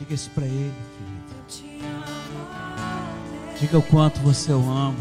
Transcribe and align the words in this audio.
Diga 0.00 0.14
isso 0.14 0.30
para 0.30 0.46
Ele, 0.46 0.72
querido. 0.96 1.90
Diga 3.60 3.78
o 3.78 3.82
quanto 3.82 4.18
você 4.20 4.50
o 4.50 4.70
ama. 4.70 4.96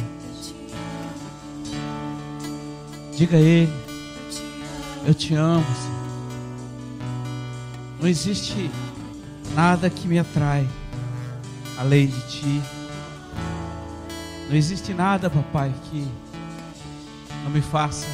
Diga 3.15 3.37
a 3.37 3.39
Ele, 3.39 3.71
eu 5.07 5.13
te 5.13 5.33
amo. 5.35 5.63
Senhor. 5.63 5.99
Não 8.01 8.09
existe 8.09 8.69
nada 9.55 9.89
que 9.89 10.05
me 10.05 10.19
atrai 10.19 10.67
além 11.77 12.07
de 12.07 12.27
Ti. 12.27 12.61
Não 14.49 14.55
existe 14.57 14.93
nada, 14.93 15.29
papai, 15.29 15.73
que 15.85 16.05
não 17.45 17.51
me 17.51 17.61
faça 17.61 18.05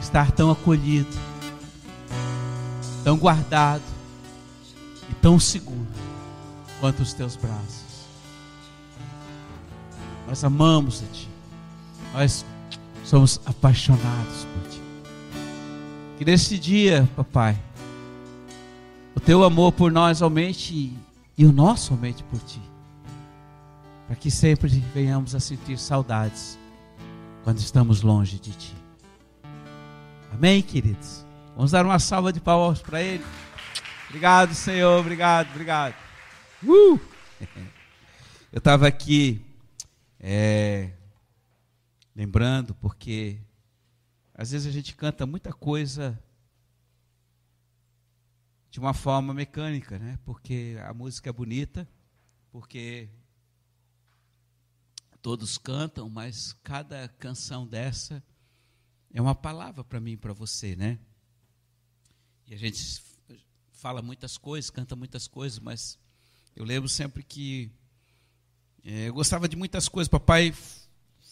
estar 0.00 0.30
tão 0.32 0.50
acolhido, 0.50 1.14
tão 3.04 3.18
guardado 3.18 3.91
tão 5.22 5.40
seguro 5.40 5.86
quanto 6.80 7.00
os 7.00 7.14
teus 7.14 7.36
braços. 7.36 8.06
Nós 10.26 10.44
amamos 10.44 11.02
a 11.02 11.06
Ti, 11.14 11.28
nós 12.12 12.44
somos 13.04 13.40
apaixonados 13.46 14.44
por 14.44 14.70
Ti. 14.70 14.82
Que 16.18 16.24
neste 16.26 16.58
dia, 16.58 17.08
papai, 17.16 17.58
o 19.14 19.20
Teu 19.20 19.42
amor 19.44 19.72
por 19.72 19.90
nós 19.90 20.20
aumente 20.20 20.94
e 21.38 21.46
o 21.46 21.52
nosso 21.52 21.94
aumente 21.94 22.22
por 22.24 22.40
Ti 22.40 22.60
para 24.12 24.16
que 24.16 24.30
sempre 24.30 24.68
venhamos 24.94 25.34
a 25.34 25.40
sentir 25.40 25.78
saudades 25.78 26.58
quando 27.44 27.56
estamos 27.56 28.02
longe 28.02 28.38
de 28.38 28.50
Ti. 28.50 28.76
Amém, 30.30 30.60
queridos? 30.60 31.24
Vamos 31.56 31.70
dar 31.70 31.86
uma 31.86 31.98
salva 31.98 32.30
de 32.30 32.38
palmas 32.38 32.80
para 32.80 33.02
Ele. 33.02 33.24
Obrigado, 34.12 34.54
Senhor, 34.54 35.00
obrigado, 35.00 35.48
obrigado. 35.52 35.94
Uh! 36.62 37.00
Eu 38.52 38.58
estava 38.58 38.86
aqui 38.86 39.42
é, 40.20 40.92
lembrando, 42.14 42.74
porque 42.74 43.40
às 44.34 44.50
vezes 44.50 44.66
a 44.66 44.70
gente 44.70 44.94
canta 44.94 45.24
muita 45.24 45.50
coisa 45.50 46.22
de 48.70 48.78
uma 48.78 48.92
forma 48.92 49.32
mecânica, 49.32 49.98
né? 49.98 50.18
Porque 50.26 50.76
a 50.84 50.92
música 50.92 51.30
é 51.30 51.32
bonita, 51.32 51.88
porque 52.50 53.08
todos 55.22 55.56
cantam, 55.56 56.10
mas 56.10 56.52
cada 56.62 57.08
canção 57.08 57.66
dessa 57.66 58.22
é 59.10 59.22
uma 59.22 59.34
palavra 59.34 59.82
para 59.82 59.98
mim 59.98 60.12
e 60.12 60.16
para 60.18 60.34
você, 60.34 60.76
né? 60.76 60.98
E 62.46 62.52
a 62.52 62.58
gente 62.58 63.10
fala 63.82 64.00
muitas 64.00 64.38
coisas, 64.38 64.70
canta 64.70 64.94
muitas 64.94 65.26
coisas, 65.26 65.58
mas 65.58 65.98
eu 66.54 66.64
lembro 66.64 66.88
sempre 66.88 67.20
que 67.20 67.68
é, 68.84 69.08
eu 69.08 69.12
gostava 69.12 69.48
de 69.48 69.56
muitas 69.56 69.88
coisas. 69.88 70.08
Papai 70.08 70.54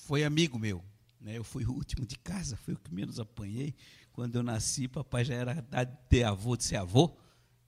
foi 0.04 0.24
amigo 0.24 0.58
meu, 0.58 0.84
né? 1.20 1.38
Eu 1.38 1.44
fui 1.44 1.64
o 1.64 1.70
último 1.70 2.04
de 2.04 2.18
casa, 2.18 2.56
fui 2.56 2.74
o 2.74 2.76
que 2.76 2.92
menos 2.92 3.20
apanhei. 3.20 3.72
Quando 4.12 4.34
eu 4.34 4.42
nasci, 4.42 4.88
papai 4.88 5.24
já 5.24 5.34
era 5.34 5.54
de 5.54 5.96
ter 6.08 6.24
avô, 6.24 6.56
de 6.56 6.64
ser 6.64 6.74
avô, 6.74 7.16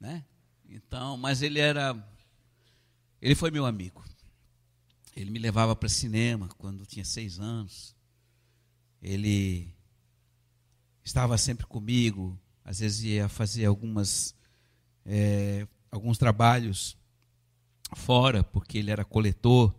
né? 0.00 0.24
Então, 0.68 1.16
mas 1.16 1.42
ele 1.42 1.60
era, 1.60 1.96
ele 3.20 3.36
foi 3.36 3.52
meu 3.52 3.64
amigo. 3.64 4.04
Ele 5.14 5.30
me 5.30 5.38
levava 5.38 5.76
para 5.76 5.88
cinema 5.88 6.48
quando 6.58 6.84
tinha 6.84 7.04
seis 7.04 7.38
anos. 7.38 7.94
Ele 9.00 9.72
estava 11.04 11.38
sempre 11.38 11.66
comigo. 11.66 12.36
Às 12.64 12.80
vezes 12.80 13.04
ia 13.04 13.28
fazer 13.28 13.66
algumas, 13.66 14.34
é, 15.06 15.66
alguns 15.90 16.18
trabalhos 16.18 16.96
fora, 17.94 18.42
porque 18.42 18.78
ele 18.78 18.90
era 18.90 19.04
coletor. 19.04 19.74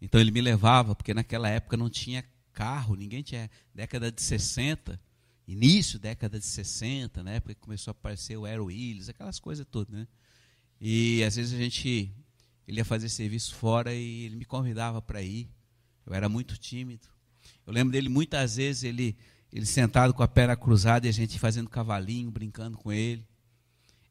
Então 0.00 0.20
ele 0.20 0.30
me 0.30 0.40
levava, 0.40 0.94
porque 0.94 1.14
naquela 1.14 1.48
época 1.48 1.76
não 1.76 1.88
tinha 1.88 2.24
carro, 2.52 2.94
ninguém 2.94 3.22
tinha. 3.22 3.50
Década 3.74 4.10
de 4.10 4.20
60, 4.20 5.00
início 5.46 5.98
década 5.98 6.38
de 6.38 6.46
60, 6.46 7.22
na 7.22 7.32
época 7.32 7.54
que 7.54 7.60
começou 7.60 7.90
a 7.90 7.92
aparecer 7.92 8.36
o 8.36 8.44
Aero 8.44 8.66
Willis, 8.66 9.08
aquelas 9.08 9.38
coisas 9.38 9.66
todas, 9.70 9.94
né? 9.94 10.06
E 10.80 11.22
às 11.22 11.36
vezes 11.36 11.52
a 11.52 11.56
gente 11.56 12.12
ele 12.66 12.78
ia 12.78 12.84
fazer 12.84 13.08
serviço 13.08 13.54
fora 13.54 13.94
e 13.94 14.24
ele 14.24 14.36
me 14.36 14.44
convidava 14.44 15.00
para 15.00 15.22
ir. 15.22 15.48
Eu 16.04 16.14
era 16.14 16.28
muito 16.28 16.56
tímido. 16.56 17.06
Eu 17.66 17.72
lembro 17.72 17.92
dele 17.92 18.08
muitas 18.08 18.56
vezes 18.56 18.84
ele 18.84 19.16
ele 19.52 19.66
sentado 19.66 20.14
com 20.14 20.22
a 20.22 20.28
perna 20.28 20.56
cruzada 20.56 21.06
e 21.06 21.10
a 21.10 21.12
gente 21.12 21.38
fazendo 21.38 21.68
cavalinho, 21.68 22.30
brincando 22.30 22.78
com 22.78 22.90
ele. 22.90 23.22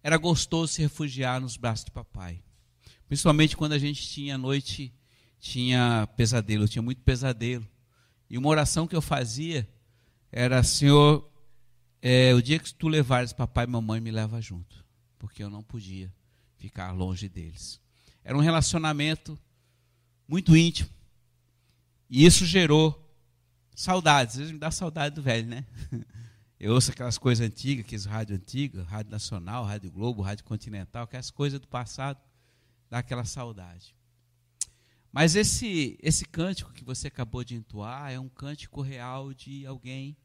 Era 0.03 0.17
gostoso 0.17 0.73
se 0.73 0.81
refugiar 0.81 1.39
nos 1.39 1.57
braços 1.57 1.85
de 1.85 1.91
papai. 1.91 2.41
Principalmente 3.07 3.57
quando 3.57 3.73
a 3.73 3.79
gente 3.79 4.07
tinha 4.07 4.37
noite, 4.37 4.93
tinha 5.39 6.07
pesadelo, 6.15 6.63
eu 6.63 6.69
tinha 6.69 6.81
muito 6.81 7.01
pesadelo. 7.01 7.67
E 8.29 8.37
uma 8.37 8.49
oração 8.49 8.87
que 8.87 8.95
eu 8.95 9.01
fazia 9.01 9.67
era, 10.31 10.63
Senhor, 10.63 11.29
é, 12.01 12.33
o 12.33 12.41
dia 12.41 12.57
que 12.57 12.73
tu 12.73 12.87
levares 12.87 13.33
papai 13.33 13.65
e 13.65 13.67
mamãe, 13.67 13.99
me 13.99 14.11
leva 14.11 14.41
junto. 14.41 14.83
Porque 15.19 15.43
eu 15.43 15.49
não 15.49 15.61
podia 15.61 16.11
ficar 16.57 16.91
longe 16.91 17.27
deles. 17.27 17.81
Era 18.23 18.37
um 18.37 18.41
relacionamento 18.41 19.37
muito 20.27 20.55
íntimo. 20.55 20.89
E 22.09 22.25
isso 22.25 22.45
gerou 22.45 22.97
saudades. 23.75 24.35
Às 24.35 24.39
vezes 24.39 24.53
me 24.53 24.59
dá 24.59 24.71
saudade 24.71 25.15
do 25.15 25.21
velho, 25.21 25.47
né? 25.47 25.65
Eu 26.63 26.75
ouço 26.75 26.91
aquelas 26.91 27.17
coisas 27.17 27.43
antigas, 27.43 27.83
aqueles 27.83 28.05
rádio 28.05 28.35
antigo, 28.35 28.83
rádio 28.83 29.11
nacional, 29.11 29.65
rádio 29.65 29.89
Globo, 29.89 30.21
rádio 30.21 30.45
continental, 30.45 31.05
aquelas 31.05 31.31
coisas 31.31 31.59
do 31.59 31.67
passado, 31.67 32.21
dá 32.87 32.99
aquela 32.99 33.25
saudade. 33.25 33.95
Mas 35.11 35.35
esse 35.35 35.97
esse 36.03 36.23
cântico 36.23 36.71
que 36.71 36.83
você 36.83 37.07
acabou 37.07 37.43
de 37.43 37.55
entoar 37.55 38.11
é 38.11 38.19
um 38.19 38.29
cântico 38.29 38.79
real 38.79 39.33
de 39.33 39.65
alguém 39.65 40.15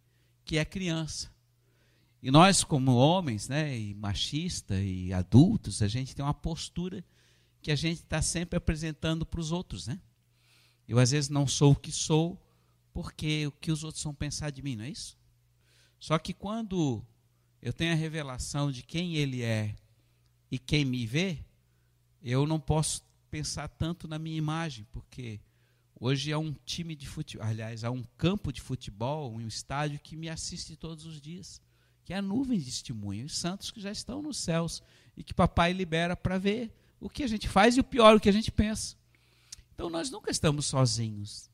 que 0.45 0.59
é 0.59 0.65
criança. 0.67 1.33
E 2.23 2.31
nós, 2.31 2.63
como 2.63 2.97
homens, 2.97 3.49
né, 3.49 3.75
e 3.75 3.95
machista 3.95 4.79
e 4.79 5.15
adultos, 5.15 5.81
a 5.81 5.89
gente 5.89 6.15
tem 6.15 6.23
uma 6.23 6.35
postura 6.35 7.03
que 7.63 7.73
a 7.73 7.77
gente 7.77 8.01
está 8.01 8.21
sempre 8.21 8.59
apresentando 8.59 9.25
para 9.25 9.41
os 9.41 9.53
outros, 9.53 9.87
né? 9.87 9.99
Eu 10.87 10.99
às 10.99 11.13
vezes 11.13 11.31
não 11.31 11.47
sou 11.47 11.73
o 11.73 11.77
que 11.77 11.91
sou, 11.91 12.39
porque 12.93 13.47
o 13.47 13.53
que 13.53 13.73
os 13.73 13.83
outros 13.83 14.05
vão 14.05 14.15
pensar 14.15 14.51
de 14.51 14.61
mim, 14.61 14.77
não 14.77 14.85
é 14.85 14.91
isso? 14.91 15.17
Só 15.99 16.19
que 16.19 16.33
quando 16.33 17.05
eu 17.61 17.73
tenho 17.73 17.93
a 17.93 17.97
revelação 17.97 18.71
de 18.71 18.83
quem 18.83 19.17
ele 19.17 19.43
é 19.43 19.75
e 20.51 20.59
quem 20.59 20.85
me 20.85 21.07
vê, 21.07 21.39
eu 22.23 22.47
não 22.47 22.61
posso 22.61 23.03
pensar 23.31 23.69
tanto 23.69 24.07
na 24.07 24.19
minha 24.19 24.37
imagem, 24.37 24.87
porque 24.93 25.41
hoje 25.99 26.33
há 26.33 26.39
um 26.39 26.55
time 26.65 26.95
de 26.95 27.07
futebol, 27.07 27.47
aliás, 27.47 27.85
há 27.85 27.91
um 27.91 28.05
campo 28.17 28.53
de 28.53 28.61
futebol, 28.61 29.33
um 29.33 29.47
estádio 29.47 29.99
que 29.99 30.17
me 30.17 30.29
assiste 30.29 30.77
todos 30.77 31.07
os 31.07 31.21
dias, 31.21 31.61
que 32.05 32.13
é 32.13 32.17
a 32.17 32.23
nuvem 32.23 32.59
de 32.59 32.67
testemunho, 32.67 33.27
os 33.27 33.37
santos 33.37 33.71
que 33.71 33.81
já 33.81 33.91
estão 33.91 34.23
nos 34.23 34.37
céus 34.37 34.83
e 35.17 35.25
que 35.25 35.35
papai 35.35 35.73
libera 35.73 36.17
para 36.17 36.39
ver 36.39 36.73
o 37.01 37.11
que 37.11 37.23
a 37.23 37.27
gente 37.27 37.49
faz 37.49 37.77
e 37.77 37.81
o 37.81 37.85
pior, 37.85 38.17
o 38.17 38.21
que 38.21 38.29
a 38.29 38.33
gente 38.33 38.51
pensa. 38.51 38.97
Então 39.75 39.91
nós 39.91 40.11
nunca 40.11 40.31
estamos 40.31 40.67
sozinhos. 40.67 41.51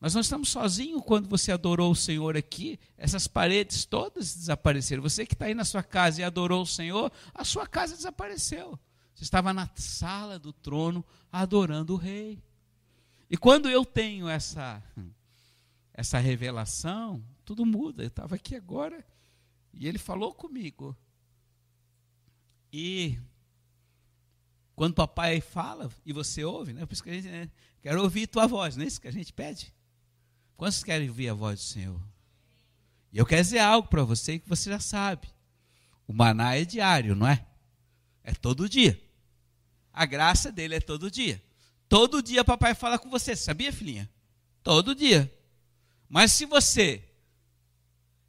Nós 0.00 0.14
não 0.14 0.22
estamos 0.22 0.48
sozinhos 0.48 1.02
quando 1.04 1.28
você 1.28 1.52
adorou 1.52 1.92
o 1.92 1.96
Senhor 1.96 2.34
aqui, 2.34 2.80
essas 2.96 3.26
paredes 3.26 3.84
todas 3.84 4.34
desapareceram. 4.34 5.02
Você 5.02 5.26
que 5.26 5.34
está 5.34 5.44
aí 5.44 5.54
na 5.54 5.64
sua 5.64 5.82
casa 5.82 6.20
e 6.20 6.24
adorou 6.24 6.62
o 6.62 6.66
Senhor, 6.66 7.12
a 7.34 7.44
sua 7.44 7.66
casa 7.66 7.94
desapareceu. 7.94 8.78
Você 9.14 9.24
estava 9.24 9.52
na 9.52 9.68
sala 9.74 10.38
do 10.38 10.54
trono 10.54 11.04
adorando 11.30 11.92
o 11.92 11.96
Rei. 11.98 12.42
E 13.28 13.36
quando 13.36 13.68
eu 13.68 13.84
tenho 13.84 14.26
essa, 14.26 14.82
essa 15.92 16.18
revelação, 16.18 17.22
tudo 17.44 17.66
muda. 17.66 18.02
Eu 18.02 18.08
estava 18.08 18.36
aqui 18.36 18.56
agora 18.56 19.04
e 19.74 19.86
ele 19.86 19.98
falou 19.98 20.32
comigo. 20.32 20.96
E 22.72 23.18
quando 24.74 24.94
papai 24.94 25.42
fala 25.42 25.90
e 26.06 26.12
você 26.14 26.42
ouve, 26.42 26.72
né? 26.72 26.86
Por 26.86 26.94
isso 26.94 27.02
que 27.02 27.10
a 27.10 27.14
gente 27.14 27.28
né, 27.28 27.50
quer 27.82 27.98
ouvir 27.98 28.26
tua 28.26 28.46
voz, 28.46 28.78
não 28.78 28.84
é 28.84 28.86
isso 28.86 28.98
que 28.98 29.08
a 29.08 29.12
gente 29.12 29.30
pede? 29.30 29.74
Quantos 30.60 30.84
querem 30.84 31.08
ouvir 31.08 31.30
a 31.30 31.32
voz 31.32 31.58
do 31.58 31.64
Senhor? 31.64 31.98
E 33.10 33.16
eu 33.16 33.24
quero 33.24 33.40
dizer 33.40 33.60
algo 33.60 33.88
para 33.88 34.04
você 34.04 34.38
que 34.38 34.46
você 34.46 34.68
já 34.68 34.78
sabe. 34.78 35.26
O 36.06 36.12
maná 36.12 36.54
é 36.54 36.66
diário, 36.66 37.16
não 37.16 37.26
é? 37.26 37.46
É 38.22 38.34
todo 38.34 38.68
dia. 38.68 39.02
A 39.90 40.04
graça 40.04 40.52
dele 40.52 40.74
é 40.74 40.80
todo 40.80 41.10
dia. 41.10 41.42
Todo 41.88 42.22
dia 42.22 42.44
papai 42.44 42.74
fala 42.74 42.98
com 42.98 43.08
você, 43.08 43.34
sabia, 43.34 43.72
filhinha? 43.72 44.06
Todo 44.62 44.94
dia. 44.94 45.34
Mas 46.06 46.32
se 46.32 46.44
você 46.44 47.02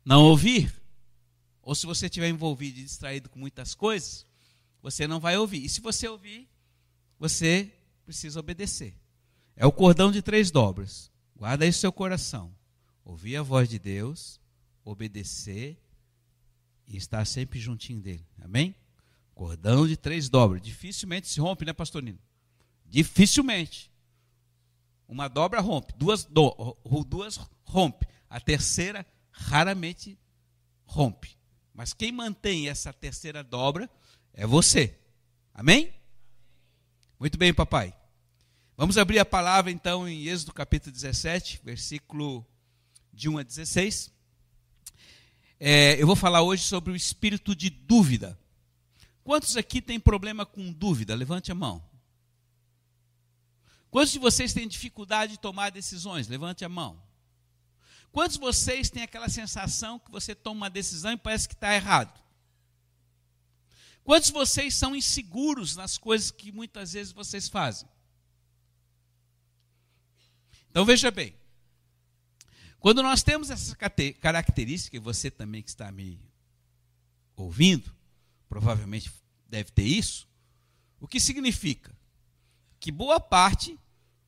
não 0.06 0.24
ouvir, 0.24 0.74
ou 1.62 1.76
se 1.76 1.86
você 1.86 2.06
estiver 2.06 2.30
envolvido 2.30 2.80
e 2.80 2.84
distraído 2.84 3.28
com 3.28 3.40
muitas 3.40 3.76
coisas, 3.76 4.26
você 4.82 5.06
não 5.06 5.20
vai 5.20 5.36
ouvir. 5.36 5.66
E 5.66 5.70
se 5.70 5.82
você 5.82 6.08
ouvir, 6.08 6.48
você 7.20 7.70
precisa 8.06 8.40
obedecer. 8.40 8.96
É 9.54 9.66
o 9.66 9.72
cordão 9.74 10.14
de 10.14 10.22
três 10.22 10.50
dobras. 10.50 11.11
Guarda 11.42 11.66
aí 11.66 11.74
seu 11.74 11.92
coração. 11.92 12.56
Ouvir 13.04 13.36
a 13.36 13.42
voz 13.42 13.68
de 13.68 13.80
Deus, 13.80 14.40
obedecer 14.86 15.76
e 16.86 16.96
estar 16.96 17.26
sempre 17.26 17.60
juntinho 17.60 18.00
dele. 18.00 18.24
Amém? 18.40 18.76
Cordão 19.34 19.88
de 19.88 19.98
três 19.98 20.30
dobras. 20.30 20.62
Dificilmente 20.62 21.28
se 21.28 21.40
rompe, 21.40 21.66
né, 21.66 21.74
pastorino? 21.74 22.20
Dificilmente. 22.86 23.92
Uma 25.08 25.28
dobra 25.28 25.60
rompe, 25.62 25.96
duas, 25.98 26.26
do, 26.26 26.78
duas 27.08 27.40
rompe. 27.66 28.06
A 28.30 28.40
terceira 28.40 29.04
raramente 29.32 30.20
rompe. 30.86 31.36
Mas 31.74 31.92
quem 31.92 32.12
mantém 32.12 32.70
essa 32.70 32.94
terceira 32.94 33.44
dobra 33.44 33.90
é 34.32 34.46
você. 34.46 34.96
Amém? 35.56 35.92
Muito 37.20 37.36
bem, 37.36 37.52
papai. 37.52 38.00
Vamos 38.82 38.98
abrir 38.98 39.20
a 39.20 39.26
palavra 39.26 39.70
então 39.70 40.10
em 40.10 40.26
Êxodo 40.26 40.52
capítulo 40.52 40.92
17, 40.92 41.62
versículo 41.64 42.44
de 43.14 43.30
1 43.30 43.38
a 43.38 43.44
16. 43.44 44.12
É, 45.60 46.02
eu 46.02 46.08
vou 46.08 46.16
falar 46.16 46.42
hoje 46.42 46.64
sobre 46.64 46.92
o 46.92 46.96
espírito 46.96 47.56
de 47.56 47.70
dúvida. 47.70 48.36
Quantos 49.24 49.56
aqui 49.56 49.84
têm 49.84 50.00
problema 50.00 50.48
com 50.48 50.74
dúvida? 50.74 51.14
Levante 51.14 51.52
a 51.52 51.54
mão. 51.54 51.88
Quantos 53.92 54.14
de 54.14 54.18
vocês 54.18 54.52
têm 54.52 54.68
dificuldade 54.68 55.34
de 55.34 55.40
tomar 55.40 55.70
decisões? 55.70 56.28
Levante 56.28 56.66
a 56.66 56.70
mão. 56.70 57.00
Quantos 58.12 58.38
de 58.38 58.42
vocês 58.42 58.90
têm 58.90 59.04
aquela 59.04 59.30
sensação 59.30 60.00
que 60.00 60.10
você 60.10 60.34
toma 60.34 60.62
uma 60.62 60.70
decisão 60.72 61.12
e 61.12 61.18
parece 61.18 61.48
que 61.48 61.54
está 61.54 61.72
errado? 61.76 62.20
Quantos 64.04 64.30
de 64.30 64.34
vocês 64.34 64.74
são 64.74 64.96
inseguros 64.96 65.76
nas 65.76 66.00
coisas 66.00 66.32
que 66.32 66.52
muitas 66.52 66.94
vezes 66.94 67.14
vocês 67.14 67.48
fazem? 67.48 67.88
Então 70.72 70.86
veja 70.86 71.12
bem, 71.12 71.36
quando 72.80 73.04
nós 73.04 73.22
temos 73.22 73.50
essa 73.50 73.76
característica, 74.22 74.96
e 74.96 75.00
você 75.00 75.30
também 75.30 75.62
que 75.62 75.68
está 75.70 75.92
me 75.92 76.18
ouvindo, 77.36 77.94
provavelmente 78.48 79.12
deve 79.50 79.70
ter 79.72 79.84
isso, 79.84 80.26
o 80.98 81.10
que 81.10 81.20
significa? 81.20 81.94
Que 82.80 82.90
boa 82.90 83.20
parte 83.20 83.78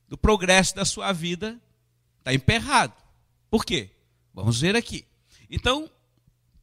do 0.06 0.18
progresso 0.18 0.76
da 0.76 0.84
sua 0.84 1.12
vida 1.12 1.58
está 2.18 2.34
emperrado. 2.34 2.94
Por 3.48 3.64
quê? 3.64 3.90
Vamos 4.34 4.60
ver 4.60 4.76
aqui. 4.76 5.06
Então, 5.48 5.90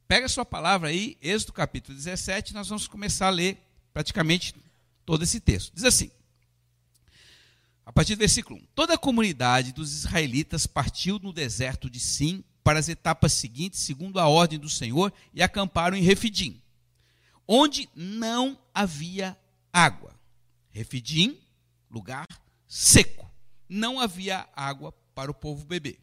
pega 0.08 0.28
a 0.28 0.30
sua 0.30 0.46
palavra 0.46 0.90
aí, 0.90 1.18
Êxodo 1.20 1.54
capítulo 1.54 1.98
17, 1.98 2.54
nós 2.54 2.70
vamos 2.70 2.88
começar 2.88 3.28
a 3.28 3.32
ler 3.32 3.58
praticamente 3.92 4.54
todo 5.06 5.24
esse 5.24 5.40
texto. 5.40 5.74
Diz 5.74 5.86
assim: 5.86 6.12
a 7.92 7.94
partir 7.94 8.16
do 8.16 8.20
versículo 8.20 8.58
1: 8.58 8.68
Toda 8.74 8.94
a 8.94 8.98
comunidade 8.98 9.74
dos 9.74 9.92
israelitas 9.94 10.66
partiu 10.66 11.20
no 11.20 11.34
deserto 11.34 11.90
de 11.90 12.00
Sim 12.00 12.42
para 12.64 12.80
as 12.80 12.88
etapas 12.88 13.34
seguintes, 13.34 13.82
segundo 13.82 14.18
a 14.18 14.30
ordem 14.30 14.58
do 14.58 14.70
Senhor, 14.70 15.12
e 15.34 15.44
acamparam 15.44 15.98
em 15.98 16.02
Refidim, 16.02 16.62
onde 17.46 17.90
não 17.94 18.58
havia 18.74 19.38
água. 19.74 20.18
Refidim, 20.70 21.38
lugar 21.90 22.26
seco. 22.66 23.30
Não 23.68 24.00
havia 24.00 24.48
água 24.56 24.94
para 25.14 25.30
o 25.30 25.34
povo 25.34 25.66
beber. 25.66 26.00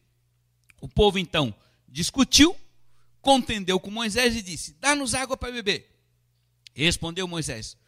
O 0.83 0.89
povo 0.89 1.19
então 1.19 1.55
discutiu, 1.89 2.55
contendeu 3.23 3.81
com 3.81 3.91
Moisés 3.91 4.37
e 4.37 4.43
disse: 4.43 4.75
Dá-nos 4.75 5.15
água 5.15 5.39
para 5.39 5.53
beber. 5.53 5.91
Respondeu 6.75 7.27
Moisés: 7.27 7.79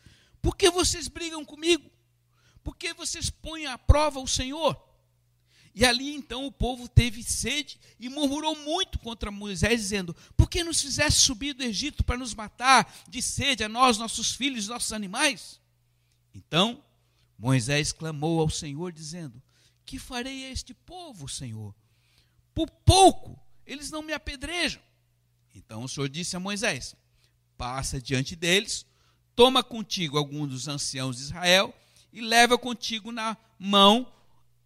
Por 0.41 0.57
que 0.57 0.71
vocês 0.71 1.07
brigam 1.07 1.45
comigo? 1.45 2.00
Por 2.71 2.77
que 2.77 2.95
vocês 2.95 3.29
põem 3.29 3.67
à 3.67 3.77
prova 3.77 4.21
o 4.21 4.29
Senhor? 4.29 4.81
E 5.75 5.85
ali 5.85 6.15
então 6.15 6.47
o 6.47 6.53
povo 6.53 6.89
teve 6.89 7.21
sede 7.21 7.81
e 7.99 8.09
murmurou 8.09 8.55
muito 8.55 8.97
contra 9.01 9.29
Moisés, 9.29 9.81
dizendo: 9.81 10.15
Por 10.37 10.49
que 10.49 10.63
nos 10.63 10.81
fizesse 10.81 11.17
subir 11.17 11.53
do 11.53 11.65
Egito 11.65 12.05
para 12.05 12.17
nos 12.17 12.33
matar 12.33 12.89
de 13.09 13.21
sede 13.21 13.65
a 13.65 13.69
nós, 13.69 13.99
nossos 13.99 14.31
filhos, 14.31 14.69
nossos 14.69 14.93
animais? 14.93 15.61
Então 16.33 16.81
Moisés 17.37 17.91
clamou 17.91 18.41
ao 18.41 18.49
Senhor, 18.49 18.93
dizendo: 18.93 19.43
Que 19.85 19.99
farei 19.99 20.45
a 20.45 20.51
este 20.51 20.73
povo, 20.73 21.29
Senhor? 21.29 21.75
Por 22.55 22.71
pouco 22.71 23.37
eles 23.67 23.91
não 23.91 24.01
me 24.01 24.13
apedrejam. 24.13 24.81
Então 25.57 25.83
o 25.83 25.89
Senhor 25.89 26.09
disse 26.09 26.37
a 26.37 26.41
Moisés: 26.41 26.95
Passa 27.59 28.01
diante 28.01 28.37
deles, 28.37 28.87
toma 29.35 29.61
contigo 29.61 30.17
algum 30.17 30.47
dos 30.47 30.69
anciãos 30.69 31.17
de 31.17 31.23
Israel 31.25 31.75
e 32.13 32.21
leva 32.21 32.59
contigo 32.59 33.13
na 33.13 33.37
mão 33.59 34.07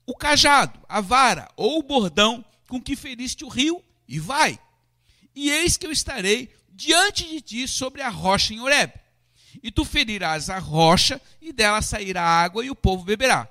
o 0.07 0.15
cajado, 0.15 0.79
a 0.89 1.01
vara 1.01 1.49
ou 1.57 1.79
o 1.79 1.83
bordão 1.83 2.45
com 2.69 2.81
que 2.81 2.97
feriste 2.97 3.45
o 3.45 3.49
rio 3.49 3.83
e 4.07 4.19
vai. 4.19 4.59
E 5.35 5.51
eis 5.51 5.77
que 5.77 5.87
eu 5.87 5.93
estarei 5.93 6.55
diante 6.71 7.29
de 7.29 7.41
ti 7.41 7.69
sobre 7.69 8.03
a 8.03 8.09
rocha 8.09 8.53
em 8.53 8.61
Horeb. 8.61 8.93
E 9.63 9.71
tu 9.71 9.85
ferirás 9.85 10.51
a 10.51 10.59
rocha 10.59 11.21
e 11.41 11.53
dela 11.53 11.81
sairá 11.81 12.23
água 12.23 12.65
e 12.65 12.71
o 12.71 12.75
povo 12.75 13.05
beberá. 13.05 13.49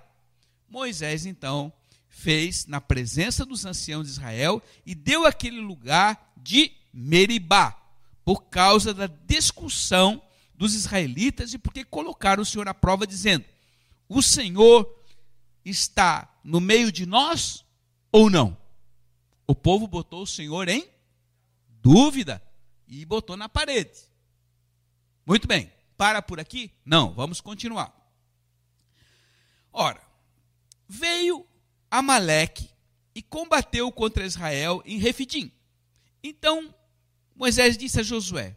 Moisés 0.69 1.25
então 1.25 1.71
fez 2.09 2.65
na 2.67 2.79
presença 2.79 3.45
dos 3.45 3.65
anciãos 3.65 4.05
de 4.05 4.13
Israel 4.13 4.61
e 4.85 4.93
deu 4.93 5.25
aquele 5.25 5.59
lugar 5.59 6.33
de 6.37 6.71
Meribá, 6.93 7.77
por 8.23 8.43
causa 8.43 8.93
da 8.93 9.07
discussão 9.07 10.21
dos 10.55 10.73
israelitas 10.73 11.53
e 11.53 11.57
porque 11.57 11.83
colocaram 11.83 12.43
o 12.43 12.45
Senhor 12.45 12.67
à 12.67 12.73
prova, 12.73 13.07
dizendo: 13.07 13.45
O 14.07 14.21
Senhor 14.21 14.87
está 15.63 16.29
no 16.43 16.59
meio 16.59 16.91
de 16.91 17.05
nós 17.05 17.65
ou 18.11 18.29
não? 18.29 18.57
O 19.47 19.55
povo 19.55 19.87
botou 19.87 20.23
o 20.23 20.27
Senhor 20.27 20.67
em 20.67 20.87
dúvida 21.81 22.41
e 22.87 23.05
botou 23.05 23.35
na 23.35 23.49
parede. 23.49 23.99
Muito 25.25 25.47
bem, 25.47 25.71
para 25.97 26.21
por 26.21 26.39
aqui? 26.39 26.71
Não, 26.85 27.13
vamos 27.13 27.41
continuar. 27.41 27.93
Ora, 29.71 30.01
veio 30.87 31.45
Amaleque 31.89 32.69
e 33.15 33.21
combateu 33.21 33.91
contra 33.91 34.25
Israel 34.25 34.81
em 34.85 34.97
Refidim. 34.97 35.51
Então 36.23 36.73
Moisés 37.35 37.77
disse 37.77 37.99
a 37.99 38.03
Josué: 38.03 38.55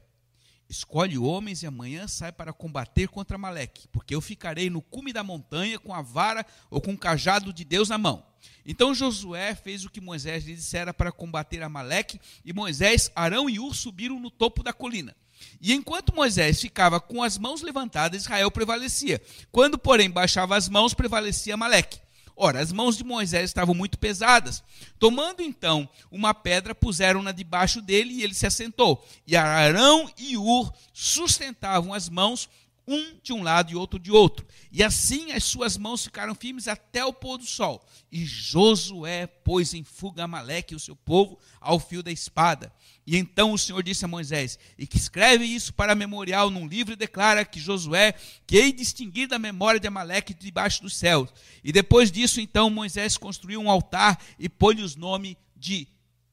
Escolhe 0.68 1.16
homens 1.16 1.62
e 1.62 1.66
amanhã 1.66 2.08
sai 2.08 2.32
para 2.32 2.52
combater 2.52 3.08
contra 3.08 3.38
Maleque, 3.38 3.86
porque 3.88 4.14
eu 4.14 4.20
ficarei 4.20 4.68
no 4.68 4.82
cume 4.82 5.12
da 5.12 5.22
montanha 5.22 5.78
com 5.78 5.94
a 5.94 6.02
vara 6.02 6.44
ou 6.68 6.80
com 6.80 6.92
o 6.92 6.98
cajado 6.98 7.52
de 7.52 7.64
Deus 7.64 7.88
na 7.88 7.96
mão. 7.96 8.24
Então 8.64 8.94
Josué 8.94 9.54
fez 9.54 9.84
o 9.84 9.90
que 9.90 10.00
Moisés 10.00 10.44
lhe 10.44 10.54
dissera 10.54 10.92
para 10.92 11.12
combater 11.12 11.62
Amaleque, 11.62 12.20
e 12.44 12.52
Moisés, 12.52 13.10
Arão 13.14 13.48
e 13.48 13.60
Ur 13.60 13.74
subiram 13.74 14.18
no 14.18 14.30
topo 14.30 14.62
da 14.62 14.72
colina. 14.72 15.14
E 15.60 15.72
enquanto 15.72 16.14
Moisés 16.14 16.60
ficava 16.60 16.98
com 16.98 17.22
as 17.22 17.38
mãos 17.38 17.62
levantadas, 17.62 18.22
Israel 18.22 18.50
prevalecia. 18.50 19.20
Quando, 19.52 19.78
porém, 19.78 20.10
baixava 20.10 20.56
as 20.56 20.68
mãos, 20.68 20.94
prevalecia 20.94 21.54
Amaleque. 21.54 22.00
Ora, 22.36 22.60
as 22.60 22.70
mãos 22.70 22.98
de 22.98 23.02
Moisés 23.02 23.48
estavam 23.48 23.74
muito 23.74 23.98
pesadas. 23.98 24.62
Tomando 24.98 25.40
então 25.40 25.88
uma 26.10 26.34
pedra, 26.34 26.74
puseram-na 26.74 27.32
debaixo 27.32 27.80
dele 27.80 28.12
e 28.12 28.22
ele 28.22 28.34
se 28.34 28.46
assentou. 28.46 29.02
E 29.26 29.34
Arão 29.34 30.10
e 30.18 30.36
Ur 30.36 30.70
sustentavam 30.92 31.94
as 31.94 32.10
mãos, 32.10 32.46
um 32.86 33.18
de 33.22 33.32
um 33.32 33.42
lado 33.42 33.72
e 33.72 33.76
outro 33.76 33.98
de 33.98 34.12
outro. 34.12 34.46
E 34.70 34.82
assim 34.82 35.32
as 35.32 35.44
suas 35.44 35.76
mãos 35.76 36.04
ficaram 36.04 36.34
firmes 36.34 36.68
até 36.68 37.04
o 37.04 37.12
pôr 37.12 37.38
do 37.38 37.44
sol. 37.44 37.84
E 38.12 38.24
Josué 38.24 39.26
pôs 39.26 39.74
em 39.74 39.82
fuga 39.82 40.24
Amaleque 40.24 40.72
e 40.72 40.76
o 40.76 40.80
seu 40.80 40.94
povo 40.94 41.38
ao 41.60 41.80
fio 41.80 42.02
da 42.02 42.12
espada. 42.12 42.72
E 43.06 43.16
então 43.16 43.52
o 43.52 43.58
Senhor 43.58 43.82
disse 43.82 44.04
a 44.04 44.08
Moisés: 44.08 44.58
E 44.78 44.86
que 44.86 44.96
escreve 44.96 45.44
isso 45.44 45.72
para 45.74 45.94
memorial 45.94 46.50
num 46.50 46.66
livro 46.66 46.92
e 46.92 46.96
declara 46.96 47.44
que 47.44 47.58
Josué, 47.58 48.14
que 48.46 48.56
hei 48.56 48.72
distinguir 48.72 49.26
da 49.26 49.38
memória 49.38 49.80
de 49.80 49.88
Amaleque 49.88 50.32
debaixo 50.32 50.82
dos 50.82 50.96
céus. 50.96 51.28
E 51.64 51.72
depois 51.72 52.10
disso, 52.10 52.40
então, 52.40 52.70
Moisés 52.70 53.16
construiu 53.16 53.60
um 53.60 53.70
altar 53.70 54.20
e 54.38 54.48
pôs-lhe 54.48 54.82
os 54.82 54.96
nome 54.96 55.36
de 55.56 55.88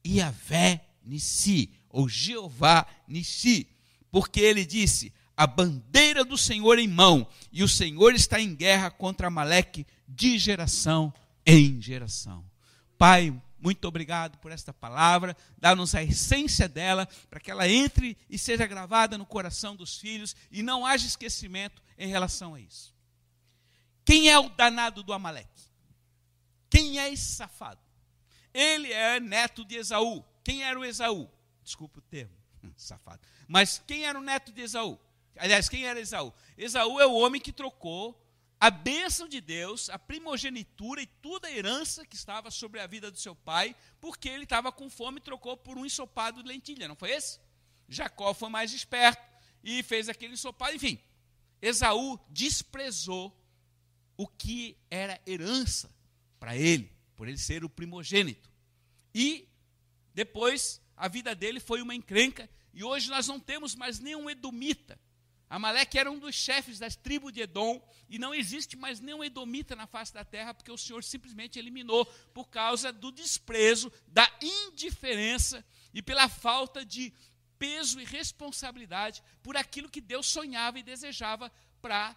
Iavé 0.06 0.84
Nissi, 1.04 1.70
ou 1.88 2.08
Jeová 2.08 2.86
Nissi, 3.06 3.68
porque 4.10 4.40
ele 4.40 4.64
disse: 4.64 5.12
A 5.36 5.46
bandeira 5.46 6.24
do 6.24 6.38
Senhor 6.38 6.78
em 6.78 6.86
mão, 6.86 7.26
e 7.50 7.62
o 7.62 7.68
Senhor 7.68 8.14
está 8.14 8.40
em 8.40 8.54
guerra 8.54 8.90
contra 8.90 9.26
Amaleque 9.26 9.86
de 10.06 10.38
geração 10.38 11.12
em 11.44 11.80
geração. 11.80 12.44
Pai, 12.96 13.34
muito 13.58 13.88
obrigado 13.88 14.36
por 14.38 14.52
esta 14.52 14.74
palavra. 14.74 15.34
Dá-nos 15.56 15.94
a 15.94 16.02
essência 16.02 16.68
dela 16.68 17.08
para 17.30 17.40
que 17.40 17.50
ela 17.50 17.66
entre 17.66 18.16
e 18.28 18.38
seja 18.38 18.66
gravada 18.66 19.16
no 19.16 19.24
coração 19.24 19.74
dos 19.74 19.96
filhos 19.96 20.36
e 20.50 20.62
não 20.62 20.84
haja 20.84 21.06
esquecimento 21.06 21.82
em 21.98 22.08
relação 22.08 22.54
a 22.54 22.60
isso. 22.60 22.94
Quem 24.04 24.28
é 24.28 24.38
o 24.38 24.50
danado 24.50 25.02
do 25.02 25.14
Amaleque? 25.14 25.48
Quem 26.68 26.98
é 26.98 27.10
esse 27.10 27.36
safado? 27.36 27.80
Ele 28.52 28.92
é 28.92 29.18
neto 29.18 29.64
de 29.64 29.76
Esaú. 29.76 30.22
Quem 30.44 30.62
era 30.62 30.78
o 30.78 30.84
Esaú? 30.84 31.30
Desculpa 31.62 32.00
o 32.00 32.02
termo, 32.02 32.36
safado. 32.76 33.20
Mas 33.48 33.82
quem 33.86 34.04
era 34.04 34.18
o 34.18 34.22
neto 34.22 34.52
de 34.52 34.60
Esaú? 34.60 35.00
Aliás, 35.36 35.68
quem 35.68 35.84
era 35.84 36.00
Esaú? 36.00 36.32
Esaú 36.56 37.00
é 37.00 37.06
o 37.06 37.14
homem 37.14 37.40
que 37.40 37.52
trocou 37.52 38.20
a 38.60 38.70
bênção 38.70 39.28
de 39.28 39.40
Deus, 39.40 39.90
a 39.90 39.98
primogenitura 39.98 41.02
e 41.02 41.06
toda 41.06 41.48
a 41.48 41.52
herança 41.52 42.06
que 42.06 42.16
estava 42.16 42.50
sobre 42.50 42.80
a 42.80 42.86
vida 42.86 43.10
do 43.10 43.18
seu 43.18 43.34
pai, 43.34 43.76
porque 44.00 44.28
ele 44.28 44.44
estava 44.44 44.72
com 44.72 44.88
fome 44.88 45.18
e 45.18 45.22
trocou 45.22 45.56
por 45.56 45.76
um 45.76 45.84
ensopado 45.84 46.42
de 46.42 46.48
lentilha, 46.48 46.88
não 46.88 46.96
foi 46.96 47.10
esse? 47.10 47.38
Jacó 47.88 48.32
foi 48.32 48.48
mais 48.48 48.72
esperto 48.72 49.22
e 49.62 49.82
fez 49.82 50.08
aquele 50.08 50.34
ensopado, 50.34 50.74
enfim. 50.74 50.98
Esaú 51.60 52.18
desprezou 52.30 53.38
o 54.16 54.26
que 54.26 54.78
era 54.90 55.20
herança 55.26 55.94
para 56.38 56.56
ele, 56.56 56.92
por 57.16 57.28
ele 57.28 57.38
ser 57.38 57.64
o 57.64 57.68
primogênito. 57.68 58.50
E 59.14 59.48
depois 60.14 60.80
a 60.96 61.08
vida 61.08 61.34
dele 61.34 61.60
foi 61.60 61.82
uma 61.82 61.94
encrenca, 61.94 62.48
e 62.72 62.82
hoje 62.82 63.10
nós 63.10 63.26
não 63.26 63.38
temos 63.38 63.74
mais 63.74 63.98
nenhum 63.98 64.30
edomita. 64.30 64.98
Amaleque 65.48 65.98
era 65.98 66.10
um 66.10 66.18
dos 66.18 66.34
chefes 66.34 66.78
das 66.78 66.96
tribos 66.96 67.32
de 67.32 67.42
Edom, 67.42 67.80
e 68.08 68.18
não 68.18 68.34
existe 68.34 68.76
mais 68.76 69.00
nenhum 69.00 69.22
edomita 69.22 69.76
na 69.76 69.86
face 69.86 70.12
da 70.12 70.24
terra, 70.24 70.54
porque 70.54 70.72
o 70.72 70.78
Senhor 70.78 71.02
simplesmente 71.04 71.58
eliminou 71.58 72.04
por 72.32 72.48
causa 72.48 72.92
do 72.92 73.12
desprezo, 73.12 73.92
da 74.06 74.30
indiferença 74.40 75.64
e 75.92 76.02
pela 76.02 76.28
falta 76.28 76.84
de 76.84 77.12
peso 77.58 78.00
e 78.00 78.04
responsabilidade 78.04 79.22
por 79.42 79.56
aquilo 79.56 79.88
que 79.88 80.00
Deus 80.00 80.26
sonhava 80.26 80.78
e 80.78 80.82
desejava 80.82 81.52
para 81.80 82.16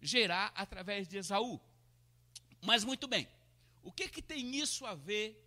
gerar 0.00 0.52
através 0.54 1.08
de 1.08 1.16
Esaú. 1.16 1.60
Mas 2.62 2.84
muito 2.84 3.06
bem, 3.06 3.28
o 3.82 3.92
que, 3.92 4.08
que 4.08 4.20
tem 4.22 4.56
isso 4.56 4.84
a 4.84 4.94
ver 4.94 5.42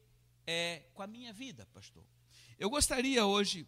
é, 0.48 0.84
com 0.94 1.02
a 1.02 1.08
minha 1.08 1.32
vida, 1.32 1.68
pastor? 1.74 2.04
Eu 2.58 2.70
gostaria 2.70 3.26
hoje 3.26 3.68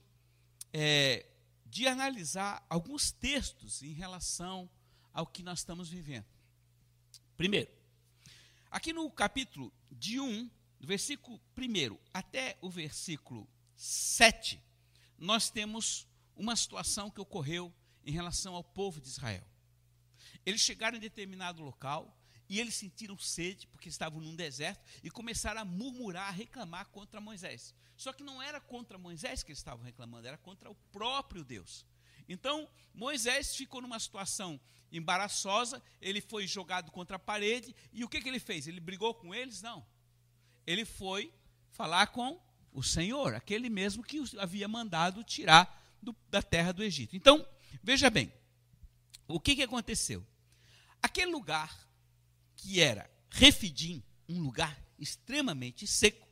é, 0.72 1.26
de 1.74 1.88
analisar 1.88 2.64
alguns 2.70 3.12
textos 3.12 3.82
em 3.82 3.94
relação 3.94 4.70
ao 5.12 5.26
que 5.26 5.42
nós 5.42 5.60
estamos 5.60 5.90
vivendo. 5.90 6.28
Primeiro, 7.36 7.72
aqui 8.70 8.94
no 8.94 9.10
capítulo 9.10 9.74
de 9.92 10.20
1, 10.20 10.52
do 10.80 10.86
versículo 10.86 11.42
1 11.58 11.98
até 12.14 12.60
o 12.62 12.70
versículo 12.70 13.50
7, 13.76 14.62
nós 15.18 15.50
temos 15.50 16.08
uma 16.36 16.56
situação 16.56 17.10
que 17.10 17.20
ocorreu 17.20 17.74
em 18.06 18.12
relação 18.12 18.54
ao 18.54 18.64
povo 18.64 19.02
de 19.02 19.08
Israel. 19.08 19.44
Eles 20.46 20.62
chegaram 20.62 20.98
em 20.98 21.02
determinado 21.02 21.64
local 21.64 22.16
e 22.48 22.60
eles 22.60 22.76
sentiram 22.76 23.18
sede, 23.18 23.66
porque 23.66 23.90
estavam 23.90 24.22
num 24.22 24.36
deserto, 24.36 24.86
e 25.02 25.10
começaram 25.10 25.62
a 25.62 25.66
murmurar, 25.66 26.28
a 26.28 26.32
reclamar 26.32 26.86
contra 26.90 27.20
Moisés. 27.20 27.74
Só 27.96 28.12
que 28.12 28.24
não 28.24 28.42
era 28.42 28.60
contra 28.60 28.98
Moisés 28.98 29.44
que 29.44 29.52
eles 29.52 29.60
estavam 29.60 29.84
reclamando, 29.84 30.28
era 30.28 30.38
contra 30.38 30.70
o 30.70 30.76
próprio 30.92 31.44
Deus. 31.44 31.86
Então, 32.28 32.68
Moisés 32.94 33.56
ficou 33.56 33.82
numa 33.82 34.00
situação 34.00 34.60
embaraçosa, 34.92 35.82
ele 36.02 36.22
foi 36.22 36.48
jogado 36.48 36.92
contra 36.92 37.16
a 37.16 37.20
parede, 37.20 37.76
e 37.92 38.04
o 38.04 38.10
que, 38.10 38.22
que 38.22 38.30
ele 38.30 38.40
fez? 38.40 38.68
Ele 38.68 38.80
brigou 38.80 39.14
com 39.14 39.34
eles? 39.34 39.62
Não. 39.62 39.86
Ele 40.66 40.86
foi 40.86 41.34
falar 41.72 42.08
com 42.08 42.40
o 42.72 42.84
Senhor, 42.84 43.36
aquele 43.36 43.70
mesmo 43.70 44.04
que 44.04 44.22
havia 44.38 44.68
mandado 44.68 45.24
tirar 45.24 45.82
do, 46.02 46.16
da 46.30 46.42
terra 46.42 46.72
do 46.72 46.84
Egito. 46.84 47.16
Então, 47.16 47.46
veja 47.82 48.10
bem, 48.10 48.32
o 49.28 49.40
que, 49.40 49.56
que 49.56 49.64
aconteceu? 49.64 50.26
Aquele 51.02 51.32
lugar 51.32 51.88
que 52.56 52.80
era 52.80 53.10
Refidim, 53.30 54.04
um 54.30 54.42
lugar 54.42 54.80
extremamente 55.00 55.88
seco, 55.88 56.28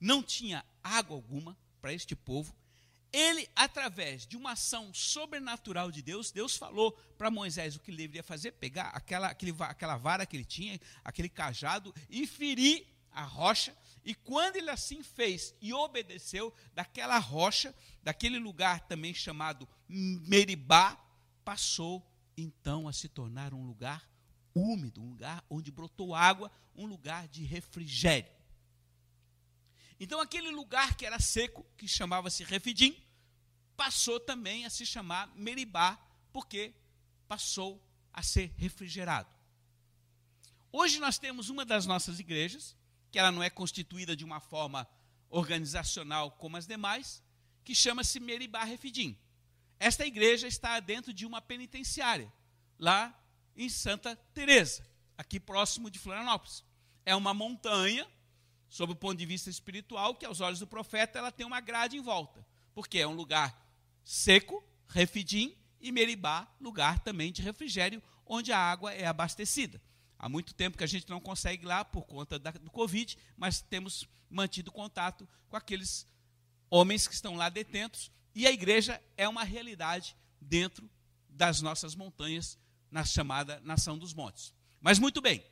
não 0.00 0.22
tinha 0.22 0.64
água 0.86 1.16
alguma 1.16 1.56
para 1.80 1.92
este 1.92 2.14
povo. 2.14 2.54
Ele, 3.12 3.48
através 3.54 4.26
de 4.26 4.36
uma 4.36 4.52
ação 4.52 4.92
sobrenatural 4.92 5.90
de 5.90 6.02
Deus, 6.02 6.30
Deus 6.30 6.56
falou 6.56 6.92
para 7.16 7.30
Moisés 7.30 7.76
o 7.76 7.80
que 7.80 7.90
ele 7.90 7.98
deveria 7.98 8.22
fazer: 8.22 8.52
pegar 8.52 8.88
aquela, 8.88 9.28
aquele, 9.28 9.54
aquela 9.60 9.96
vara 9.96 10.26
que 10.26 10.36
ele 10.36 10.44
tinha, 10.44 10.80
aquele 11.04 11.28
cajado, 11.28 11.94
e 12.10 12.26
ferir 12.26 12.86
a 13.10 13.22
rocha. 13.22 13.74
E 14.04 14.14
quando 14.14 14.56
ele 14.56 14.70
assim 14.70 15.02
fez 15.02 15.54
e 15.60 15.72
obedeceu, 15.72 16.52
daquela 16.74 17.18
rocha, 17.18 17.74
daquele 18.02 18.38
lugar 18.38 18.80
também 18.80 19.14
chamado 19.14 19.68
Meribá, 19.88 20.96
passou 21.44 22.06
então 22.36 22.86
a 22.86 22.92
se 22.92 23.08
tornar 23.08 23.54
um 23.54 23.64
lugar 23.64 24.08
úmido, 24.54 25.02
um 25.02 25.10
lugar 25.10 25.44
onde 25.48 25.70
brotou 25.70 26.14
água, 26.14 26.50
um 26.74 26.86
lugar 26.86 27.26
de 27.28 27.44
refrigério. 27.44 28.35
Então 29.98 30.20
aquele 30.20 30.50
lugar 30.50 30.96
que 30.96 31.06
era 31.06 31.18
seco, 31.18 31.64
que 31.76 31.88
chamava-se 31.88 32.44
Refidim, 32.44 32.96
passou 33.76 34.18
também 34.20 34.64
a 34.64 34.70
se 34.70 34.84
chamar 34.84 35.28
Meribá, 35.36 35.98
porque 36.32 36.74
passou 37.26 37.82
a 38.12 38.22
ser 38.22 38.52
refrigerado. 38.56 39.28
Hoje 40.72 40.98
nós 40.98 41.18
temos 41.18 41.48
uma 41.48 41.64
das 41.64 41.86
nossas 41.86 42.20
igrejas, 42.20 42.76
que 43.10 43.18
ela 43.18 43.32
não 43.32 43.42
é 43.42 43.48
constituída 43.48 44.14
de 44.14 44.24
uma 44.24 44.40
forma 44.40 44.86
organizacional 45.28 46.30
como 46.32 46.56
as 46.56 46.66
demais, 46.66 47.22
que 47.64 47.74
chama-se 47.74 48.20
Meribá 48.20 48.64
Refidim. 48.64 49.18
Esta 49.78 50.06
igreja 50.06 50.46
está 50.46 50.78
dentro 50.80 51.12
de 51.12 51.26
uma 51.26 51.40
penitenciária, 51.40 52.32
lá 52.78 53.14
em 53.56 53.68
Santa 53.68 54.16
Teresa, 54.34 54.86
aqui 55.16 55.40
próximo 55.40 55.90
de 55.90 55.98
Florianópolis. 55.98 56.64
É 57.04 57.14
uma 57.14 57.32
montanha, 57.32 58.06
sob 58.68 58.92
o 58.92 58.96
ponto 58.96 59.18
de 59.18 59.26
vista 59.26 59.50
espiritual, 59.50 60.14
que 60.14 60.26
aos 60.26 60.40
olhos 60.40 60.58
do 60.58 60.66
profeta 60.66 61.18
ela 61.18 61.32
tem 61.32 61.46
uma 61.46 61.60
grade 61.60 61.96
em 61.96 62.02
volta, 62.02 62.44
porque 62.74 62.98
é 62.98 63.06
um 63.06 63.14
lugar 63.14 63.66
seco, 64.04 64.62
refidim, 64.88 65.56
e 65.80 65.92
Meribá, 65.92 66.48
lugar 66.60 67.00
também 67.00 67.30
de 67.30 67.42
refrigério, 67.42 68.02
onde 68.24 68.52
a 68.52 68.58
água 68.58 68.92
é 68.92 69.06
abastecida. 69.06 69.80
Há 70.18 70.28
muito 70.28 70.54
tempo 70.54 70.78
que 70.78 70.84
a 70.84 70.88
gente 70.88 71.08
não 71.08 71.20
consegue 71.20 71.64
ir 71.64 71.66
lá 71.66 71.84
por 71.84 72.06
conta 72.06 72.38
da, 72.38 72.50
do 72.50 72.70
Covid, 72.70 73.16
mas 73.36 73.60
temos 73.60 74.08
mantido 74.28 74.72
contato 74.72 75.28
com 75.48 75.56
aqueles 75.56 76.06
homens 76.70 77.06
que 77.06 77.14
estão 77.14 77.36
lá 77.36 77.48
detentos 77.48 78.10
e 78.34 78.46
a 78.46 78.50
igreja 78.50 79.00
é 79.16 79.28
uma 79.28 79.44
realidade 79.44 80.16
dentro 80.40 80.90
das 81.28 81.60
nossas 81.60 81.94
montanhas, 81.94 82.58
na 82.90 83.04
chamada 83.04 83.60
Nação 83.64 83.98
dos 83.98 84.14
Montes. 84.14 84.54
Mas 84.80 84.98
muito 84.98 85.20
bem. 85.20 85.44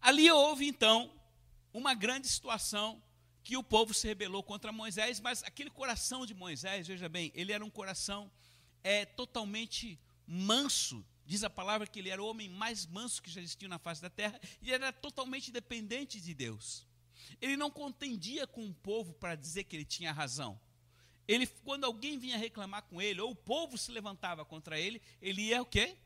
Ali 0.00 0.30
houve 0.30 0.66
então 0.66 1.12
uma 1.76 1.92
grande 1.92 2.26
situação 2.26 3.02
que 3.44 3.54
o 3.54 3.62
povo 3.62 3.92
se 3.92 4.08
rebelou 4.08 4.42
contra 4.42 4.72
Moisés, 4.72 5.20
mas 5.20 5.42
aquele 5.44 5.68
coração 5.68 6.24
de 6.24 6.32
Moisés, 6.32 6.86
veja 6.86 7.06
bem, 7.06 7.30
ele 7.34 7.52
era 7.52 7.62
um 7.62 7.68
coração 7.68 8.32
é, 8.82 9.04
totalmente 9.04 10.00
manso. 10.26 11.04
Diz 11.26 11.44
a 11.44 11.50
palavra 11.50 11.86
que 11.86 11.98
ele 11.98 12.08
era 12.08 12.22
o 12.22 12.26
homem 12.26 12.48
mais 12.48 12.86
manso 12.86 13.22
que 13.22 13.30
já 13.30 13.42
existiu 13.42 13.68
na 13.68 13.78
face 13.78 14.00
da 14.00 14.08
terra, 14.08 14.40
e 14.62 14.72
era 14.72 14.90
totalmente 14.90 15.52
dependente 15.52 16.18
de 16.18 16.32
Deus. 16.32 16.86
Ele 17.42 17.58
não 17.58 17.70
contendia 17.70 18.46
com 18.46 18.66
o 18.66 18.74
povo 18.74 19.12
para 19.12 19.34
dizer 19.34 19.64
que 19.64 19.76
ele 19.76 19.84
tinha 19.84 20.12
razão. 20.12 20.58
Ele, 21.28 21.46
quando 21.46 21.84
alguém 21.84 22.18
vinha 22.18 22.38
reclamar 22.38 22.84
com 22.84 23.02
ele, 23.02 23.20
ou 23.20 23.32
o 23.32 23.36
povo 23.36 23.76
se 23.76 23.92
levantava 23.92 24.46
contra 24.46 24.80
ele, 24.80 25.02
ele 25.20 25.42
ia 25.42 25.60
o 25.60 25.66
quê? 25.66 25.98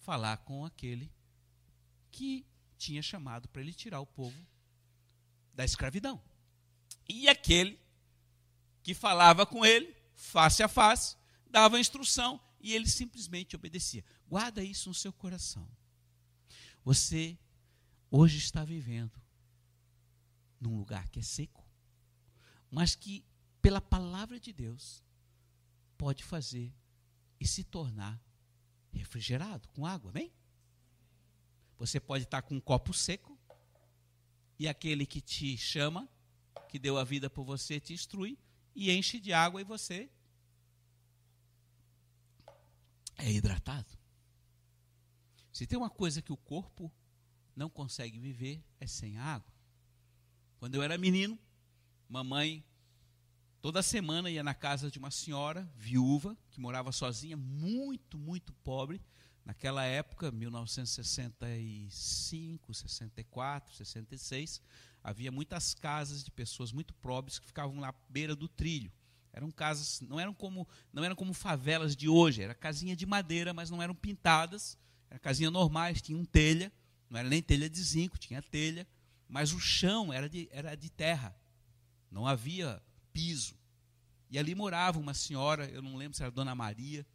Falar 0.00 0.36
com 0.38 0.66
aquele 0.66 1.10
que 2.10 2.44
tinha 2.76 3.00
chamado 3.00 3.48
para 3.48 3.62
ele 3.62 3.72
tirar 3.72 4.00
o 4.00 4.06
povo 4.06 4.36
da 5.56 5.64
escravidão. 5.64 6.22
E 7.08 7.28
aquele 7.28 7.80
que 8.82 8.94
falava 8.94 9.44
com 9.44 9.66
ele, 9.66 9.92
face 10.14 10.62
a 10.62 10.68
face, 10.68 11.16
dava 11.50 11.80
instrução 11.80 12.40
e 12.60 12.72
ele 12.72 12.88
simplesmente 12.88 13.56
obedecia. 13.56 14.04
Guarda 14.28 14.62
isso 14.62 14.88
no 14.88 14.94
seu 14.94 15.12
coração. 15.12 15.68
Você 16.84 17.36
hoje 18.08 18.38
está 18.38 18.64
vivendo 18.64 19.20
num 20.60 20.78
lugar 20.78 21.08
que 21.08 21.18
é 21.18 21.22
seco, 21.22 21.66
mas 22.70 22.94
que 22.94 23.24
pela 23.66 23.80
palavra 23.80 24.38
de 24.38 24.52
Deus, 24.52 25.02
pode 25.98 26.22
fazer 26.22 26.72
e 27.40 27.44
se 27.44 27.64
tornar 27.64 28.22
refrigerado 28.92 29.68
com 29.70 29.84
água, 29.84 30.12
bem? 30.12 30.32
Você 31.76 31.98
pode 31.98 32.22
estar 32.22 32.42
com 32.42 32.54
um 32.54 32.60
copo 32.60 32.92
seco 32.94 33.35
e 34.58 34.68
aquele 34.68 35.06
que 35.06 35.20
te 35.20 35.56
chama, 35.56 36.08
que 36.68 36.78
deu 36.78 36.98
a 36.98 37.04
vida 37.04 37.28
por 37.28 37.44
você, 37.44 37.78
te 37.78 37.92
instrui 37.92 38.38
e 38.74 38.90
enche 38.90 39.20
de 39.20 39.32
água 39.32 39.60
e 39.60 39.64
você 39.64 40.10
é 43.16 43.30
hidratado. 43.30 43.90
Se 45.52 45.66
tem 45.66 45.78
uma 45.78 45.90
coisa 45.90 46.20
que 46.20 46.32
o 46.32 46.36
corpo 46.36 46.92
não 47.54 47.70
consegue 47.70 48.18
viver 48.18 48.62
é 48.78 48.86
sem 48.86 49.16
água. 49.16 49.50
Quando 50.58 50.74
eu 50.74 50.82
era 50.82 50.98
menino, 50.98 51.38
mamãe 52.08 52.64
Toda 53.66 53.82
semana 53.82 54.30
ia 54.30 54.44
na 54.44 54.54
casa 54.54 54.88
de 54.88 54.96
uma 54.96 55.10
senhora 55.10 55.68
viúva 55.74 56.38
que 56.52 56.60
morava 56.60 56.92
sozinha, 56.92 57.36
muito, 57.36 58.16
muito 58.16 58.52
pobre. 58.62 59.02
Naquela 59.46 59.84
época, 59.84 60.30
1965, 60.32 62.74
64, 62.74 63.74
66, 63.76 64.60
havia 65.04 65.30
muitas 65.30 65.72
casas 65.72 66.24
de 66.24 66.32
pessoas 66.32 66.72
muito 66.72 66.92
pobres 66.94 67.38
que 67.38 67.46
ficavam 67.46 67.78
lá 67.78 67.90
à 67.90 67.94
beira 68.10 68.34
do 68.34 68.48
trilho. 68.48 68.90
Eram 69.32 69.52
casas, 69.52 70.00
não 70.00 70.18
eram 70.18 70.34
como, 70.34 70.66
não 70.92 71.04
eram 71.04 71.14
como 71.14 71.32
favelas 71.32 71.94
de 71.94 72.08
hoje, 72.08 72.42
era 72.42 72.56
casinha 72.56 72.96
de 72.96 73.06
madeira, 73.06 73.54
mas 73.54 73.70
não 73.70 73.80
eram 73.80 73.94
pintadas, 73.94 74.76
eram 75.08 75.20
casinhas 75.20 75.52
normais, 75.52 76.02
tinham 76.02 76.24
telha, 76.24 76.72
não 77.08 77.16
era 77.16 77.28
nem 77.28 77.40
telha 77.40 77.70
de 77.70 77.80
zinco, 77.80 78.18
tinha 78.18 78.42
telha, 78.42 78.84
mas 79.28 79.52
o 79.52 79.60
chão 79.60 80.12
era 80.12 80.28
de, 80.28 80.48
era 80.50 80.74
de 80.74 80.90
terra. 80.90 81.32
Não 82.10 82.26
havia 82.26 82.82
piso. 83.12 83.54
E 84.28 84.40
ali 84.40 84.56
morava 84.56 84.98
uma 84.98 85.14
senhora, 85.14 85.70
eu 85.70 85.80
não 85.80 85.94
lembro 85.94 86.16
se 86.16 86.22
era 86.24 86.32
Dona 86.32 86.56
Maria, 86.56 87.06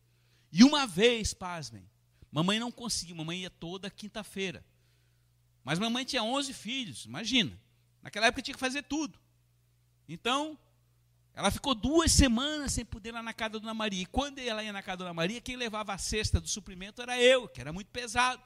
E 0.50 0.64
uma 0.64 0.88
vez, 0.88 1.34
pasmem, 1.34 1.91
mamãe 2.32 2.60
não 2.60 2.72
conseguiu, 2.72 3.16
mamãe 3.16 3.42
ia 3.42 3.50
toda 3.50 3.90
quinta-feira. 3.90 4.66
Mas 5.64 5.78
mamãe 5.78 6.06
tinha 6.06 6.24
11 6.24 6.54
filhos, 6.54 7.06
imagina. 7.06 7.60
Naquela 8.02 8.28
época 8.28 8.42
tinha 8.42 8.56
que 8.56 8.60
fazer 8.60 8.84
tudo. 8.84 9.20
Então, 10.08 10.58
ela 11.34 11.52
ficou 11.52 11.74
duas 11.74 12.12
semanas 12.12 12.74
sem 12.74 12.84
poder 12.84 13.10
ir 13.10 13.12
lá 13.14 13.24
na 13.24 13.34
casa 13.34 13.52
da 13.52 13.60
Dona 13.60 13.74
Maria. 13.74 14.02
E 14.02 14.06
quando 14.06 14.40
ela 14.40 14.64
ia 14.64 14.74
na 14.74 14.82
casa 14.82 14.98
da 14.98 15.06
Dona 15.06 15.14
Maria, 15.14 15.40
quem 15.40 15.56
levava 15.56 15.94
a 15.94 15.98
cesta 15.98 16.42
do 16.42 16.48
suprimento 16.48 17.02
era 17.02 17.22
eu, 17.22 17.48
que 17.48 17.62
era 17.62 17.72
muito 17.72 17.90
pesado. 17.90 18.44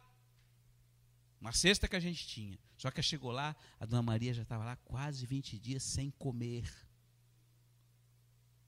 Uma 1.39 1.51
cesta 1.51 1.87
que 1.87 1.95
a 1.95 1.99
gente 1.99 2.27
tinha. 2.27 2.59
Só 2.77 2.91
que 2.91 3.01
chegou 3.01 3.31
lá, 3.31 3.55
a 3.79 3.85
Dona 3.85 4.01
Maria 4.01 4.33
já 4.33 4.43
estava 4.43 4.65
lá 4.65 4.75
quase 4.77 5.25
20 5.25 5.57
dias 5.57 5.83
sem 5.83 6.11
comer. 6.11 6.69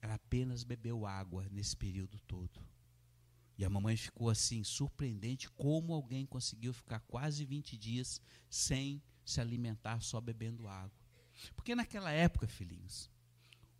Ela 0.00 0.14
apenas 0.14 0.64
bebeu 0.64 1.04
água 1.04 1.46
nesse 1.50 1.76
período 1.76 2.18
todo. 2.20 2.60
E 3.58 3.64
a 3.64 3.68
mamãe 3.68 3.96
ficou 3.96 4.30
assim, 4.30 4.62
surpreendente 4.62 5.50
como 5.50 5.92
alguém 5.92 6.24
conseguiu 6.24 6.72
ficar 6.72 7.00
quase 7.00 7.44
20 7.44 7.76
dias 7.76 8.22
sem 8.48 9.02
se 9.24 9.40
alimentar, 9.40 10.00
só 10.00 10.20
bebendo 10.20 10.68
água. 10.68 10.96
Porque 11.56 11.74
naquela 11.74 12.12
época, 12.12 12.46
filhinhos, 12.46 13.10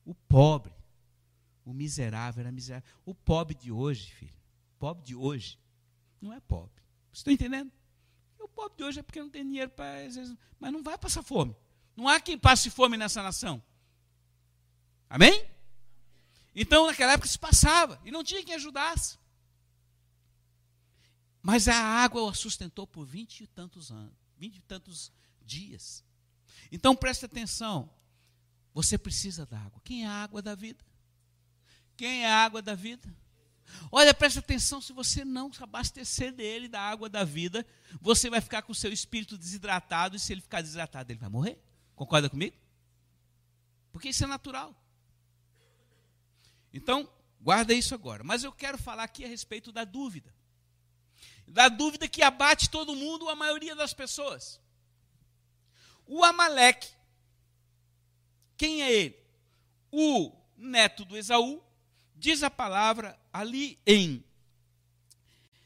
o 0.05 0.15
pobre, 0.15 0.75
o 1.65 1.73
miserável 1.73 2.41
era 2.41 2.51
miserável. 2.51 2.89
O 3.07 3.15
pobre 3.15 3.55
de 3.55 3.71
hoje, 3.71 4.11
filho, 4.11 4.35
o 4.75 4.79
pobre 4.81 5.05
de 5.05 5.15
hoje 5.15 5.61
não 6.21 6.33
é 6.33 6.41
pobre. 6.41 6.83
Você 7.13 7.21
está 7.21 7.33
entendendo? 7.33 7.71
O 8.41 8.49
pobre 8.49 8.77
de 8.77 8.83
hoje 8.83 8.99
é 8.99 9.03
porque 9.03 9.21
não 9.21 9.31
tem 9.31 9.45
dinheiro 9.45 9.71
para. 9.71 10.09
Mas 10.59 10.73
não 10.73 10.83
vai 10.83 10.99
passar 10.99 11.23
fome. 11.23 11.55
Não 11.97 12.09
há 12.09 12.21
quem 12.21 12.37
passe 12.37 12.69
fome 12.69 12.97
nessa 12.97 13.23
nação. 13.23 13.63
Amém? 15.09 15.49
Então, 16.55 16.87
naquela 16.87 17.13
época 17.13 17.29
se 17.29 17.39
passava 17.39 18.01
e 18.05 18.11
não 18.11 18.25
tinha 18.25 18.43
quem 18.45 18.55
ajudasse. 18.55 19.19
Mas 21.49 21.67
a 21.67 21.75
água 21.75 22.21
o 22.21 22.35
sustentou 22.35 22.87
por 22.87 23.07
vinte 23.07 23.41
e 23.41 23.47
tantos 23.47 23.91
anos, 23.91 24.13
vinte 24.37 24.59
e 24.59 24.61
tantos 24.61 25.11
dias. 25.43 26.05
Então 26.71 26.95
preste 26.95 27.25
atenção. 27.25 27.89
Você 28.75 28.99
precisa 28.99 29.47
da 29.47 29.59
água. 29.59 29.81
Quem 29.83 30.05
é 30.05 30.07
a 30.07 30.13
água 30.13 30.43
da 30.43 30.55
vida? 30.55 30.85
Quem 31.97 32.27
é 32.27 32.31
a 32.31 32.45
água 32.45 32.61
da 32.61 32.75
vida? 32.75 33.09
Olha, 33.91 34.13
preste 34.13 34.41
atenção, 34.41 34.79
se 34.83 34.93
você 34.93 35.25
não 35.25 35.51
se 35.51 35.63
abastecer 35.63 36.35
dele, 36.35 36.69
da 36.69 36.83
água 36.83 37.09
da 37.09 37.25
vida, 37.25 37.67
você 37.99 38.29
vai 38.29 38.43
ficar 38.43 38.61
com 38.61 38.73
o 38.73 38.75
seu 38.75 38.93
espírito 38.93 39.39
desidratado, 39.39 40.17
e 40.17 40.21
se 40.21 40.31
ele 40.31 40.43
ficar 40.43 40.61
desidratado, 40.61 41.11
ele 41.11 41.19
vai 41.19 41.31
morrer. 41.31 41.59
Concorda 41.97 42.29
comigo? 42.29 42.59
Porque 43.91 44.11
isso 44.11 44.23
é 44.23 44.27
natural. 44.27 44.77
Então, 46.75 47.11
guarda 47.41 47.73
isso 47.73 47.95
agora. 47.95 48.23
Mas 48.23 48.45
eu 48.45 48.53
quero 48.53 48.77
falar 48.77 49.05
aqui 49.05 49.25
a 49.25 49.29
respeito 49.29 49.73
da 49.73 49.85
dúvida 49.85 50.37
da 51.49 51.69
dúvida 51.69 52.09
que 52.09 52.23
abate 52.23 52.71
todo 52.71 52.95
mundo, 52.95 53.29
a 53.29 53.35
maioria 53.35 53.75
das 53.75 53.93
pessoas. 53.93 54.61
O 56.07 56.25
Amaleque, 56.25 56.89
quem 58.57 58.83
é 58.83 58.93
ele? 58.93 59.19
O 59.91 60.33
neto 60.57 61.05
do 61.05 61.17
Esaú, 61.17 61.63
diz 62.15 62.43
a 62.43 62.51
palavra 62.51 63.19
ali 63.33 63.79
em 63.87 64.25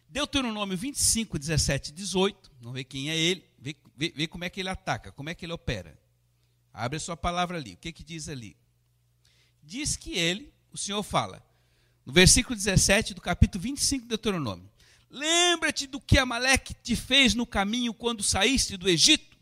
Deuteronômio 0.09 0.77
25, 0.77 1.39
17 1.39 1.93
18. 1.93 2.53
Vamos 2.61 2.75
ver 2.75 2.85
quem 2.85 3.11
é 3.11 3.17
ele, 3.17 3.45
vê, 3.59 3.77
vê, 3.97 4.13
vê, 4.15 4.27
como 4.27 4.45
é 4.45 4.51
que 4.51 4.61
ele 4.61 4.69
ataca, 4.69 5.11
como 5.13 5.31
é 5.31 5.35
que 5.35 5.45
ele 5.45 5.53
opera. 5.53 5.99
Abre 6.73 6.97
a 6.97 7.01
sua 7.01 7.17
palavra 7.17 7.57
ali, 7.57 7.75
o 7.75 7.77
que, 7.77 7.93
que 7.93 8.05
diz 8.05 8.29
ali? 8.29 8.57
Diz 9.63 9.97
que 9.97 10.17
ele, 10.19 10.53
o 10.71 10.79
Senhor 10.79 11.03
fala, 11.03 11.45
no 12.05 12.13
versículo 12.13 12.57
17 12.57 13.15
do 13.15 13.21
capítulo 13.21 13.63
25 13.63 14.03
de 14.03 14.09
Deuteronômio: 14.09 14.69
Lembra-te 15.13 15.87
do 15.87 16.01
que 16.01 16.17
Amaleque 16.17 16.73
te 16.73 16.97
fez 16.97 17.35
no 17.35 17.47
caminho 17.47 17.93
quando 17.93 18.23
saíste 18.23 18.79
do 18.79 18.89
Egito? 18.89 19.37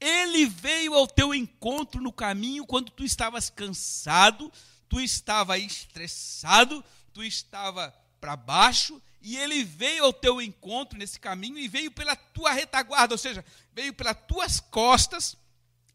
Ele 0.00 0.46
veio 0.46 0.94
ao 0.94 1.08
teu 1.08 1.34
encontro 1.34 2.00
no 2.00 2.12
caminho 2.12 2.64
quando 2.64 2.92
tu 2.92 3.02
estavas 3.02 3.50
cansado, 3.50 4.52
tu 4.88 5.00
estava 5.00 5.58
estressado, 5.58 6.84
tu 7.12 7.24
estava 7.24 7.92
para 8.20 8.36
baixo, 8.36 9.02
e 9.20 9.36
ele 9.36 9.64
veio 9.64 10.04
ao 10.04 10.12
teu 10.12 10.40
encontro 10.40 10.96
nesse 10.96 11.18
caminho 11.18 11.58
e 11.58 11.66
veio 11.66 11.90
pela 11.90 12.14
tua 12.14 12.52
retaguarda, 12.52 13.14
ou 13.14 13.18
seja, 13.18 13.44
veio 13.74 13.92
pelas 13.92 14.16
tuas 14.28 14.60
costas, 14.60 15.36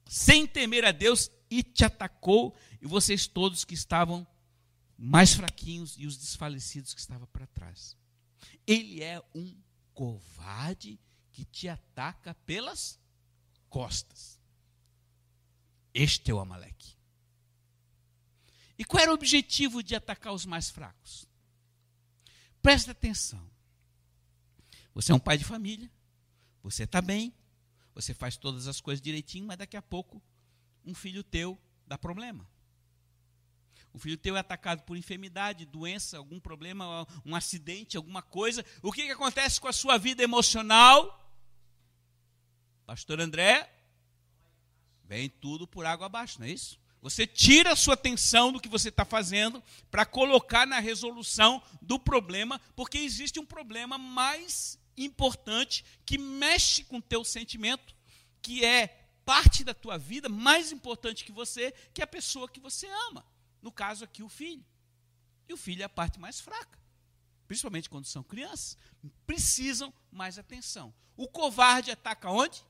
sem 0.05 0.45
temer 0.45 0.83
a 0.83 0.91
Deus, 0.91 1.31
e 1.49 1.63
te 1.63 1.85
atacou, 1.85 2.53
e 2.81 2.85
vocês 2.85 3.27
todos 3.27 3.63
que 3.63 3.75
estavam 3.75 4.27
mais 4.97 5.33
fraquinhos 5.33 5.95
e 5.97 6.05
os 6.05 6.17
desfalecidos 6.17 6.93
que 6.93 6.99
estavam 6.99 7.27
para 7.27 7.47
trás. 7.47 7.95
Ele 8.65 9.03
é 9.03 9.21
um 9.33 9.55
covarde 9.93 10.99
que 11.31 11.45
te 11.45 11.67
ataca 11.67 12.33
pelas 12.45 12.99
costas. 13.69 14.39
Este 15.93 16.31
é 16.31 16.33
o 16.33 16.39
Amaleque. 16.39 16.95
E 18.77 18.83
qual 18.83 19.03
era 19.03 19.11
o 19.11 19.15
objetivo 19.15 19.83
de 19.83 19.95
atacar 19.95 20.33
os 20.33 20.45
mais 20.45 20.69
fracos? 20.69 21.27
Presta 22.61 22.91
atenção. 22.91 23.49
Você 24.93 25.11
é 25.11 25.15
um 25.15 25.19
pai 25.19 25.37
de 25.37 25.43
família, 25.43 25.91
você 26.61 26.83
está 26.83 27.01
bem, 27.01 27.33
você 27.93 28.13
faz 28.13 28.37
todas 28.37 28.67
as 28.67 28.79
coisas 28.79 29.01
direitinho, 29.01 29.45
mas 29.45 29.57
daqui 29.57 29.75
a 29.75 29.81
pouco 29.81 30.21
um 30.85 30.93
filho 30.93 31.23
teu 31.23 31.59
dá 31.85 31.97
problema. 31.97 32.47
O 33.93 33.99
filho 33.99 34.17
teu 34.17 34.35
é 34.35 34.39
atacado 34.39 34.81
por 34.83 34.97
enfermidade, 34.97 35.65
doença, 35.65 36.17
algum 36.17 36.39
problema, 36.39 37.07
um 37.23 37.35
acidente, 37.35 37.95
alguma 37.95 38.23
coisa. 38.23 38.65
O 38.81 38.91
que, 38.91 39.03
que 39.03 39.11
acontece 39.11 39.61
com 39.61 39.67
a 39.67 39.73
sua 39.73 39.97
vida 39.97 40.23
emocional? 40.23 41.19
Pastor 42.87 43.21
André, 43.21 43.71
vem 45.05 45.29
tudo 45.29 45.67
por 45.67 45.85
água 45.85 46.07
abaixo, 46.07 46.39
não 46.39 46.47
é 46.47 46.51
isso? 46.51 46.81
Você 47.03 47.27
tira 47.27 47.73
a 47.73 47.75
sua 47.75 47.93
atenção 47.93 48.51
do 48.51 48.59
que 48.59 48.69
você 48.69 48.89
está 48.89 49.05
fazendo 49.05 49.61
para 49.91 50.05
colocar 50.05 50.65
na 50.65 50.79
resolução 50.79 51.61
do 51.81 51.99
problema, 51.99 52.59
porque 52.75 52.97
existe 52.97 53.39
um 53.39 53.45
problema 53.45 53.97
mais 53.97 54.79
importante 54.97 55.83
que 56.05 56.17
mexe 56.17 56.83
com 56.83 56.97
o 56.97 57.01
teu 57.01 57.23
sentimento, 57.23 57.95
que 58.41 58.65
é 58.65 58.87
parte 59.25 59.63
da 59.63 59.73
tua 59.73 59.97
vida 59.97 60.29
mais 60.29 60.71
importante 60.71 61.23
que 61.23 61.31
você, 61.31 61.73
que 61.93 62.01
é 62.01 62.05
a 62.05 62.07
pessoa 62.07 62.49
que 62.49 62.59
você 62.59 62.87
ama. 63.09 63.25
No 63.63 63.71
caso 63.71 64.03
aqui, 64.03 64.21
o 64.21 64.27
filho. 64.27 64.63
E 65.47 65.53
o 65.53 65.57
filho 65.57 65.81
é 65.81 65.85
a 65.85 65.89
parte 65.89 66.19
mais 66.19 66.41
fraca. 66.41 66.77
Principalmente 67.47 67.89
quando 67.89 68.05
são 68.05 68.21
crianças. 68.21 68.77
Precisam 69.25 69.91
mais 70.11 70.37
atenção. 70.37 70.93
O 71.15 71.29
covarde 71.29 71.89
ataca 71.89 72.29
onde? 72.29 72.61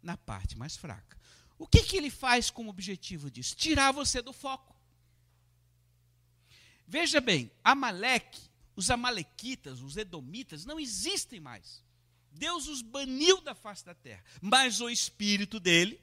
Na 0.00 0.16
parte 0.16 0.56
mais 0.56 0.76
fraca. 0.76 1.18
O 1.58 1.66
que, 1.66 1.82
que 1.82 1.96
ele 1.96 2.10
faz 2.10 2.48
como 2.48 2.70
objetivo 2.70 3.28
disso? 3.28 3.56
Tirar 3.56 3.90
você 3.90 4.22
do 4.22 4.32
foco. 4.32 4.76
Veja 6.86 7.20
bem, 7.20 7.50
Amaleque, 7.64 8.40
os 8.76 8.88
amalequitas, 8.88 9.80
os 9.80 9.96
edomitas, 9.96 10.64
não 10.64 10.78
existem 10.78 11.40
mais. 11.40 11.84
Deus 12.30 12.68
os 12.68 12.82
baniu 12.82 13.40
da 13.40 13.54
face 13.54 13.84
da 13.84 13.94
terra. 13.94 14.22
Mas 14.40 14.80
o 14.80 14.88
espírito 14.88 15.58
dele 15.58 16.00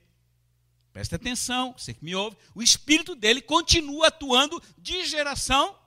Presta 0.95 1.17
atenção, 1.17 1.73
você 1.73 1.93
que 1.93 2.05
me 2.05 2.15
ouve, 2.15 2.37
o 2.55 2.63
espírito 2.63 3.15
dele 3.15 3.41
continua 3.41 4.07
atuando 4.07 4.63
de 4.77 5.05
geração 5.05 5.77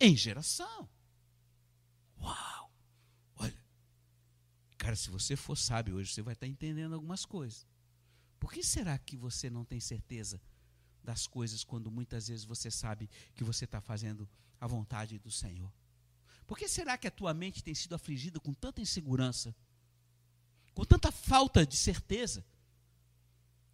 em 0.00 0.16
geração. 0.16 0.88
Uau! 2.20 2.74
Olha, 3.36 3.64
cara, 4.76 4.96
se 4.96 5.10
você 5.10 5.36
for 5.36 5.56
sábio 5.56 5.94
hoje, 5.94 6.12
você 6.12 6.22
vai 6.22 6.32
estar 6.34 6.48
entendendo 6.48 6.94
algumas 6.94 7.24
coisas. 7.24 7.64
Por 8.40 8.52
que 8.52 8.64
será 8.64 8.98
que 8.98 9.16
você 9.16 9.48
não 9.48 9.64
tem 9.64 9.78
certeza 9.78 10.42
das 11.04 11.24
coisas 11.28 11.62
quando 11.62 11.88
muitas 11.88 12.26
vezes 12.26 12.44
você 12.44 12.68
sabe 12.68 13.08
que 13.36 13.44
você 13.44 13.64
está 13.64 13.80
fazendo 13.80 14.28
a 14.60 14.66
vontade 14.66 15.20
do 15.20 15.30
Senhor? 15.30 15.72
Por 16.48 16.58
que 16.58 16.66
será 16.66 16.98
que 16.98 17.06
a 17.06 17.12
tua 17.12 17.32
mente 17.32 17.62
tem 17.62 17.76
sido 17.76 17.94
afligida 17.94 18.40
com 18.40 18.52
tanta 18.52 18.80
insegurança, 18.80 19.54
com 20.74 20.84
tanta 20.84 21.12
falta 21.12 21.64
de 21.64 21.76
certeza? 21.76 22.44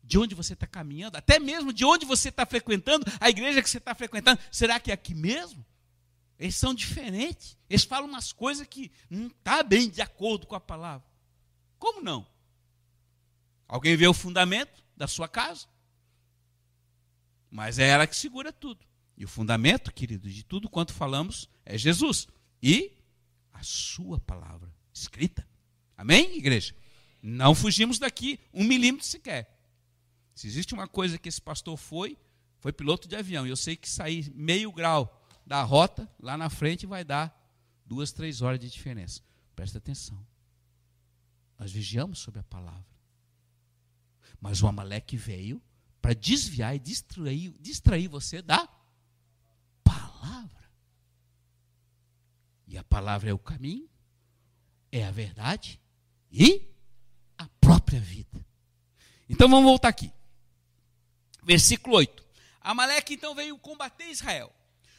De 0.08 0.18
onde 0.18 0.34
você 0.34 0.54
está 0.54 0.66
caminhando, 0.66 1.18
até 1.18 1.38
mesmo 1.38 1.70
de 1.70 1.84
onde 1.84 2.06
você 2.06 2.30
está 2.30 2.46
frequentando, 2.46 3.04
a 3.20 3.28
igreja 3.28 3.62
que 3.62 3.68
você 3.68 3.76
está 3.76 3.94
frequentando, 3.94 4.40
será 4.50 4.80
que 4.80 4.90
é 4.90 4.94
aqui 4.94 5.14
mesmo? 5.14 5.64
Eles 6.38 6.56
são 6.56 6.72
diferentes, 6.72 7.58
eles 7.68 7.84
falam 7.84 8.08
umas 8.08 8.32
coisas 8.32 8.66
que 8.66 8.90
não 9.10 9.26
está 9.26 9.62
bem 9.62 9.90
de 9.90 10.00
acordo 10.00 10.46
com 10.46 10.54
a 10.54 10.60
palavra. 10.60 11.06
Como 11.78 12.00
não? 12.00 12.26
Alguém 13.68 13.96
vê 13.98 14.08
o 14.08 14.14
fundamento 14.14 14.82
da 14.96 15.06
sua 15.06 15.28
casa? 15.28 15.66
Mas 17.50 17.78
é 17.78 17.86
ela 17.88 18.06
que 18.06 18.16
segura 18.16 18.50
tudo. 18.50 18.86
E 19.14 19.26
o 19.26 19.28
fundamento, 19.28 19.92
querido, 19.92 20.30
de 20.30 20.42
tudo 20.42 20.70
quanto 20.70 20.94
falamos 20.94 21.50
é 21.66 21.76
Jesus. 21.76 22.28
E 22.62 22.96
a 23.52 23.62
sua 23.62 24.18
palavra 24.18 24.72
escrita. 24.90 25.46
Amém, 25.98 26.38
igreja? 26.38 26.74
Não 27.22 27.54
fugimos 27.54 27.98
daqui 27.98 28.40
um 28.54 28.64
milímetro 28.64 29.06
sequer. 29.06 29.57
Se 30.38 30.46
existe 30.46 30.72
uma 30.72 30.86
coisa 30.86 31.18
que 31.18 31.28
esse 31.28 31.42
pastor 31.42 31.76
foi, 31.76 32.16
foi 32.60 32.72
piloto 32.72 33.08
de 33.08 33.16
avião. 33.16 33.44
E 33.44 33.50
eu 33.50 33.56
sei 33.56 33.74
que 33.74 33.88
sair 33.88 34.32
meio 34.36 34.70
grau 34.70 35.20
da 35.44 35.64
rota, 35.64 36.08
lá 36.20 36.36
na 36.36 36.48
frente 36.48 36.86
vai 36.86 37.02
dar 37.02 37.36
duas, 37.84 38.12
três 38.12 38.40
horas 38.40 38.60
de 38.60 38.70
diferença. 38.70 39.20
Presta 39.56 39.78
atenção. 39.78 40.24
Nós 41.58 41.72
vigiamos 41.72 42.20
sobre 42.20 42.38
a 42.38 42.44
palavra. 42.44 42.86
Mas 44.40 44.62
o 44.62 44.68
Amaleque 44.68 45.16
veio 45.16 45.60
para 46.00 46.14
desviar 46.14 46.76
e 46.76 46.78
distrair, 46.78 47.52
distrair 47.58 48.06
você 48.06 48.40
da 48.40 48.68
palavra. 49.82 50.70
E 52.68 52.78
a 52.78 52.84
palavra 52.84 53.30
é 53.30 53.34
o 53.34 53.38
caminho, 53.40 53.90
é 54.92 55.04
a 55.04 55.10
verdade 55.10 55.80
e 56.30 56.64
a 57.36 57.48
própria 57.60 57.98
vida. 57.98 58.46
Então 59.28 59.48
vamos 59.48 59.64
voltar 59.64 59.88
aqui. 59.88 60.12
Versículo 61.42 61.96
8. 61.96 62.24
Amaleque 62.60 63.14
então 63.14 63.34
veio 63.34 63.58
combater 63.58 64.08
Israel. 64.08 64.52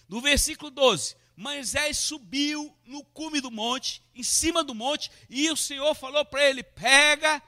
No 0.08 0.22
versículo 0.22 0.72
12, 0.72 1.16
Moisés 1.38 1.98
subiu 1.98 2.76
no 2.86 3.04
cume 3.06 3.40
do 3.40 3.52
monte, 3.52 4.04
em 4.16 4.24
cima 4.24 4.64
do 4.64 4.74
monte, 4.74 5.12
e 5.30 5.50
o 5.52 5.56
Senhor 5.56 5.94
falou 5.94 6.26
para 6.26 6.44
ele: 6.44 6.64
pega, 6.64 7.42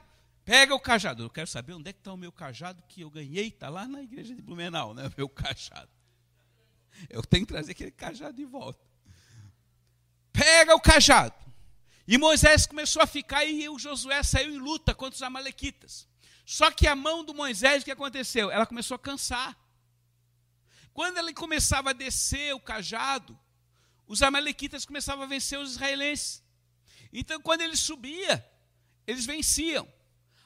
pega 0.44 0.74
o 0.74 0.80
cajado. 0.80 1.24
Eu 1.24 1.30
quero 1.30 1.48
saber 1.48 1.72
onde 1.72 1.90
é 1.90 1.92
que 1.92 1.98
está 1.98 2.12
o 2.12 2.16
meu 2.16 2.32
cajado 2.32 2.82
que 2.88 3.00
eu 3.00 3.10
ganhei, 3.10 3.48
está 3.48 3.68
lá 3.68 3.86
na 3.86 4.02
igreja 4.02 4.34
de 4.34 4.40
Blumenau, 4.40 4.94
né? 4.94 5.08
O 5.08 5.12
meu 5.16 5.28
cajado. 5.28 5.90
Eu 7.10 7.22
tenho 7.22 7.44
que 7.44 7.52
trazer 7.52 7.72
aquele 7.72 7.90
cajado 7.90 8.36
de 8.36 8.44
volta. 8.44 8.80
Pega 10.32 10.74
o 10.74 10.80
cajado. 10.80 11.34
E 12.06 12.16
Moisés 12.18 12.66
começou 12.66 13.02
a 13.02 13.06
ficar 13.06 13.44
e 13.44 13.68
o 13.68 13.78
Josué 13.78 14.22
saiu 14.22 14.54
em 14.54 14.58
luta 14.58 14.94
contra 14.94 15.16
os 15.16 15.22
amalequitas. 15.22 16.08
Só 16.44 16.70
que 16.70 16.86
a 16.86 16.96
mão 16.96 17.24
do 17.24 17.34
Moisés, 17.34 17.82
o 17.82 17.84
que 17.84 17.90
aconteceu? 17.90 18.50
Ela 18.50 18.66
começou 18.66 18.94
a 18.94 18.98
cansar. 18.98 19.56
Quando 20.92 21.18
ele 21.18 21.32
começava 21.32 21.90
a 21.90 21.94
descer 21.94 22.54
o 22.54 22.60
cajado, 22.60 23.38
os 24.06 24.22
amalequitas 24.22 24.84
começavam 24.84 25.24
a 25.24 25.28
vencer 25.28 25.58
os 25.58 25.72
israelenses. 25.72 26.42
Então, 27.12 27.40
quando 27.40 27.62
ele 27.62 27.76
subia, 27.76 28.44
eles 29.06 29.24
venciam. 29.24 29.88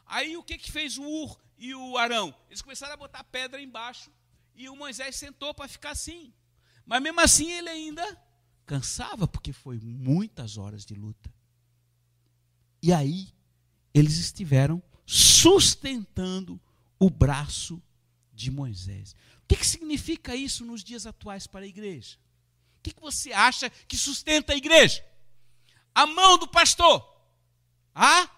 Aí 0.05 0.37
o 0.37 0.43
que, 0.43 0.59
que 0.59 0.71
fez 0.71 0.99
o 0.99 1.05
Ur 1.05 1.41
e 1.59 1.75
o 1.75 1.97
Arão? 1.97 2.35
Eles 2.49 2.63
começaram 2.63 2.95
a 2.95 2.97
botar 2.97 3.25
pedra 3.25 3.61
embaixo 3.61 4.11
e 4.55 4.69
o 4.69 4.77
Moisés 4.77 5.17
sentou 5.17 5.53
para 5.53 5.69
ficar 5.69 5.91
assim. 5.91 6.33
Mas 6.85 7.03
mesmo 7.03 7.21
assim 7.21 7.51
ele 7.51 7.69
ainda 7.69 8.23
cansava, 8.65 9.27
porque 9.27 9.53
foi 9.53 9.81
muitas 9.81 10.57
horas 10.57 10.85
de 10.85 10.95
luta. 10.95 11.33
E 12.83 12.93
aí 12.93 13.33
eles 13.93 14.19
estiveram 14.19 14.83
sustentando 15.07 16.61
o 16.99 17.09
braço 17.09 17.81
de 18.35 18.51
Moisés. 18.51 19.15
O 19.45 19.47
que, 19.47 19.57
que 19.57 19.67
significa 19.67 20.35
isso 20.35 20.65
nos 20.65 20.83
dias 20.83 21.07
atuais 21.07 21.47
para 21.47 21.65
a 21.65 21.69
igreja? 21.69 22.19
O 22.79 22.83
que, 22.83 22.93
que 22.93 23.01
você 23.01 23.33
acha 23.33 23.71
que 23.71 23.97
sustenta 23.97 24.53
a 24.53 24.57
igreja? 24.57 25.05
A 25.95 26.07
mão 26.07 26.37
do 26.37 26.49
pastor, 26.49 27.03
a 27.95 28.29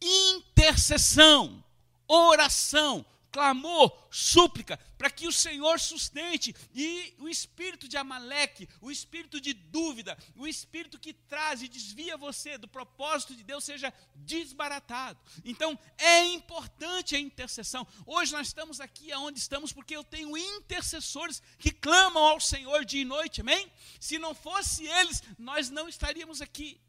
intercessão, 0.00 1.62
oração, 2.08 3.04
clamor, 3.30 4.08
súplica, 4.10 4.78
para 4.96 5.10
que 5.10 5.28
o 5.28 5.32
Senhor 5.32 5.78
sustente. 5.78 6.54
E 6.74 7.14
o 7.18 7.28
espírito 7.28 7.88
de 7.88 7.96
Amaleque, 7.96 8.68
o 8.80 8.90
espírito 8.90 9.40
de 9.40 9.52
dúvida, 9.52 10.16
o 10.36 10.46
espírito 10.46 10.98
que 10.98 11.12
traz 11.12 11.62
e 11.62 11.68
desvia 11.68 12.16
você 12.16 12.58
do 12.58 12.68
propósito 12.68 13.34
de 13.34 13.44
Deus 13.44 13.64
seja 13.64 13.92
desbaratado. 14.14 15.18
Então, 15.44 15.78
é 15.96 16.24
importante 16.26 17.14
a 17.14 17.20
intercessão. 17.20 17.86
Hoje 18.06 18.32
nós 18.32 18.48
estamos 18.48 18.80
aqui 18.80 19.12
aonde 19.12 19.38
estamos 19.38 19.72
porque 19.72 19.96
eu 19.96 20.04
tenho 20.04 20.36
intercessores 20.36 21.42
que 21.58 21.70
clamam 21.70 22.22
ao 22.22 22.40
Senhor 22.40 22.84
dia 22.84 23.02
e 23.02 23.04
noite, 23.04 23.40
amém? 23.40 23.70
Se 24.00 24.18
não 24.18 24.34
fosse 24.34 24.86
eles, 24.86 25.22
nós 25.38 25.70
não 25.70 25.88
estaríamos 25.88 26.40
aqui. 26.40 26.80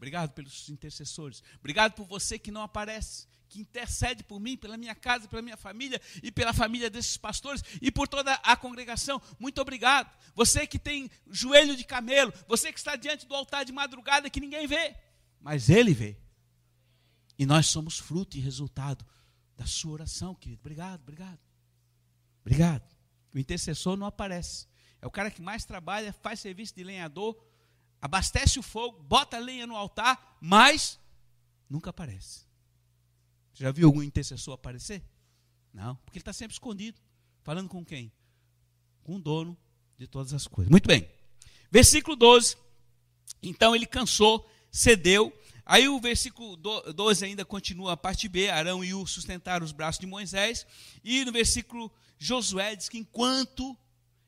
Obrigado 0.00 0.32
pelos 0.32 0.66
intercessores. 0.70 1.42
Obrigado 1.58 1.92
por 1.92 2.06
você 2.06 2.38
que 2.38 2.50
não 2.50 2.62
aparece, 2.62 3.28
que 3.50 3.60
intercede 3.60 4.24
por 4.24 4.40
mim, 4.40 4.56
pela 4.56 4.78
minha 4.78 4.94
casa, 4.94 5.28
pela 5.28 5.42
minha 5.42 5.58
família 5.58 6.00
e 6.22 6.32
pela 6.32 6.54
família 6.54 6.88
desses 6.88 7.18
pastores 7.18 7.62
e 7.82 7.92
por 7.92 8.08
toda 8.08 8.32
a 8.36 8.56
congregação. 8.56 9.20
Muito 9.38 9.60
obrigado. 9.60 10.10
Você 10.34 10.66
que 10.66 10.78
tem 10.78 11.10
joelho 11.30 11.76
de 11.76 11.84
camelo, 11.84 12.32
você 12.48 12.72
que 12.72 12.78
está 12.78 12.96
diante 12.96 13.26
do 13.26 13.34
altar 13.34 13.62
de 13.62 13.72
madrugada 13.72 14.30
que 14.30 14.40
ninguém 14.40 14.66
vê, 14.66 14.96
mas 15.38 15.68
ele 15.68 15.92
vê. 15.92 16.16
E 17.38 17.44
nós 17.44 17.66
somos 17.66 17.98
fruto 17.98 18.38
e 18.38 18.40
resultado 18.40 19.04
da 19.54 19.66
sua 19.66 19.92
oração, 19.92 20.34
querido. 20.34 20.62
Obrigado, 20.62 21.02
obrigado. 21.02 21.40
Obrigado. 22.40 22.96
O 23.34 23.38
intercessor 23.38 23.98
não 23.98 24.06
aparece. 24.06 24.66
É 25.02 25.06
o 25.06 25.10
cara 25.10 25.30
que 25.30 25.42
mais 25.42 25.66
trabalha, 25.66 26.10
faz 26.10 26.40
serviço 26.40 26.74
de 26.74 26.84
lenhador, 26.84 27.36
abastece 28.00 28.58
o 28.58 28.62
fogo, 28.62 29.02
bota 29.02 29.36
a 29.36 29.40
lenha 29.40 29.66
no 29.66 29.76
altar, 29.76 30.38
mas 30.40 30.98
nunca 31.68 31.90
aparece. 31.90 32.46
Você 33.52 33.64
já 33.64 33.70
viu 33.70 33.88
algum 33.88 34.02
intercessor 34.02 34.54
aparecer? 34.54 35.02
Não, 35.72 35.96
porque 35.96 36.18
ele 36.18 36.22
está 36.22 36.32
sempre 36.32 36.54
escondido. 36.54 37.00
Falando 37.42 37.68
com 37.68 37.84
quem? 37.84 38.12
Com 39.02 39.16
o 39.16 39.20
dono 39.20 39.56
de 39.96 40.06
todas 40.06 40.32
as 40.32 40.46
coisas. 40.46 40.70
Muito 40.70 40.86
bem. 40.86 41.08
Versículo 41.70 42.16
12. 42.16 42.56
Então 43.42 43.74
ele 43.74 43.86
cansou, 43.86 44.48
cedeu. 44.70 45.32
Aí 45.64 45.88
o 45.88 46.00
versículo 46.00 46.56
12 46.56 47.24
ainda 47.24 47.44
continua 47.44 47.92
a 47.92 47.96
parte 47.96 48.28
B, 48.28 48.48
Arão 48.48 48.84
e 48.84 48.92
U 48.92 49.06
sustentaram 49.06 49.64
os 49.64 49.72
braços 49.72 50.00
de 50.00 50.06
Moisés. 50.06 50.66
E 51.04 51.24
no 51.24 51.32
versículo 51.32 51.92
Josué 52.18 52.74
diz 52.74 52.88
que 52.88 52.98
enquanto 52.98 53.76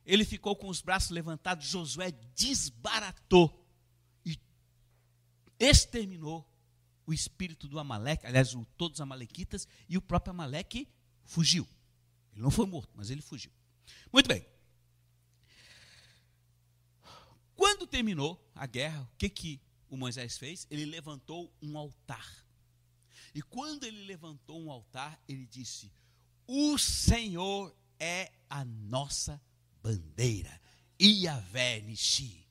ele 0.04 0.24
ficou 0.24 0.54
com 0.54 0.68
os 0.68 0.80
braços 0.80 1.10
levantados, 1.10 1.66
Josué 1.66 2.12
desbaratou 2.34 3.61
exterminou 5.62 6.46
o 7.06 7.12
espírito 7.12 7.68
do 7.68 7.78
Amaleque, 7.78 8.26
aliás, 8.26 8.54
o, 8.54 8.64
todos 8.76 8.96
os 8.96 9.00
amalequitas, 9.00 9.66
e 9.88 9.96
o 9.96 10.02
próprio 10.02 10.32
Amaleque 10.32 10.88
fugiu. 11.24 11.66
Ele 12.32 12.42
não 12.42 12.50
foi 12.50 12.66
morto, 12.66 12.90
mas 12.94 13.10
ele 13.10 13.22
fugiu. 13.22 13.52
Muito 14.12 14.26
bem. 14.26 14.44
Quando 17.54 17.86
terminou 17.86 18.44
a 18.54 18.66
guerra, 18.66 19.02
o 19.02 19.16
que, 19.16 19.28
que 19.28 19.60
o 19.88 19.96
Moisés 19.96 20.36
fez? 20.36 20.66
Ele 20.70 20.84
levantou 20.84 21.52
um 21.62 21.78
altar. 21.78 22.26
E 23.34 23.40
quando 23.40 23.84
ele 23.84 24.04
levantou 24.04 24.60
um 24.60 24.70
altar, 24.70 25.20
ele 25.28 25.46
disse: 25.46 25.92
O 26.46 26.76
Senhor 26.76 27.74
é 28.00 28.32
a 28.48 28.64
nossa 28.64 29.40
bandeira. 29.82 30.60
Iavé 31.00 31.80
Nishi. 31.80 32.46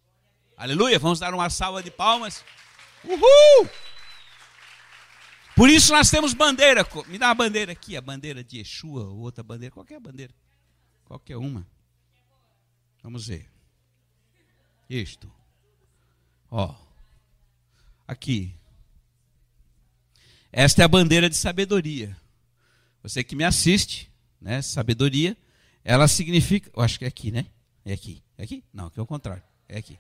Aleluia. 0.56 1.00
Vamos 1.00 1.20
dar 1.20 1.34
uma 1.34 1.50
salva 1.50 1.84
de 1.84 1.92
palmas. 1.92 2.44
Uhul! 3.04 3.70
Por 5.56 5.70
isso 5.70 5.92
nós 5.92 6.10
temos 6.10 6.34
bandeira. 6.34 6.88
Me 7.08 7.18
dá 7.18 7.28
uma 7.28 7.36
bandeira 7.36 7.72
aqui, 7.72 7.98
a 7.98 8.02
bandeira 8.02 8.44
de 8.44 8.58
Yeshua, 8.58 9.06
ou 9.06 9.20
outra 9.20 9.44
bandeira, 9.44 9.74
qualquer 9.74 10.00
bandeira. 10.00 10.34
Qualquer 11.06 11.38
uma. 11.38 11.68
Vamos 13.04 13.28
ver. 13.28 13.50
Isto. 14.90 15.32
Ó. 16.50 16.76
Aqui. 18.08 18.56
Esta 20.52 20.82
é 20.82 20.86
a 20.86 20.88
bandeira 20.88 21.30
de 21.30 21.36
sabedoria. 21.36 22.16
Você 23.04 23.24
que 23.24 23.36
me 23.36 23.44
assiste, 23.44 24.12
né? 24.40 24.62
Sabedoria, 24.62 25.36
ela 25.84 26.08
significa. 26.08 26.72
Eu 26.76 26.82
acho 26.82 27.00
que 27.00 27.06
é 27.06 27.08
aqui, 27.08 27.32
né? 27.32 27.48
É 27.86 27.94
aqui. 27.94 28.24
É 28.38 28.44
aqui? 28.44 28.64
Não, 28.74 28.88
aqui 28.88 29.00
é 29.00 29.02
o 29.02 29.08
contrário. 29.08 29.44
É 29.68 29.78
aqui. 29.78 29.98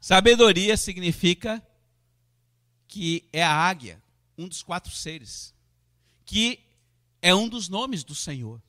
Sabedoria 0.00 0.76
significa 0.76 1.62
que 2.92 3.26
é 3.32 3.42
a 3.42 3.50
águia, 3.50 4.02
um 4.36 4.46
dos 4.46 4.62
quatro 4.62 4.92
seres, 4.92 5.54
que 6.26 6.60
é 7.22 7.34
um 7.34 7.48
dos 7.48 7.66
nomes 7.66 8.04
do 8.04 8.14
Senhor. 8.14 8.62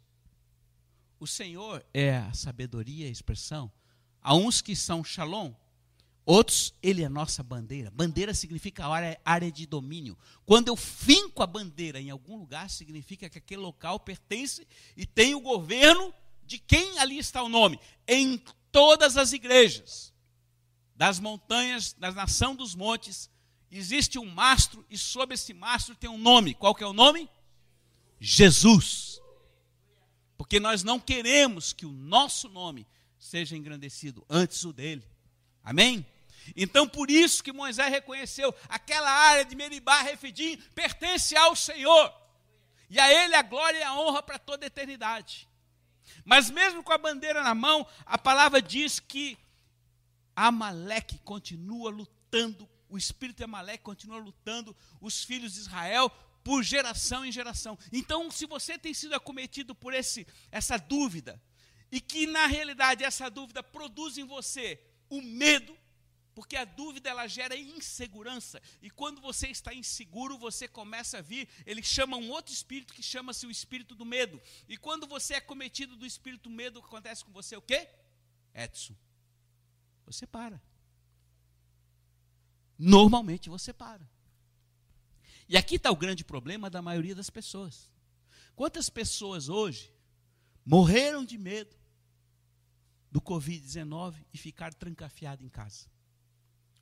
O 1.19 1.27
Senhor 1.27 1.85
é 1.93 2.15
a 2.15 2.33
sabedoria, 2.33 3.05
a 3.05 3.11
expressão. 3.11 3.69
Há 4.21 4.33
uns 4.33 4.61
que 4.61 4.77
são 4.77 5.03
shalom, 5.03 5.53
outros, 6.25 6.73
ele 6.81 7.03
é 7.03 7.09
nossa 7.09 7.43
bandeira. 7.43 7.91
Bandeira 7.91 8.33
significa 8.33 8.87
área, 8.87 9.19
área 9.25 9.51
de 9.51 9.65
domínio. 9.65 10.17
Quando 10.45 10.69
eu 10.69 10.77
finco 10.77 11.43
a 11.43 11.47
bandeira 11.47 11.99
em 11.99 12.09
algum 12.09 12.37
lugar, 12.37 12.69
significa 12.69 13.29
que 13.29 13.39
aquele 13.39 13.61
local 13.61 13.99
pertence 13.99 14.65
e 14.95 15.05
tem 15.05 15.35
o 15.35 15.41
governo 15.41 16.13
de 16.45 16.59
quem 16.59 16.97
ali 16.99 17.17
está 17.17 17.43
o 17.43 17.49
nome. 17.49 17.77
Em 18.07 18.41
todas 18.71 19.17
as 19.17 19.33
igrejas, 19.33 20.13
das 20.95 21.19
montanhas, 21.19 21.91
da 21.91 22.09
nação 22.09 22.55
dos 22.55 22.73
montes, 22.73 23.29
existe 23.77 24.19
um 24.19 24.25
mastro 24.25 24.85
e 24.89 24.97
sob 24.97 25.33
esse 25.33 25.53
mastro 25.53 25.95
tem 25.95 26.09
um 26.09 26.17
nome. 26.17 26.53
Qual 26.53 26.75
que 26.75 26.83
é 26.83 26.87
o 26.87 26.93
nome? 26.93 27.29
Jesus. 28.19 29.21
Porque 30.37 30.59
nós 30.59 30.83
não 30.83 30.99
queremos 30.99 31.73
que 31.73 31.85
o 31.85 31.91
nosso 31.91 32.49
nome 32.49 32.87
seja 33.17 33.55
engrandecido, 33.55 34.25
antes 34.29 34.63
o 34.63 34.73
dele. 34.73 35.07
Amém? 35.63 36.05
Então, 36.55 36.87
por 36.87 37.09
isso 37.09 37.43
que 37.43 37.53
Moisés 37.53 37.89
reconheceu 37.89 38.53
aquela 38.67 39.09
área 39.09 39.45
de 39.45 39.55
Meribá, 39.55 40.01
Refidim, 40.01 40.57
pertence 40.75 41.35
ao 41.35 41.55
Senhor. 41.55 42.13
E 42.89 42.99
a 42.99 43.11
Ele 43.11 43.35
a 43.35 43.41
glória 43.41 43.79
e 43.79 43.83
a 43.83 43.97
honra 43.97 44.21
para 44.21 44.37
toda 44.37 44.65
a 44.65 44.67
eternidade. 44.67 45.47
Mas 46.25 46.49
mesmo 46.49 46.83
com 46.83 46.91
a 46.91 46.97
bandeira 46.97 47.41
na 47.41 47.55
mão, 47.55 47.87
a 48.05 48.17
palavra 48.17 48.61
diz 48.61 48.99
que 48.99 49.37
Amaleque 50.35 51.17
continua 51.19 51.89
lutando, 51.89 52.69
o 52.93 52.97
espírito 52.97 53.37
de 53.37 53.43
Amaleque 53.43 53.83
continua 53.83 54.19
lutando 54.19 54.75
os 55.01 55.23
filhos 55.23 55.53
de 55.53 55.61
Israel 55.61 56.11
por 56.43 56.61
geração 56.61 57.25
em 57.25 57.31
geração. 57.31 57.75
Então, 57.91 58.29
se 58.29 58.45
você 58.45 58.77
tem 58.77 58.93
sido 58.93 59.15
acometido 59.15 59.73
por 59.73 59.95
esse, 59.95 60.27
essa 60.51 60.77
dúvida, 60.77 61.41
e 61.91 61.99
que 61.99 62.27
na 62.27 62.45
realidade 62.45 63.03
essa 63.03 63.31
dúvida 63.31 63.63
produz 63.63 64.19
em 64.19 64.25
você 64.25 64.79
o 65.09 65.23
medo, 65.23 65.75
porque 66.35 66.55
a 66.55 66.65
dúvida 66.65 67.09
ela 67.09 67.25
gera 67.25 67.57
insegurança. 67.57 68.61
E 68.79 68.91
quando 68.91 69.19
você 69.21 69.47
está 69.47 69.73
inseguro, 69.73 70.37
você 70.37 70.67
começa 70.67 71.17
a 71.17 71.21
vir, 71.21 71.49
ele 71.65 71.81
chama 71.81 72.17
um 72.17 72.29
outro 72.29 72.53
espírito 72.53 72.93
que 72.93 73.01
chama-se 73.01 73.47
o 73.47 73.51
espírito 73.51 73.95
do 73.95 74.05
medo. 74.05 74.39
E 74.69 74.77
quando 74.77 75.07
você 75.07 75.33
é 75.33 75.41
cometido 75.41 75.95
do 75.95 76.05
espírito 76.05 76.43
do 76.43 76.51
medo, 76.51 76.77
o 76.77 76.81
que 76.83 76.89
acontece 76.89 77.25
com 77.25 77.31
você? 77.31 77.55
O 77.55 77.61
quê? 77.61 77.89
Edson. 78.53 78.95
Você 80.05 80.27
para. 80.27 80.61
Normalmente 82.83 83.49
você 83.49 83.71
para. 83.73 84.07
E 85.47 85.57
aqui 85.57 85.75
está 85.75 85.91
o 85.91 85.95
grande 85.95 86.23
problema 86.23 86.69
da 86.69 86.81
maioria 86.81 87.15
das 87.15 87.29
pessoas. 87.29 87.89
Quantas 88.55 88.89
pessoas 88.89 89.49
hoje 89.49 89.93
morreram 90.65 91.25
de 91.25 91.37
medo 91.37 91.75
do 93.11 93.21
Covid-19 93.21 94.15
e 94.33 94.37
ficaram 94.37 94.77
trancafiadas 94.77 95.45
em 95.45 95.49
casa? 95.49 95.93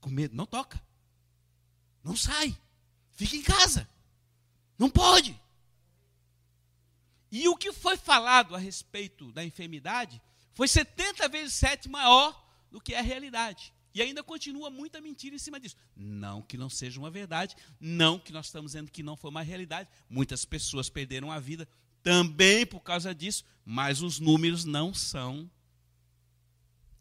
com 0.02 0.10
medo. 0.10 0.36
Não 0.36 0.46
toca. 0.46 0.84
Não 2.04 2.18
sai. 2.18 2.58
Fica 3.12 3.36
em 3.36 3.44
casa. 3.44 3.88
Não 4.78 4.90
pode. 4.90 5.40
E 7.32 7.48
o 7.48 7.56
que 7.56 7.72
foi 7.72 7.96
falado 7.96 8.56
a 8.56 8.58
respeito 8.58 9.32
da 9.32 9.46
enfermidade 9.46 10.22
foi 10.54 10.68
70 10.68 11.30
vezes 11.30 11.54
7 11.54 11.88
maior 11.88 12.36
do 12.70 12.82
que 12.82 12.96
a 12.96 13.02
realidade. 13.02 13.72
E 13.94 14.02
ainda 14.02 14.24
continua 14.24 14.70
muita 14.70 15.02
mentira 15.02 15.36
em 15.36 15.40
cima 15.40 15.60
disso. 15.60 15.76
Não 15.96 16.42
que 16.42 16.58
não 16.58 16.70
seja 16.70 17.00
uma 17.00 17.12
verdade, 17.12 17.56
não 17.80 18.18
que 18.18 18.32
nós 18.32 18.46
estamos 18.46 18.72
dizendo 18.72 18.92
que 18.92 19.04
não 19.04 19.18
foi 19.18 19.30
uma 19.30 19.42
realidade. 19.42 19.90
Muitas 20.10 20.46
pessoas 20.46 20.90
perderam 20.90 21.32
a 21.32 21.40
vida 21.40 21.68
também 22.02 22.66
por 22.66 22.80
causa 22.80 23.14
disso, 23.14 23.44
mas 23.66 24.02
os 24.02 24.20
números 24.20 24.66
não 24.66 24.94
são 24.94 25.50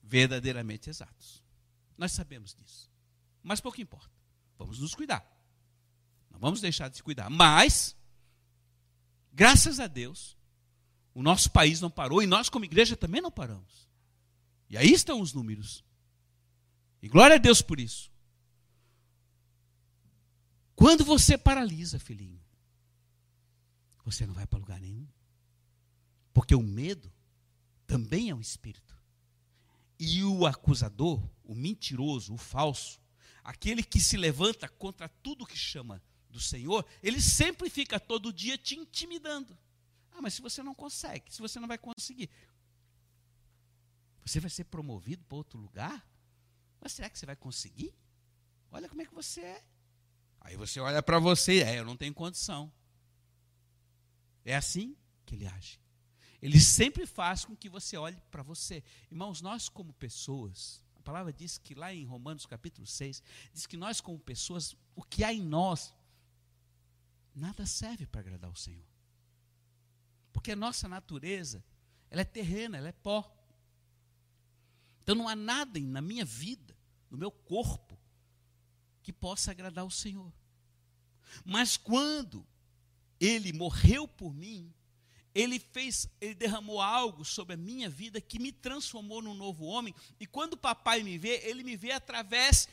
verdadeiramente 0.03 0.91
exatos. 0.91 1.43
Nós 1.97 2.13
sabemos 2.13 2.55
disso. 2.55 2.91
Mas 3.43 3.61
pouco 3.61 3.81
importa. 3.81 4.11
Vamos 4.59 4.79
nos 4.79 4.95
cuidar. 4.95 5.25
Não 6.31 6.39
vamos 6.39 6.61
deixar 6.61 6.89
de 6.89 6.97
se 6.97 7.03
cuidar. 7.03 7.31
Mas, 7.31 7.97
graças 9.33 9.79
a 9.81 9.87
Deus, 9.87 10.37
o 11.15 11.23
nosso 11.23 11.51
país 11.51 11.81
não 11.81 11.91
parou 11.91 12.23
e 12.23 12.27
nós, 12.27 12.49
como 12.49 12.65
igreja, 12.65 12.97
também 12.97 13.21
não 13.21 13.31
paramos. 13.31 13.89
E 14.69 14.77
aí 14.77 14.93
estão 14.93 15.21
os 15.21 15.33
números. 15.33 15.85
E 17.03 17.09
glória 17.09 17.37
a 17.37 17.39
Deus 17.39 17.63
por 17.63 17.81
isso. 17.81 18.11
Quando 20.75 21.05
você 21.05 21.37
paralisa, 21.37 21.99
filhinho, 21.99 22.41
você 24.05 24.27
não 24.27 24.35
vai 24.35 24.47
para 24.47 24.59
lugar 24.59 24.81
nenhum. 24.81 25.07
Porque 26.33 26.55
o 26.55 26.63
medo 26.63 27.13
também 27.87 28.31
é 28.31 28.35
um 28.35 28.41
espírito. 28.41 28.97
E 29.99 30.25
o 30.25 30.47
acusador, 30.47 31.23
o 31.45 31.55
mentiroso, 31.55 32.33
o 32.33 32.39
falso, 32.39 33.01
aquele 33.45 33.83
que 33.83 34.01
se 34.01 34.17
levanta 34.17 34.69
contra 34.69 35.09
tudo 35.09 35.47
que 35.47 35.57
chama 35.57 36.03
do 36.31 36.41
Senhor, 36.41 36.87
ele 37.03 37.21
sempre 37.21 37.69
fica 37.69 38.01
todo 38.01 38.33
dia 38.33 38.57
te 38.57 38.79
intimidando. 38.79 39.57
Ah, 40.13 40.23
mas 40.23 40.35
se 40.35 40.43
você 40.43 40.63
não 40.63 40.75
consegue, 40.75 41.33
se 41.33 41.41
você 41.41 41.61
não 41.61 41.69
vai 41.69 41.77
conseguir, 41.77 42.31
você 44.25 44.41
vai 44.41 44.51
ser 44.51 44.65
promovido 44.65 45.25
para 45.25 45.37
outro 45.37 45.59
lugar? 45.59 46.07
Mas 46.81 46.93
será 46.93 47.11
que 47.11 47.19
você 47.19 47.27
vai 47.27 47.37
conseguir? 47.37 47.95
Olha 48.71 48.89
como 48.89 49.03
é 49.03 49.07
que 49.07 49.15
você 49.15 49.41
é. 49.41 49.65
Aí 50.41 50.57
você 50.57 50.81
olha 50.81 51.03
para 51.03 51.19
você, 51.19 51.63
é, 51.63 51.79
eu 51.79 51.85
não 51.85 51.97
tenho 51.97 52.15
condição. 52.15 52.73
É 54.45 54.57
assim 54.57 54.97
que 55.27 55.35
ele 55.35 55.47
age. 55.47 55.79
Ele 56.41 56.59
sempre 56.59 57.07
faz 57.07 57.45
com 57.45 57.55
que 57.55 57.69
você 57.69 57.97
olhe 57.97 58.17
para 58.31 58.43
você. 58.43 58.83
Irmãos, 59.11 59.43
nós 59.43 59.69
como 59.69 59.93
pessoas, 59.93 60.83
a 60.97 61.03
palavra 61.03 61.33
diz 61.33 61.59
que 61.59 61.75
lá 61.75 61.93
em 61.93 62.05
Romanos 62.05 62.47
capítulo 62.47 62.87
6, 62.87 63.23
diz 63.53 63.67
que 63.67 63.77
nós, 63.77 64.01
como 64.01 64.19
pessoas, 64.19 64.75
o 64.95 65.03
que 65.03 65.23
há 65.23 65.33
em 65.33 65.43
nós, 65.43 65.95
nada 67.35 67.67
serve 67.67 68.07
para 68.07 68.21
agradar 68.21 68.51
o 68.51 68.57
Senhor. 68.57 68.87
Porque 70.33 70.53
a 70.53 70.57
nossa 70.57 70.89
natureza, 70.89 71.63
ela 72.09 72.23
é 72.23 72.25
terrena, 72.25 72.79
ela 72.79 72.89
é 72.89 72.93
pó. 72.93 73.37
Então 75.03 75.15
não 75.15 75.29
há 75.29 75.37
nada 75.37 75.79
na 75.81 76.01
minha 76.01 76.25
vida, 76.25 76.70
no 77.11 77.19
meu 77.19 77.31
corpo, 77.31 77.99
que 79.03 79.13
possa 79.13 79.51
agradar 79.51 79.85
o 79.85 79.91
Senhor. 79.91 80.33
Mas 81.45 81.77
quando 81.77 82.47
Ele 83.19 83.53
morreu 83.53 84.07
por 84.07 84.35
mim, 84.35 84.73
ele 85.35 85.59
fez, 85.59 86.09
ele 86.21 86.35
derramou 86.35 86.81
algo 86.81 87.25
sobre 87.25 87.55
a 87.55 87.57
minha 87.57 87.89
vida 87.89 88.21
que 88.21 88.39
me 88.39 88.51
transformou 88.51 89.23
num 89.23 89.35
novo 89.35 89.65
homem. 89.65 89.95
E 90.19 90.27
quando 90.27 90.55
o 90.55 90.59
papai 90.59 91.03
me 91.03 91.17
vê, 91.19 91.41
ele 91.45 91.63
me 91.63 91.77
vê 91.77 91.93
através 91.93 92.69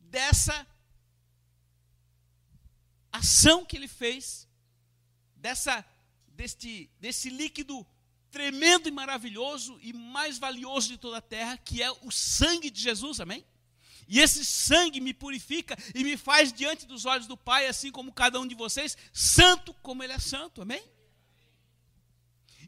dessa 0.00 0.66
ação 3.12 3.64
que 3.64 3.76
ele 3.76 3.88
fez, 3.88 4.48
dessa 5.36 5.84
deste 6.28 6.90
desse 6.98 7.28
líquido 7.28 7.86
tremendo 8.30 8.88
e 8.88 8.92
maravilhoso 8.92 9.78
e 9.82 9.92
mais 9.92 10.38
valioso 10.38 10.88
de 10.88 10.98
toda 10.98 11.18
a 11.18 11.22
terra, 11.22 11.56
que 11.58 11.82
é 11.82 11.90
o 11.90 12.10
sangue 12.10 12.70
de 12.70 12.80
Jesus, 12.80 13.20
amém? 13.20 13.44
E 14.10 14.18
esse 14.18 14.44
sangue 14.44 15.00
me 15.00 15.14
purifica 15.14 15.78
e 15.94 16.02
me 16.02 16.16
faz 16.16 16.52
diante 16.52 16.84
dos 16.84 17.04
olhos 17.04 17.28
do 17.28 17.36
Pai, 17.36 17.68
assim 17.68 17.92
como 17.92 18.12
cada 18.12 18.40
um 18.40 18.46
de 18.46 18.56
vocês, 18.56 18.96
santo 19.12 19.72
como 19.74 20.02
ele 20.02 20.12
é 20.12 20.18
santo, 20.18 20.62
amém? 20.62 20.82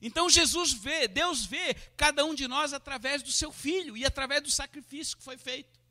Então 0.00 0.30
Jesus 0.30 0.72
vê, 0.72 1.08
Deus 1.08 1.44
vê 1.44 1.74
cada 1.96 2.24
um 2.24 2.32
de 2.32 2.46
nós 2.46 2.72
através 2.72 3.24
do 3.24 3.32
seu 3.32 3.50
filho 3.50 3.96
e 3.96 4.04
através 4.04 4.40
do 4.40 4.52
sacrifício 4.52 5.16
que 5.16 5.22
foi 5.24 5.36
feito. 5.36 5.81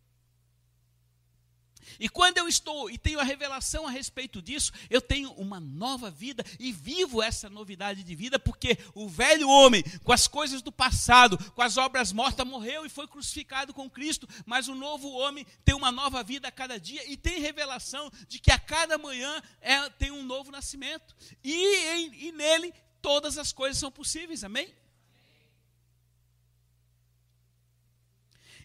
E 2.00 2.10
quando 2.10 2.38
eu 2.38 2.48
estou 2.48 2.90
e 2.90 2.98
tenho 2.98 3.20
a 3.20 3.24
revelação 3.24 3.88
a 3.88 3.92
respeito 3.92 4.42
disso, 4.42 4.72
eu 4.90 5.02
tenho 5.02 5.32
uma 5.34 5.60
nova 5.60 6.10
vida 6.10 6.44
e 6.60 6.72
vivo 6.72 7.22
essa 7.22 7.50
novidade 7.50 8.04
de 8.04 8.16
vida, 8.16 8.40
porque 8.40 8.78
o 8.94 9.08
velho 9.08 9.48
homem, 9.50 9.84
com 10.04 10.12
as 10.12 10.28
coisas 10.28 10.62
do 10.62 10.72
passado, 10.72 11.38
com 11.54 11.62
as 11.62 11.78
obras 11.78 12.12
mortas, 12.12 12.46
morreu 12.46 12.86
e 12.86 12.90
foi 12.90 13.08
crucificado 13.08 13.74
com 13.74 13.90
Cristo, 13.90 14.28
mas 14.46 14.68
o 14.68 14.76
novo 14.76 15.10
homem 15.12 15.46
tem 15.64 15.76
uma 15.76 15.92
nova 15.92 16.24
vida 16.24 16.48
a 16.48 16.52
cada 16.52 16.80
dia 16.80 17.10
e 17.10 17.18
tem 17.18 17.40
revelação 17.40 18.12
de 18.28 18.40
que 18.40 18.52
a 18.52 18.60
cada 18.60 18.98
manhã 18.98 19.42
é, 19.60 19.90
tem 19.90 20.12
um 20.12 20.24
novo 20.24 20.52
nascimento. 20.52 21.16
E, 21.44 21.54
e, 21.54 22.28
e 22.28 22.32
nele 22.32 22.74
todas 23.02 23.38
as 23.38 23.52
coisas 23.52 23.78
são 23.78 23.92
possíveis, 23.92 24.44
amém? 24.44 24.74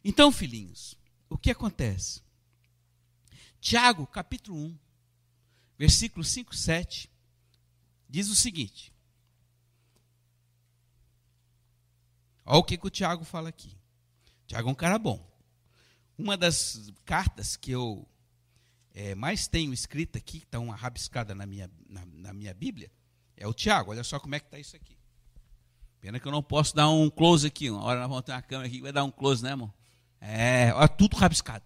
Então, 0.05 0.31
filhinhos, 0.31 0.97
o 1.29 1.37
que 1.37 1.51
acontece? 1.51 2.23
Tiago, 3.67 4.07
capítulo 4.07 4.57
1, 4.57 4.79
versículo 5.77 6.23
5, 6.23 6.55
7, 6.55 7.11
diz 8.09 8.29
o 8.29 8.37
seguinte. 8.37 8.95
Olha 12.45 12.59
o 12.59 12.63
que, 12.63 12.79
que 12.79 12.87
o 12.87 12.91
Tiago 12.91 13.25
fala 13.25 13.49
aqui. 13.49 13.77
Tiago 14.47 14.69
é 14.69 14.71
um 14.71 14.75
cara 14.77 15.01
bom. 15.01 15.21
Uma 16.17 16.37
das 16.37 16.93
cartas 17.05 17.57
que 17.57 17.73
eu 17.73 18.09
é, 18.95 19.17
mais 19.17 19.49
tenho 19.49 19.75
escrita 19.75 20.19
aqui, 20.19 20.39
que 20.39 20.45
está 20.45 20.61
uma 20.61 20.77
rabiscada 20.77 21.35
na 21.35 21.45
minha, 21.45 21.69
na, 21.89 22.07
na 22.07 22.33
minha 22.33 22.55
Bíblia, 22.55 22.89
é 23.37 23.49
o 23.49 23.53
Tiago. 23.53 23.91
Olha 23.91 24.05
só 24.05 24.21
como 24.21 24.37
é 24.37 24.39
que 24.39 24.47
está 24.47 24.61
isso 24.61 24.77
aqui. 24.77 24.97
Pena 26.01 26.21
que 26.21 26.29
eu 26.29 26.31
não 26.31 26.41
posso 26.41 26.73
dar 26.73 26.89
um 26.89 27.11
close 27.11 27.45
aqui. 27.45 27.69
Uma 27.69 27.83
hora 27.83 27.99
nós 27.99 28.09
vamos 28.09 28.23
ter 28.23 28.31
uma 28.31 28.43
câmera 28.43 28.69
aqui 28.69 28.81
vai 28.81 28.93
dar 28.93 29.03
um 29.03 29.11
close, 29.11 29.43
né, 29.43 29.51
irmão? 29.51 29.75
É, 30.21 30.73
olha, 30.73 30.87
tudo 30.87 31.17
rabiscado. 31.17 31.65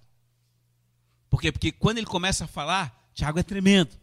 Por 1.30 1.40
quê? 1.40 1.50
Porque 1.50 1.72
quando 1.72 1.96
ele 1.98 2.06
começa 2.06 2.44
a 2.44 2.48
falar, 2.48 3.10
Tiago 3.14 3.38
é 3.38 3.42
tremendo. 3.42 3.98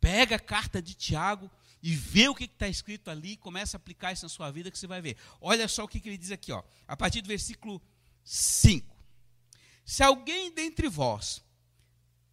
Pega 0.00 0.36
a 0.36 0.38
carta 0.38 0.80
de 0.80 0.94
Tiago 0.94 1.50
e 1.82 1.94
vê 1.96 2.28
o 2.28 2.34
que 2.34 2.44
está 2.44 2.68
escrito 2.68 3.10
ali 3.10 3.32
e 3.32 3.36
começa 3.36 3.76
a 3.76 3.78
aplicar 3.78 4.12
isso 4.12 4.24
na 4.24 4.28
sua 4.28 4.50
vida 4.52 4.70
que 4.70 4.78
você 4.78 4.86
vai 4.86 5.00
ver. 5.00 5.16
Olha 5.40 5.66
só 5.66 5.82
o 5.82 5.88
que, 5.88 5.98
que 5.98 6.08
ele 6.08 6.18
diz 6.18 6.30
aqui, 6.30 6.52
ó, 6.52 6.62
a 6.86 6.96
partir 6.96 7.22
do 7.22 7.28
versículo 7.28 7.82
5. 8.22 8.94
Se 9.84 10.02
alguém 10.04 10.52
dentre 10.52 10.88
vós, 10.88 11.42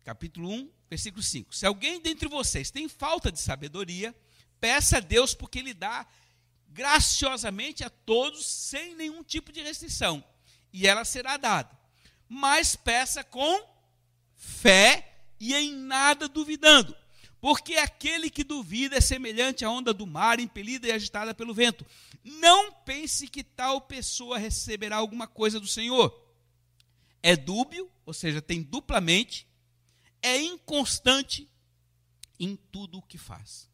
capítulo 0.03 0.51
1, 0.51 0.71
versículo 0.89 1.23
5. 1.23 1.55
Se 1.55 1.65
alguém 1.65 1.99
dentre 2.01 2.27
vocês 2.27 2.69
tem 2.69 2.87
falta 2.87 3.31
de 3.31 3.39
sabedoria, 3.39 4.13
Peça 4.63 4.95
a 4.95 5.01
Deus 5.01 5.33
porque 5.33 5.59
Ele 5.59 5.73
dá 5.73 6.07
graciosamente 6.69 7.83
a 7.83 7.89
todos, 7.89 8.45
sem 8.45 8.95
nenhum 8.95 9.21
tipo 9.21 9.51
de 9.51 9.61
restrição, 9.61 10.23
e 10.71 10.87
ela 10.87 11.03
será 11.03 11.35
dada. 11.35 11.77
Mas 12.29 12.73
peça 12.73 13.25
com 13.25 13.61
fé 14.43 15.21
e 15.39 15.53
em 15.53 15.73
nada 15.73 16.27
duvidando, 16.27 16.95
porque 17.39 17.75
aquele 17.75 18.29
que 18.29 18.43
duvida 18.43 18.97
é 18.97 19.01
semelhante 19.01 19.63
à 19.63 19.69
onda 19.69 19.93
do 19.93 20.05
mar, 20.05 20.39
impelida 20.39 20.87
e 20.87 20.91
agitada 20.91 21.33
pelo 21.33 21.53
vento. 21.53 21.85
não 22.23 22.71
pense 22.71 23.27
que 23.27 23.43
tal 23.43 23.81
pessoa 23.81 24.37
receberá 24.37 24.97
alguma 24.97 25.27
coisa 25.27 25.59
do 25.59 25.67
Senhor. 25.67 26.13
É 27.21 27.35
dúbio, 27.35 27.89
ou 28.05 28.13
seja, 28.13 28.41
tem 28.41 28.61
duplamente, 28.61 29.47
é 30.21 30.41
inconstante 30.41 31.49
em 32.39 32.55
tudo 32.55 32.97
o 32.97 33.01
que 33.01 33.17
faz. 33.17 33.69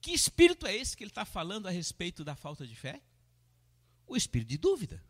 Que 0.00 0.12
espírito 0.12 0.66
é 0.66 0.76
esse 0.76 0.96
que 0.96 1.02
ele 1.02 1.10
está 1.10 1.24
falando 1.24 1.66
a 1.66 1.70
respeito 1.70 2.22
da 2.24 2.36
falta 2.36 2.66
de 2.66 2.76
fé? 2.76 3.00
O 4.06 4.16
espírito 4.16 4.48
de 4.48 4.58
dúvida. 4.58 5.02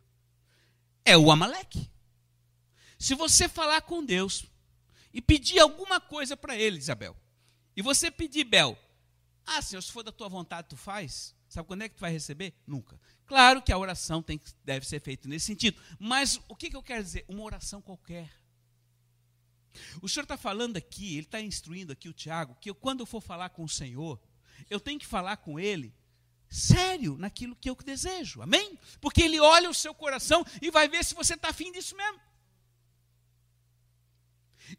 É 1.05 1.17
o 1.17 1.31
Amaleque. 1.31 1.89
Se 2.97 3.13
você 3.13 3.47
falar 3.47 3.81
com 3.81 4.03
Deus 4.03 4.45
e 5.13 5.21
pedir 5.21 5.59
alguma 5.59 5.99
coisa 5.99 6.35
para 6.35 6.55
ele, 6.55 6.77
Isabel, 6.77 7.15
e 7.75 7.81
você 7.81 8.09
pedir, 8.09 8.43
Bel, 8.43 8.77
ah, 9.45 9.61
Senhor, 9.61 9.81
se 9.81 9.91
for 9.91 10.03
da 10.03 10.11
tua 10.11 10.27
vontade, 10.27 10.67
tu 10.69 10.77
faz, 10.77 11.35
sabe 11.47 11.67
quando 11.67 11.83
é 11.83 11.89
que 11.89 11.95
tu 11.95 12.01
vai 12.01 12.11
receber? 12.11 12.53
Nunca. 12.65 12.99
Claro 13.25 13.61
que 13.61 13.71
a 13.71 13.77
oração 13.77 14.21
tem, 14.21 14.41
deve 14.63 14.85
ser 14.85 14.99
feita 14.99 15.27
nesse 15.27 15.45
sentido, 15.45 15.81
mas 15.99 16.39
o 16.47 16.55
que, 16.55 16.69
que 16.69 16.75
eu 16.75 16.83
quero 16.83 17.03
dizer? 17.03 17.25
Uma 17.27 17.43
oração 17.43 17.81
qualquer. 17.81 18.29
O 20.01 20.09
senhor 20.09 20.23
está 20.23 20.37
falando 20.37 20.77
aqui, 20.77 21.17
ele 21.17 21.25
está 21.25 21.39
instruindo 21.39 21.93
aqui 21.93 22.09
o 22.09 22.13
Tiago, 22.13 22.57
que 22.59 22.69
eu, 22.69 22.75
quando 22.75 23.01
eu 23.01 23.05
for 23.05 23.21
falar 23.21 23.49
com 23.49 23.63
o 23.63 23.69
Senhor, 23.69 24.19
eu 24.69 24.79
tenho 24.79 24.99
que 24.99 25.05
falar 25.05 25.37
com 25.37 25.59
ele 25.59 25.93
sério 26.49 27.17
naquilo 27.17 27.55
que 27.55 27.69
eu 27.69 27.75
desejo, 27.75 28.41
amém? 28.41 28.77
Porque 28.99 29.21
ele 29.21 29.39
olha 29.39 29.69
o 29.69 29.73
seu 29.73 29.93
coração 29.93 30.45
e 30.61 30.71
vai 30.71 30.87
ver 30.87 31.03
se 31.03 31.13
você 31.13 31.35
está 31.35 31.49
afim 31.49 31.71
disso 31.71 31.95
mesmo. 31.95 32.19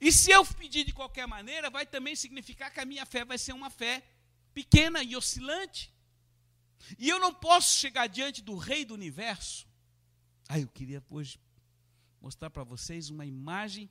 E 0.01 0.12
se 0.12 0.31
eu 0.31 0.44
pedir 0.44 0.85
de 0.85 0.92
qualquer 0.92 1.27
maneira, 1.27 1.70
vai 1.70 1.87
também 1.87 2.14
significar 2.14 2.72
que 2.72 2.81
a 2.81 2.85
minha 2.85 3.07
fé 3.07 3.24
vai 3.24 3.38
ser 3.38 3.53
uma 3.53 3.70
fé 3.70 4.03
pequena 4.53 5.03
e 5.03 5.16
oscilante. 5.16 5.92
E 6.98 7.09
eu 7.09 7.18
não 7.18 7.33
posso 7.35 7.79
chegar 7.79 8.07
diante 8.07 8.42
do 8.42 8.57
Rei 8.57 8.85
do 8.85 8.94
Universo. 8.94 9.66
Ah, 10.48 10.59
eu 10.59 10.68
queria 10.68 11.03
hoje 11.11 11.38
mostrar 12.20 12.51
para 12.51 12.64
vocês 12.64 13.11
uma 13.11 13.27
imagem 13.27 13.90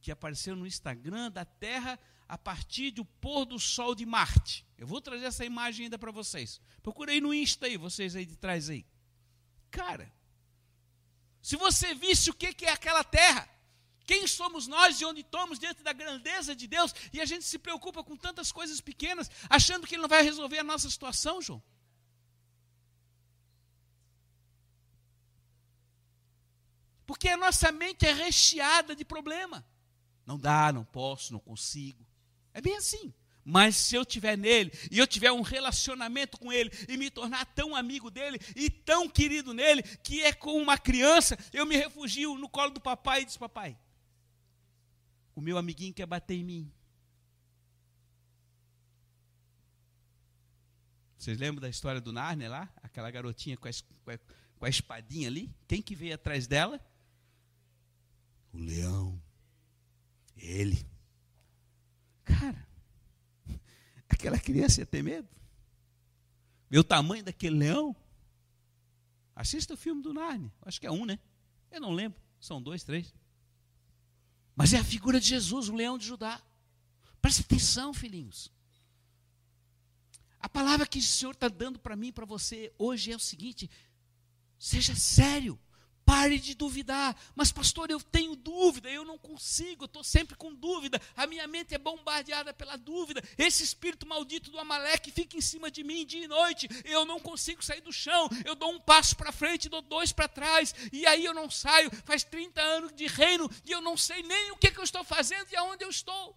que 0.00 0.10
apareceu 0.10 0.54
no 0.54 0.66
Instagram 0.66 1.30
da 1.30 1.44
Terra 1.44 1.98
a 2.28 2.36
partir 2.36 2.90
do 2.90 3.04
pôr 3.04 3.44
do 3.44 3.58
sol 3.58 3.94
de 3.94 4.04
Marte. 4.06 4.66
Eu 4.76 4.86
vou 4.86 5.00
trazer 5.00 5.24
essa 5.24 5.44
imagem 5.44 5.84
ainda 5.84 5.98
para 5.98 6.12
vocês. 6.12 6.60
Procurei 6.82 7.20
no 7.20 7.34
Insta 7.34 7.66
aí, 7.66 7.76
vocês 7.76 8.14
aí 8.14 8.24
de 8.24 8.36
trás 8.36 8.68
aí. 8.68 8.86
Cara, 9.70 10.12
se 11.42 11.56
você 11.56 11.94
visse 11.94 12.30
o 12.30 12.34
que 12.34 12.64
é 12.66 12.70
aquela 12.70 13.02
Terra, 13.02 13.48
quem 14.10 14.26
somos 14.26 14.66
nós 14.66 15.00
e 15.00 15.04
onde 15.04 15.20
estamos 15.20 15.56
diante 15.56 15.84
da 15.84 15.92
grandeza 15.92 16.52
de 16.52 16.66
Deus, 16.66 16.92
e 17.12 17.20
a 17.20 17.24
gente 17.24 17.44
se 17.44 17.56
preocupa 17.56 18.02
com 18.02 18.16
tantas 18.16 18.50
coisas 18.50 18.80
pequenas, 18.80 19.30
achando 19.48 19.86
que 19.86 19.94
Ele 19.94 20.02
não 20.02 20.08
vai 20.08 20.24
resolver 20.24 20.58
a 20.58 20.64
nossa 20.64 20.90
situação, 20.90 21.40
João. 21.40 21.62
Porque 27.06 27.28
a 27.28 27.36
nossa 27.36 27.70
mente 27.70 28.04
é 28.04 28.12
recheada 28.12 28.96
de 28.96 29.04
problema. 29.04 29.64
Não 30.26 30.36
dá, 30.36 30.72
não 30.72 30.84
posso, 30.84 31.32
não 31.32 31.38
consigo. 31.38 32.04
É 32.52 32.60
bem 32.60 32.76
assim. 32.78 33.14
Mas 33.44 33.76
se 33.76 33.94
eu 33.94 34.04
tiver 34.04 34.36
nele 34.36 34.72
e 34.90 34.98
eu 34.98 35.06
tiver 35.06 35.30
um 35.30 35.40
relacionamento 35.40 36.36
com 36.36 36.52
ele 36.52 36.72
e 36.88 36.96
me 36.96 37.10
tornar 37.10 37.46
tão 37.54 37.76
amigo 37.76 38.10
dele 38.10 38.40
e 38.56 38.68
tão 38.68 39.08
querido 39.08 39.54
nele, 39.54 39.84
que 40.02 40.20
é 40.24 40.32
como 40.32 40.58
uma 40.58 40.76
criança, 40.76 41.38
eu 41.52 41.64
me 41.64 41.76
refugio 41.76 42.34
no 42.34 42.48
colo 42.48 42.70
do 42.70 42.80
papai 42.80 43.22
e 43.22 43.24
diz: 43.24 43.36
Papai, 43.36 43.78
o 45.34 45.40
meu 45.40 45.56
amiguinho 45.58 45.94
quer 45.94 46.06
bater 46.06 46.34
em 46.34 46.44
mim. 46.44 46.72
Vocês 51.20 51.38
lembram 51.38 51.60
da 51.60 51.68
história 51.68 52.00
do 52.00 52.12
Narnia 52.12 52.48
lá? 52.48 52.72
Aquela 52.82 53.10
garotinha 53.10 53.56
com 53.56 53.68
a, 53.68 54.18
com 54.58 54.64
a 54.64 54.68
espadinha 54.68 55.28
ali? 55.28 55.54
Quem 55.68 55.82
que 55.82 55.94
veio 55.94 56.14
atrás 56.14 56.46
dela? 56.46 56.80
O 58.52 58.58
leão. 58.58 59.22
Ele. 60.34 60.86
Cara, 62.24 62.66
aquela 64.08 64.38
criança 64.38 64.80
ia 64.80 64.86
ter 64.86 65.02
medo. 65.02 65.28
Meu 66.70 66.82
tamanho 66.82 67.22
daquele 67.22 67.58
leão. 67.58 67.94
Assista 69.34 69.74
o 69.74 69.76
filme 69.76 70.02
do 70.02 70.14
Narnia. 70.14 70.50
Acho 70.62 70.80
que 70.80 70.86
é 70.86 70.90
um, 70.90 71.04
né? 71.04 71.18
Eu 71.70 71.80
não 71.80 71.92
lembro. 71.92 72.18
São 72.40 72.62
dois, 72.62 72.82
três. 72.82 73.12
Mas 74.60 74.74
é 74.74 74.78
a 74.78 74.84
figura 74.84 75.18
de 75.18 75.26
Jesus, 75.26 75.70
o 75.70 75.74
leão 75.74 75.96
de 75.96 76.04
Judá. 76.04 76.38
Preste 77.22 77.40
atenção, 77.40 77.94
filhinhos. 77.94 78.52
A 80.38 80.50
palavra 80.50 80.86
que 80.86 80.98
o 80.98 81.02
Senhor 81.02 81.30
está 81.30 81.48
dando 81.48 81.78
para 81.78 81.96
mim 81.96 82.12
para 82.12 82.26
você 82.26 82.70
hoje 82.76 83.10
é 83.10 83.16
o 83.16 83.18
seguinte: 83.18 83.70
seja 84.58 84.94
sério. 84.94 85.58
Pare 86.10 86.40
de 86.40 86.56
duvidar. 86.56 87.16
Mas, 87.36 87.52
pastor, 87.52 87.88
eu 87.88 88.00
tenho 88.00 88.34
dúvida, 88.34 88.90
eu 88.90 89.04
não 89.04 89.16
consigo, 89.16 89.84
eu 89.84 89.86
estou 89.86 90.02
sempre 90.02 90.34
com 90.34 90.52
dúvida. 90.52 91.00
A 91.16 91.24
minha 91.24 91.46
mente 91.46 91.72
é 91.72 91.78
bombardeada 91.78 92.52
pela 92.52 92.76
dúvida. 92.76 93.22
Esse 93.38 93.62
espírito 93.62 94.08
maldito 94.08 94.50
do 94.50 94.58
Amaleque 94.58 95.12
fica 95.12 95.36
em 95.36 95.40
cima 95.40 95.70
de 95.70 95.84
mim 95.84 96.04
dia 96.04 96.24
e 96.24 96.26
noite. 96.26 96.68
Eu 96.84 97.06
não 97.06 97.20
consigo 97.20 97.64
sair 97.64 97.80
do 97.80 97.92
chão. 97.92 98.28
Eu 98.44 98.56
dou 98.56 98.72
um 98.72 98.80
passo 98.80 99.14
para 99.14 99.30
frente, 99.30 99.68
dou 99.68 99.80
dois 99.80 100.10
para 100.10 100.26
trás. 100.26 100.74
E 100.92 101.06
aí 101.06 101.24
eu 101.24 101.32
não 101.32 101.48
saio. 101.48 101.88
Faz 102.04 102.24
30 102.24 102.60
anos 102.60 102.92
de 102.92 103.06
reino 103.06 103.48
e 103.64 103.70
eu 103.70 103.80
não 103.80 103.96
sei 103.96 104.20
nem 104.24 104.50
o 104.50 104.56
que, 104.56 104.72
que 104.72 104.80
eu 104.80 104.84
estou 104.84 105.04
fazendo 105.04 105.46
e 105.52 105.54
aonde 105.54 105.84
eu 105.84 105.90
estou. 105.90 106.36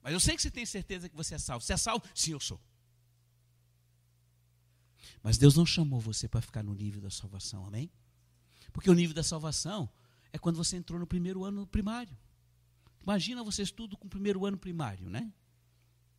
Mas 0.00 0.12
eu 0.12 0.20
sei 0.20 0.36
que 0.36 0.42
você 0.42 0.52
tem 0.52 0.64
certeza 0.64 1.08
que 1.08 1.16
você 1.16 1.34
é 1.34 1.38
salvo. 1.38 1.64
Você 1.64 1.72
é 1.72 1.76
salvo? 1.76 2.06
Sim, 2.14 2.30
eu 2.30 2.38
sou. 2.38 2.60
Mas 5.24 5.38
Deus 5.38 5.56
não 5.56 5.64
chamou 5.64 5.98
você 5.98 6.28
para 6.28 6.42
ficar 6.42 6.62
no 6.62 6.74
nível 6.74 7.00
da 7.00 7.08
salvação, 7.08 7.64
amém? 7.64 7.90
Porque 8.74 8.90
o 8.90 8.94
nível 8.94 9.14
da 9.14 9.22
salvação 9.22 9.88
é 10.30 10.38
quando 10.38 10.56
você 10.56 10.76
entrou 10.76 11.00
no 11.00 11.06
primeiro 11.06 11.46
ano 11.46 11.66
primário. 11.66 12.14
Imagina 13.02 13.42
você 13.42 13.62
estudo 13.62 13.96
com 13.96 14.06
o 14.06 14.10
primeiro 14.10 14.44
ano 14.44 14.58
primário, 14.58 15.08
né? 15.08 15.32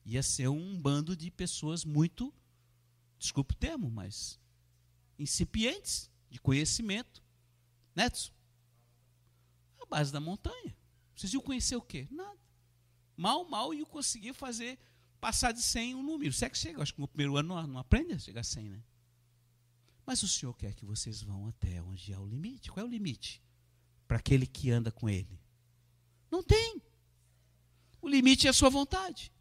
Ia 0.06 0.24
ser 0.24 0.48
um 0.48 0.82
bando 0.82 1.16
de 1.16 1.30
pessoas 1.30 1.86
muito, 1.86 2.34
desculpe 3.20 3.54
o 3.54 3.58
termo, 3.58 3.92
mas 3.92 4.40
incipientes 5.20 6.10
de 6.28 6.40
conhecimento. 6.40 7.24
Netos? 7.96 8.34
A 9.80 9.86
base 9.86 10.12
da 10.12 10.20
montanha. 10.20 10.76
Vocês 11.16 11.32
iam 11.32 11.44
conhecer 11.44 11.76
o 11.76 11.82
quê? 11.82 12.08
Nada. 12.10 12.40
Mal, 13.16 13.48
mal 13.48 13.72
iam 13.72 13.86
conseguir 13.86 14.34
fazer 14.34 14.80
passar 15.22 15.52
de 15.52 15.62
100 15.62 15.94
um 15.94 16.02
número. 16.02 16.34
Se 16.34 16.44
é 16.44 16.50
que 16.50 16.58
chega, 16.58 16.82
acho 16.82 16.96
que 16.96 17.02
no 17.02 17.08
primeiro 17.08 17.38
ano 17.38 17.50
não, 17.50 17.68
não 17.68 17.80
aprende 17.80 18.14
a 18.14 18.18
chegar 18.18 18.42
a 18.42 18.44
100, 18.44 18.70
né? 18.70 18.84
Mas 20.06 20.22
o 20.22 20.28
Senhor 20.28 20.54
quer 20.54 20.74
que 20.74 20.86
vocês 20.86 21.22
vão 21.22 21.48
até 21.48 21.82
onde 21.82 22.14
é 22.14 22.20
o 22.20 22.26
limite. 22.26 22.72
Qual 22.72 22.86
é 22.86 22.88
o 22.88 22.92
limite? 22.92 23.42
Para 24.08 24.18
aquele 24.18 24.46
que 24.46 24.70
anda 24.70 24.92
com 24.92 25.10
Ele. 25.10 25.40
Não 26.30 26.44
tem. 26.44 26.82
O 28.02 28.08
limite 28.08 28.46
é 28.46 28.50
a 28.50 28.54
sua 28.54 28.70
vontade. 28.70 29.32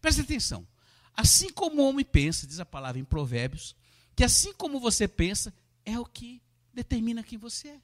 Preste 0.00 0.20
atenção. 0.20 0.66
Assim 1.12 1.48
como 1.50 1.80
o 1.80 1.88
homem 1.88 2.04
pensa, 2.04 2.46
diz 2.46 2.58
a 2.58 2.66
palavra 2.66 3.00
em 3.00 3.04
Provérbios, 3.04 3.76
que 4.16 4.24
assim 4.24 4.52
como 4.52 4.80
você 4.80 5.06
pensa, 5.06 5.54
é 5.84 5.98
o 5.98 6.04
que 6.04 6.42
determina 6.72 7.22
quem 7.22 7.38
você 7.38 7.68
é. 7.68 7.82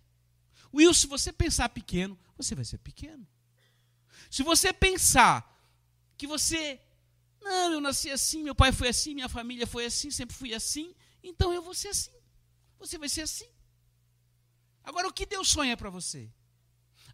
Will, 0.75 0.93
se 0.93 1.07
você 1.07 1.33
pensar 1.33 1.69
pequeno, 1.69 2.19
você 2.37 2.55
vai 2.55 2.65
ser 2.65 2.79
pequeno. 2.79 3.27
Se 4.31 4.43
você 4.43 4.73
pensar 4.73 5.47
que 6.17 6.27
você, 6.27 6.81
não, 7.41 7.73
eu 7.73 7.81
nasci 7.81 8.11
assim, 8.11 8.43
meu 8.43 8.55
pai 8.55 8.73
foi 8.73 8.89
assim, 8.89 9.15
minha 9.15 9.29
família 9.29 9.67
foi 9.67 9.87
assim, 9.87 10.11
sempre 10.11 10.37
fui 10.37 10.55
assim, 10.55 10.95
então 11.23 11.53
eu 11.53 11.63
vou 11.63 11.75
ser 11.75 11.89
assim. 11.89 12.13
Você 12.79 12.99
vai 12.99 13.09
ser 13.09 13.23
assim. 13.23 13.49
Agora, 14.83 15.09
o 15.09 15.13
que 15.13 15.27
Deus 15.27 15.49
sonha 15.49 15.77
para 15.77 15.91
você? 15.91 16.31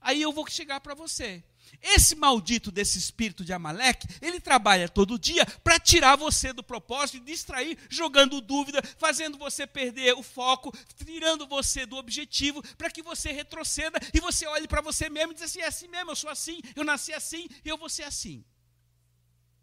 Aí 0.00 0.22
eu 0.22 0.32
vou 0.32 0.46
chegar 0.48 0.80
para 0.80 0.94
você. 0.94 1.42
Esse 1.82 2.14
maldito 2.14 2.70
desse 2.70 2.96
espírito 2.96 3.44
de 3.44 3.52
Amaleque, 3.52 4.06
ele 4.22 4.40
trabalha 4.40 4.88
todo 4.88 5.18
dia 5.18 5.44
para 5.64 5.80
tirar 5.80 6.16
você 6.16 6.52
do 6.52 6.62
propósito 6.62 7.16
e 7.16 7.20
distrair, 7.20 7.76
jogando 7.90 8.40
dúvida, 8.40 8.80
fazendo 8.98 9.36
você 9.36 9.66
perder 9.66 10.14
o 10.14 10.22
foco, 10.22 10.72
tirando 11.04 11.46
você 11.46 11.84
do 11.84 11.96
objetivo, 11.96 12.62
para 12.76 12.90
que 12.90 13.02
você 13.02 13.32
retroceda 13.32 13.98
e 14.14 14.20
você 14.20 14.46
olhe 14.46 14.68
para 14.68 14.80
você 14.80 15.10
mesmo 15.10 15.32
e 15.32 15.34
diz 15.34 15.42
assim: 15.42 15.60
é 15.60 15.66
assim 15.66 15.88
mesmo, 15.88 16.12
eu 16.12 16.16
sou 16.16 16.30
assim, 16.30 16.60
eu 16.76 16.84
nasci 16.84 17.12
assim 17.12 17.48
eu 17.64 17.76
vou 17.76 17.88
ser 17.88 18.04
assim. 18.04 18.44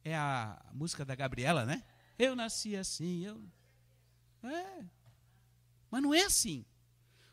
É 0.03 0.15
a 0.15 0.61
música 0.73 1.05
da 1.05 1.15
Gabriela, 1.15 1.65
né? 1.65 1.83
Eu 2.19 2.35
nasci 2.35 2.75
assim, 2.75 3.25
eu. 3.25 3.41
É. 4.43 4.83
Mas 5.89 6.01
não 6.01 6.13
é 6.13 6.23
assim. 6.23 6.65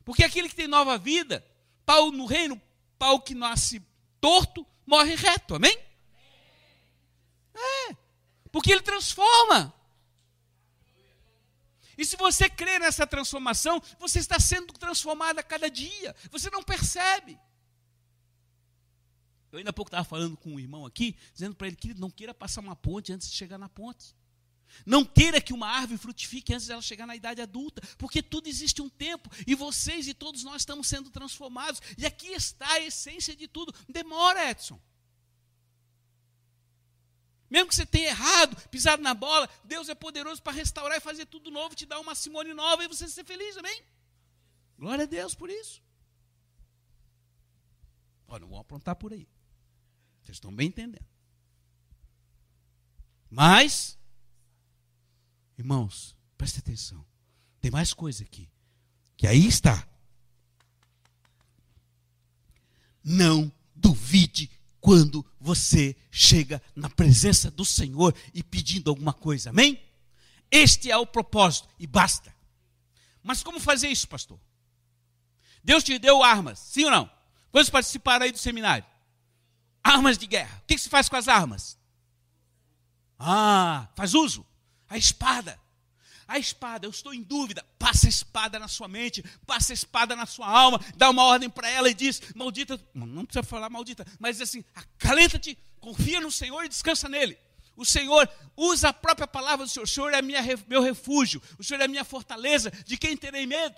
Porque 0.05 0.25
aquele 0.25 0.49
que 0.49 0.55
tem 0.55 0.69
nova 0.69 0.97
vida, 0.99 1.45
pau 1.85 2.11
no 2.13 2.27
reino, 2.27 2.61
pau 2.99 3.21
que 3.21 3.35
nasce 3.35 3.83
torto, 4.21 4.67
morre 4.87 5.15
reto. 5.15 5.55
Amém? 5.55 5.77
É. 7.55 7.97
Porque 8.53 8.73
ele 8.73 8.83
transforma. 8.83 9.75
E 11.97 12.05
se 12.05 12.17
você 12.17 12.49
crê 12.49 12.79
nessa 12.79 13.07
transformação, 13.07 13.83
você 13.99 14.19
está 14.19 14.41
sendo 14.41 14.73
transformado 14.73 15.39
a 15.39 15.43
cada 15.43 15.69
dia. 15.69 16.17
Você 16.31 16.49
não 16.51 16.63
percebe. 16.63 17.39
Eu 19.53 19.59
ainda 19.59 19.71
há 19.71 19.73
pouco 19.73 19.89
estava 19.89 20.05
falando 20.05 20.37
com 20.37 20.55
um 20.55 20.61
irmão 20.61 20.87
aqui, 20.87 21.17
dizendo 21.33 21.55
para 21.55 21.67
ele 21.67 21.77
que 21.77 21.93
não 21.95 22.11
queira 22.11 22.33
passar 22.33 22.61
uma 22.61 22.77
ponte 22.77 23.13
antes 23.13 23.29
de 23.31 23.37
chegar 23.37 23.59
na 23.59 23.69
ponte. 23.69 24.15
Não 24.87 25.05
queira 25.05 25.41
que 25.41 25.53
uma 25.53 25.69
árvore 25.69 25.99
frutifique 25.99 26.55
antes 26.55 26.67
dela 26.67 26.83
chegar 26.83 27.07
na 27.07 27.17
idade 27.17 27.41
adulta, 27.41 27.83
porque 27.99 28.23
tudo 28.23 28.49
existe 28.49 28.81
um 28.81 28.89
tempo, 28.89 29.31
e 29.47 29.55
vocês 29.55 30.07
e 30.09 30.15
todos 30.15 30.45
nós 30.45 30.63
estamos 30.63 30.87
sendo 30.87 31.11
transformados. 31.11 31.81
E 31.99 32.07
aqui 32.07 32.29
está 32.29 32.71
a 32.73 32.81
essência 32.81 33.35
de 33.37 33.47
tudo. 33.47 33.75
Demora, 33.89 34.51
Edson. 34.51 34.81
Mesmo 37.51 37.69
que 37.69 37.75
você 37.75 37.85
tenha 37.85 38.11
errado, 38.11 38.57
pisado 38.69 39.03
na 39.03 39.13
bola, 39.13 39.51
Deus 39.65 39.89
é 39.89 39.95
poderoso 39.95 40.41
para 40.41 40.53
restaurar 40.53 40.97
e 40.99 41.01
fazer 41.01 41.27
tudo 41.27 41.51
novo, 41.51 41.75
te 41.75 41.85
dar 41.85 41.99
uma 41.99 42.15
Simone 42.15 42.55
nova 42.55 42.85
e 42.85 42.89
você 42.89 43.09
ser 43.09 43.25
feliz, 43.25 43.57
amém? 43.57 43.83
Glória 44.79 45.03
a 45.03 45.07
Deus 45.07 45.35
por 45.35 45.51
isso. 45.51 45.83
Olha, 48.29 48.43
não 48.43 48.49
vão 48.51 48.61
aprontar 48.61 48.95
por 48.95 49.13
aí. 49.13 49.29
Vocês 50.23 50.37
estão 50.37 50.55
bem 50.55 50.69
entendendo. 50.69 51.05
Mas, 53.29 53.99
irmãos, 55.61 56.17
preste 56.37 56.59
atenção. 56.59 57.05
Tem 57.61 57.71
mais 57.71 57.93
coisa 57.93 58.25
aqui. 58.25 58.49
Que 59.17 59.27
aí 59.27 59.47
está. 59.47 59.87
Não 63.05 63.53
duvide 63.77 64.51
quando 64.81 65.25
você 65.39 65.95
chega 66.11 66.63
na 66.75 66.89
presença 66.89 67.51
do 67.51 67.65
Senhor 67.65 68.15
e 68.33 68.43
pedindo 68.43 68.89
alguma 68.89 69.13
coisa. 69.13 69.51
Amém? 69.51 69.81
Este 70.51 70.91
é 70.91 70.97
o 70.97 71.07
propósito 71.07 71.69
e 71.79 71.87
basta. 71.87 72.35
Mas 73.23 73.43
como 73.43 73.61
fazer 73.61 73.89
isso, 73.89 74.09
pastor? 74.09 74.41
Deus 75.63 75.85
te 75.85 75.99
deu 75.99 76.23
armas, 76.23 76.59
sim 76.59 76.85
ou 76.85 76.91
não? 76.91 77.11
Quantos 77.53 77.69
participaram 77.69 78.25
aí 78.25 78.33
do 78.33 78.39
seminário? 78.39 78.87
Armas 79.85 80.17
de 80.17 80.27
guerra. 80.27 80.59
O 80.63 80.67
que 80.67 80.79
se 80.79 80.89
faz 80.89 81.09
com 81.09 81.17
as 81.17 81.29
armas? 81.29 81.79
Ah, 83.19 83.89
faz 83.95 84.15
uso. 84.15 84.47
A 84.91 84.99
espada. 84.99 85.59
A 86.27 86.39
espada, 86.39 86.87
eu 86.87 86.91
estou 86.91 87.15
em 87.15 87.23
dúvida. 87.23 87.65
Passa 87.79 88.07
a 88.07 88.09
espada 88.09 88.59
na 88.59 88.69
sua 88.69 88.87
mente, 88.87 89.25
passa 89.47 89.73
a 89.73 89.75
espada 89.75 90.15
na 90.15 90.27
sua 90.27 90.47
alma, 90.47 90.81
dá 90.97 91.11
uma 91.11 91.25
ordem 91.25 91.49
para 91.49 91.69
ela 91.69 91.89
e 91.89 91.95
diz: 91.95 92.21
Maldita, 92.35 92.81
não 92.95 93.25
precisa 93.25 93.43
falar 93.43 93.71
maldita, 93.71 94.07
mas 94.19 94.37
diz 94.37 94.49
assim: 94.49 94.65
acalenta-te, 94.75 95.57
confia 95.81 96.21
no 96.21 96.31
Senhor 96.31 96.65
e 96.65 96.69
descansa 96.69 97.09
nele. 97.09 97.39
O 97.77 97.85
Senhor 97.85 98.29
usa 98.57 98.91
a 98.91 98.93
própria 98.93 99.27
palavra 99.27 99.65
do 99.65 99.71
Senhor. 99.71 99.85
O 99.85 99.89
Senhor 99.89 100.13
é 100.13 100.21
minha, 100.21 100.43
meu 100.69 100.83
refúgio, 100.83 101.43
o 101.59 101.65
Senhor 101.65 101.81
é 101.81 101.89
minha 101.89 102.05
fortaleza. 102.05 102.71
De 102.85 102.97
quem 102.97 103.17
terei 103.17 103.47
medo? 103.47 103.75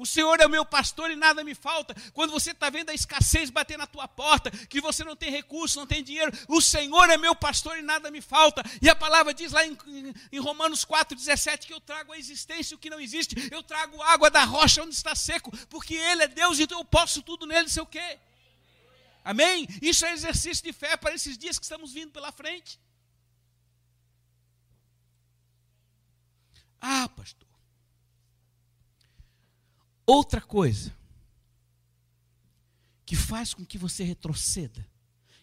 O 0.00 0.06
Senhor 0.06 0.40
é 0.40 0.46
o 0.46 0.48
meu 0.48 0.64
pastor 0.64 1.10
e 1.10 1.14
nada 1.14 1.44
me 1.44 1.54
falta. 1.54 1.94
Quando 2.14 2.30
você 2.30 2.52
está 2.52 2.70
vendo 2.70 2.88
a 2.88 2.94
escassez 2.94 3.50
bater 3.50 3.76
na 3.76 3.86
tua 3.86 4.08
porta, 4.08 4.50
que 4.50 4.80
você 4.80 5.04
não 5.04 5.14
tem 5.14 5.30
recurso, 5.30 5.78
não 5.78 5.86
tem 5.86 6.02
dinheiro, 6.02 6.32
o 6.48 6.58
Senhor 6.58 7.10
é 7.10 7.18
meu 7.18 7.36
pastor 7.36 7.76
e 7.76 7.82
nada 7.82 8.10
me 8.10 8.22
falta. 8.22 8.62
E 8.80 8.88
a 8.88 8.96
palavra 8.96 9.34
diz 9.34 9.52
lá 9.52 9.66
em, 9.66 9.76
em 10.32 10.38
Romanos 10.38 10.86
4,17 10.86 11.66
que 11.66 11.74
eu 11.74 11.80
trago 11.82 12.14
a 12.14 12.18
existência 12.18 12.74
o 12.74 12.78
que 12.78 12.88
não 12.88 12.98
existe. 12.98 13.36
Eu 13.52 13.62
trago 13.62 14.00
água 14.00 14.30
da 14.30 14.42
rocha 14.42 14.82
onde 14.82 14.94
está 14.94 15.14
seco, 15.14 15.54
porque 15.66 15.94
Ele 15.94 16.22
é 16.22 16.28
Deus 16.28 16.58
e 16.58 16.66
eu 16.70 16.82
posso 16.82 17.20
tudo 17.20 17.44
nele, 17.44 17.68
sei 17.68 17.82
o 17.82 17.86
quê. 17.86 18.18
Amém? 19.22 19.68
Isso 19.82 20.06
é 20.06 20.14
exercício 20.14 20.64
de 20.64 20.72
fé 20.72 20.96
para 20.96 21.14
esses 21.14 21.36
dias 21.36 21.58
que 21.58 21.64
estamos 21.64 21.92
vindo 21.92 22.10
pela 22.10 22.32
frente. 22.32 22.80
Ah, 26.80 27.06
pastor. 27.06 27.49
Outra 30.12 30.40
coisa 30.40 30.92
que 33.06 33.14
faz 33.14 33.54
com 33.54 33.64
que 33.64 33.78
você 33.78 34.02
retroceda 34.02 34.84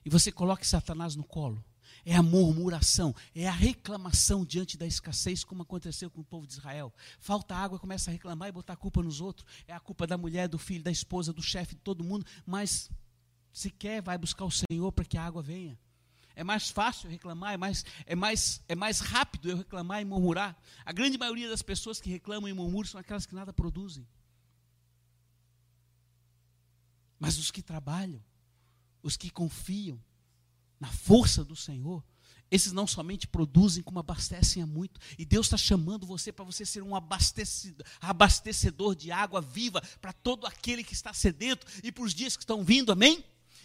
e 0.03 0.09
você 0.09 0.30
coloque 0.30 0.68
Satanás 0.68 1.15
no 1.15 1.24
colo 1.24 1.63
é 2.03 2.13
a 2.13 2.22
murmuração, 2.22 3.15
é 3.34 3.47
a 3.47 3.51
reclamação 3.51 4.43
diante 4.43 4.78
da 4.78 4.86
escassez, 4.86 5.45
como 5.45 5.61
aconteceu 5.61 6.11
com 6.11 6.20
o 6.20 6.26
povo 6.26 6.45
de 6.45 6.51
Israel. 6.51 6.93
Falta 7.18 7.55
água, 7.55 7.80
começa 7.80 8.11
a 8.11 8.13
reclamar 8.13 8.49
e 8.49 8.51
botar 8.51 8.74
a 8.74 8.76
culpa 8.76 9.01
nos 9.01 9.22
outros. 9.22 9.49
É 9.65 9.74
a 9.74 9.80
culpa 9.80 10.05
da 10.05 10.18
mulher, 10.18 10.49
do 10.49 10.57
filho, 10.57 10.84
da 10.84 10.91
esposa, 10.91 11.32
do 11.32 11.41
chefe, 11.41 11.74
de 11.74 11.82
todo 11.82 12.03
mundo. 12.03 12.26
Mas 12.45 12.91
se 13.53 13.72
quer, 13.72 14.01
vai 14.01 14.18
buscar 14.18 14.43
o 14.43 14.51
Senhor 14.51 14.91
para 14.91 15.05
que 15.05 15.18
a 15.18 15.24
água 15.24 15.41
venha. 15.41 15.80
É 16.36 16.43
mais 16.43 16.70
fácil 16.70 17.09
reclamar, 17.09 17.53
é 17.53 17.57
mais, 17.57 17.86
é, 18.05 18.15
mais, 18.15 18.61
é 18.68 18.76
mais 18.76 18.99
rápido 18.99 19.49
eu 19.49 19.55
reclamar 19.55 20.01
e 20.01 20.05
murmurar. 20.05 20.61
A 20.84 20.91
grande 20.91 21.18
maioria 21.18 21.49
das 21.49 21.61
pessoas 21.61 22.01
que 22.01 22.09
reclamam 22.09 22.49
e 22.49 22.53
murmuram 22.53 22.89
são 22.89 22.99
aquelas 22.99 23.26
que 23.26 23.34
nada 23.34 23.53
produzem. 23.53 24.05
Mas 27.20 27.38
os 27.38 27.51
que 27.51 27.61
trabalham, 27.61 28.24
os 29.01 29.18
que 29.18 29.30
confiam 29.30 30.01
na 30.80 30.91
força 30.91 31.43
do 31.43 31.55
Senhor, 31.55 32.03
esses 32.49 32.72
não 32.72 32.88
somente 32.88 33.28
produzem, 33.28 33.84
como 33.84 33.99
abastecem 33.99 34.63
a 34.63 34.65
muito. 34.65 35.01
E 35.18 35.26
Deus 35.26 35.47
está 35.47 35.57
chamando 35.57 36.07
você 36.07 36.32
para 36.32 36.45
você 36.45 36.65
ser 36.65 36.82
um 36.82 36.95
abastecedor, 36.95 38.95
de 38.95 39.11
água 39.11 39.41
viva 39.41 39.82
para 39.99 40.13
todo 40.13 40.47
aquele 40.47 40.84
que 40.84 40.93
está 40.93 41.13
sedento 41.13 41.68
e 41.84 41.91
para 41.91 42.03
os 42.03 42.13
dias 42.13 42.38
que 42.38 42.43
estão 42.43 42.63
vindo, 42.63 42.91
amém? 42.91 43.24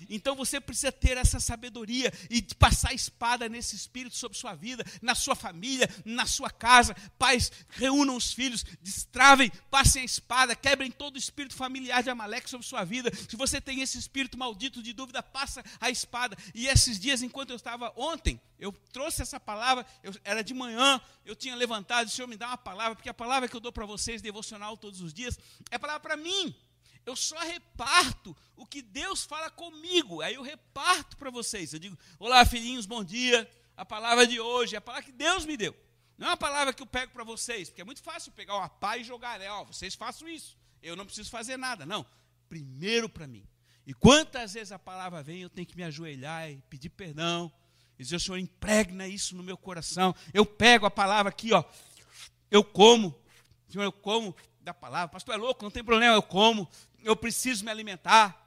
Então 0.08 0.34
você 0.34 0.60
precisa 0.60 0.92
ter 0.92 1.16
essa 1.16 1.40
sabedoria 1.40 2.12
e 2.30 2.42
passar 2.54 2.90
a 2.90 2.94
espada 2.94 3.48
nesse 3.48 3.76
espírito 3.76 4.16
sobre 4.16 4.38
sua 4.38 4.54
vida, 4.54 4.84
na 5.00 5.14
sua 5.14 5.34
família, 5.34 5.88
na 6.04 6.26
sua 6.26 6.50
casa. 6.50 6.94
Pais, 7.18 7.50
reúnam 7.70 8.16
os 8.16 8.32
filhos, 8.32 8.64
destravem, 8.80 9.50
passem 9.70 10.02
a 10.02 10.04
espada, 10.04 10.56
quebrem 10.56 10.90
todo 10.90 11.16
o 11.16 11.18
espírito 11.18 11.54
familiar 11.54 12.02
de 12.02 12.10
Amaleque 12.10 12.50
sobre 12.50 12.66
sua 12.66 12.84
vida. 12.84 13.10
Se 13.28 13.36
você 13.36 13.60
tem 13.60 13.80
esse 13.80 13.98
espírito 13.98 14.38
maldito 14.38 14.82
de 14.82 14.92
dúvida, 14.92 15.22
passa 15.22 15.64
a 15.80 15.90
espada. 15.90 16.36
E 16.54 16.66
esses 16.66 16.98
dias, 16.98 17.22
enquanto 17.22 17.50
eu 17.50 17.56
estava 17.56 17.92
ontem, 17.96 18.40
eu 18.58 18.72
trouxe 18.92 19.22
essa 19.22 19.40
palavra, 19.40 19.84
eu, 20.02 20.14
era 20.24 20.42
de 20.42 20.54
manhã, 20.54 21.00
eu 21.24 21.34
tinha 21.34 21.54
levantado, 21.56 22.06
o 22.06 22.10
Senhor 22.10 22.28
me 22.28 22.36
dá 22.36 22.48
uma 22.48 22.58
palavra, 22.58 22.94
porque 22.94 23.08
a 23.08 23.14
palavra 23.14 23.48
que 23.48 23.56
eu 23.56 23.60
dou 23.60 23.72
para 23.72 23.84
vocês, 23.84 24.22
devocional 24.22 24.76
todos 24.76 25.00
os 25.00 25.12
dias, 25.12 25.38
é 25.70 25.78
palavra 25.78 26.00
para 26.00 26.16
mim. 26.16 26.54
Eu 27.04 27.16
só 27.16 27.38
reparto 27.38 28.36
o 28.56 28.64
que 28.64 28.80
Deus 28.80 29.24
fala 29.24 29.50
comigo. 29.50 30.20
Aí 30.22 30.34
eu 30.34 30.42
reparto 30.42 31.16
para 31.16 31.30
vocês. 31.30 31.72
Eu 31.72 31.78
digo: 31.78 31.98
Olá, 32.18 32.44
filhinhos, 32.44 32.86
bom 32.86 33.02
dia. 33.02 33.48
A 33.76 33.84
palavra 33.84 34.26
de 34.26 34.38
hoje 34.38 34.74
é 34.74 34.78
a 34.78 34.80
palavra 34.80 35.06
que 35.06 35.12
Deus 35.12 35.44
me 35.44 35.56
deu. 35.56 35.74
Não 36.16 36.28
é 36.28 36.30
uma 36.30 36.36
palavra 36.36 36.72
que 36.72 36.82
eu 36.82 36.86
pego 36.86 37.12
para 37.12 37.24
vocês, 37.24 37.68
porque 37.68 37.80
é 37.80 37.84
muito 37.84 38.02
fácil 38.02 38.30
pegar 38.32 38.56
uma 38.56 38.68
pá 38.68 38.96
e 38.96 39.04
jogar, 39.04 39.38
né? 39.38 39.50
Ó, 39.50 39.64
vocês 39.64 39.94
façam 39.94 40.28
isso. 40.28 40.56
Eu 40.80 40.94
não 40.94 41.04
preciso 41.04 41.30
fazer 41.30 41.56
nada. 41.56 41.84
Não. 41.84 42.06
Primeiro 42.48 43.08
para 43.08 43.26
mim. 43.26 43.44
E 43.84 43.92
quantas 43.92 44.54
vezes 44.54 44.70
a 44.70 44.78
palavra 44.78 45.22
vem, 45.22 45.42
eu 45.42 45.50
tenho 45.50 45.66
que 45.66 45.76
me 45.76 45.82
ajoelhar 45.82 46.48
e 46.48 46.62
pedir 46.70 46.90
perdão. 46.90 47.50
E 47.98 48.04
dizer, 48.04 48.20
Senhor, 48.20 48.38
impregna 48.38 49.08
isso 49.08 49.34
no 49.34 49.42
meu 49.42 49.56
coração. 49.56 50.14
Eu 50.32 50.46
pego 50.46 50.86
a 50.86 50.90
palavra 50.90 51.30
aqui, 51.30 51.52
ó. 51.52 51.64
Eu 52.50 52.62
como. 52.62 53.18
Senhor, 53.68 53.84
eu 53.84 53.92
como 53.92 54.36
da 54.60 54.72
palavra. 54.72 55.08
Pastor, 55.08 55.34
é 55.34 55.38
louco, 55.38 55.64
não 55.64 55.70
tem 55.70 55.82
problema, 55.82 56.14
eu 56.14 56.22
como 56.22 56.68
eu 57.04 57.16
preciso 57.16 57.64
me 57.64 57.70
alimentar. 57.70 58.38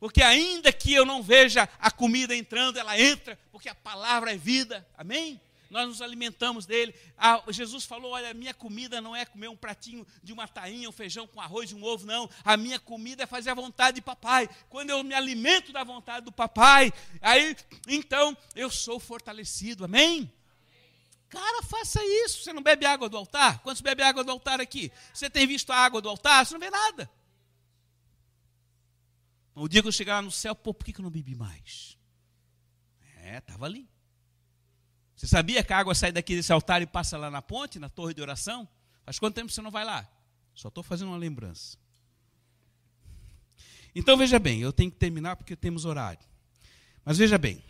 Porque 0.00 0.22
ainda 0.22 0.72
que 0.72 0.92
eu 0.92 1.04
não 1.04 1.22
veja 1.22 1.68
a 1.78 1.90
comida 1.90 2.34
entrando, 2.34 2.78
ela 2.78 2.98
entra, 2.98 3.38
porque 3.50 3.68
a 3.68 3.74
palavra 3.74 4.32
é 4.32 4.36
vida. 4.36 4.86
Amém? 4.96 5.40
Nós 5.70 5.86
nos 5.86 6.00
alimentamos 6.00 6.64
dele. 6.64 6.94
Ah, 7.16 7.42
Jesus 7.48 7.84
falou: 7.84 8.12
Olha, 8.12 8.30
a 8.30 8.34
minha 8.34 8.54
comida 8.54 9.00
não 9.00 9.14
é 9.14 9.26
comer 9.26 9.48
um 9.48 9.56
pratinho 9.56 10.06
de 10.22 10.32
uma 10.32 10.48
tainha, 10.48 10.88
um 10.88 10.92
feijão 10.92 11.26
com 11.26 11.40
arroz 11.40 11.70
e 11.70 11.74
um 11.74 11.84
ovo, 11.84 12.06
não. 12.06 12.30
A 12.44 12.56
minha 12.56 12.78
comida 12.78 13.24
é 13.24 13.26
fazer 13.26 13.50
a 13.50 13.54
vontade 13.54 13.96
de 13.96 14.00
papai. 14.00 14.48
Quando 14.70 14.90
eu 14.90 15.04
me 15.04 15.14
alimento 15.14 15.72
da 15.72 15.84
vontade 15.84 16.24
do 16.24 16.32
papai, 16.32 16.92
aí 17.20 17.54
então 17.86 18.36
eu 18.54 18.70
sou 18.70 18.98
fortalecido. 18.98 19.84
Amém? 19.84 20.32
Cara, 21.28 21.62
faça 21.62 22.00
isso. 22.24 22.42
Você 22.42 22.52
não 22.52 22.62
bebe 22.62 22.86
água 22.86 23.08
do 23.08 23.18
altar? 23.18 23.58
Quantos 23.58 23.82
bebe 23.82 24.02
água 24.02 24.24
do 24.24 24.30
altar 24.30 24.60
aqui? 24.62 24.90
Você 25.12 25.28
tem 25.28 25.46
visto 25.46 25.70
a 25.70 25.76
água 25.76 26.00
do 26.00 26.08
altar? 26.08 26.46
Você 26.46 26.54
não 26.54 26.60
vê 26.60 26.70
nada. 26.70 27.10
O 29.58 29.68
dia 29.68 29.82
que 29.82 29.88
eu 29.88 29.92
chegar 29.92 30.16
lá 30.16 30.22
no 30.22 30.30
céu, 30.30 30.54
pô, 30.54 30.72
por 30.72 30.84
que, 30.84 30.98
eu 30.98 31.02
não 31.02 31.10
bebi 31.10 31.34
mais? 31.34 31.98
É, 33.22 33.38
estava 33.38 33.66
ali. 33.66 33.88
Você 35.16 35.26
sabia 35.26 35.64
que 35.64 35.72
a 35.72 35.78
água 35.78 35.94
sai 35.94 36.12
daqui 36.12 36.36
desse 36.36 36.52
altar 36.52 36.80
e 36.80 36.86
passa 36.86 37.18
lá 37.18 37.30
na 37.30 37.42
ponte, 37.42 37.78
na 37.78 37.88
torre 37.88 38.14
de 38.14 38.22
oração? 38.22 38.68
Faz 39.04 39.18
quanto 39.18 39.34
tempo 39.34 39.50
você 39.50 39.60
não 39.60 39.70
vai 39.70 39.84
lá? 39.84 40.08
Só 40.54 40.68
estou 40.68 40.84
fazendo 40.84 41.08
uma 41.08 41.16
lembrança. 41.16 41.76
Então 43.94 44.16
veja 44.16 44.38
bem, 44.38 44.60
eu 44.60 44.72
tenho 44.72 44.90
que 44.90 44.96
terminar 44.96 45.34
porque 45.34 45.56
temos 45.56 45.84
horário. 45.84 46.24
Mas 47.04 47.18
veja 47.18 47.36
bem, 47.36 47.64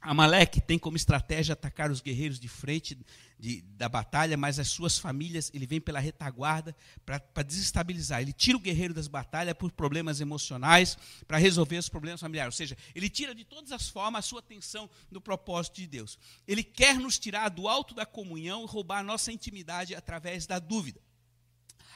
Amaleque 0.00 0.60
tem 0.60 0.78
como 0.78 0.96
estratégia 0.96 1.54
atacar 1.54 1.90
os 1.90 2.00
guerreiros 2.00 2.38
de 2.38 2.48
frente 2.48 2.96
de, 3.38 3.62
da 3.76 3.88
batalha, 3.88 4.36
mas 4.36 4.58
as 4.58 4.68
suas 4.68 4.96
famílias, 4.96 5.50
ele 5.52 5.66
vem 5.66 5.80
pela 5.80 5.98
retaguarda 5.98 6.74
para 7.04 7.42
desestabilizar. 7.42 8.20
Ele 8.20 8.32
tira 8.32 8.56
o 8.56 8.60
guerreiro 8.60 8.94
das 8.94 9.08
batalhas 9.08 9.54
por 9.54 9.72
problemas 9.72 10.20
emocionais, 10.20 10.96
para 11.26 11.38
resolver 11.38 11.78
os 11.78 11.88
problemas 11.88 12.20
familiares. 12.20 12.54
Ou 12.54 12.56
seja, 12.56 12.76
ele 12.94 13.08
tira 13.08 13.34
de 13.34 13.44
todas 13.44 13.72
as 13.72 13.88
formas 13.88 14.24
a 14.24 14.28
sua 14.28 14.40
atenção 14.40 14.88
do 15.10 15.20
propósito 15.20 15.76
de 15.76 15.86
Deus. 15.86 16.18
Ele 16.46 16.62
quer 16.62 16.96
nos 16.98 17.18
tirar 17.18 17.48
do 17.48 17.66
alto 17.66 17.94
da 17.94 18.06
comunhão 18.06 18.64
e 18.64 18.66
roubar 18.66 19.00
a 19.00 19.04
nossa 19.04 19.32
intimidade 19.32 19.94
através 19.94 20.46
da 20.46 20.58
dúvida. 20.58 21.00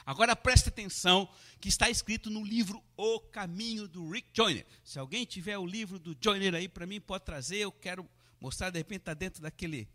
Agora 0.05 0.35
preste 0.35 0.69
atenção 0.69 1.29
que 1.59 1.69
está 1.69 1.89
escrito 1.89 2.29
no 2.29 2.43
livro 2.43 2.83
O 2.97 3.19
Caminho 3.19 3.87
do 3.87 4.09
Rick 4.09 4.29
Joyner. 4.33 4.65
Se 4.83 4.99
alguém 4.99 5.25
tiver 5.25 5.57
o 5.57 5.65
livro 5.65 5.97
do 5.97 6.15
Joyner 6.19 6.55
aí 6.55 6.67
para 6.67 6.85
mim, 6.85 6.99
pode 6.99 7.23
trazer. 7.23 7.57
Eu 7.57 7.71
quero 7.71 8.07
mostrar, 8.39 8.69
de 8.69 8.79
repente 8.79 9.01
está 9.01 9.13
dentro 9.13 9.41
daquele, 9.41 9.87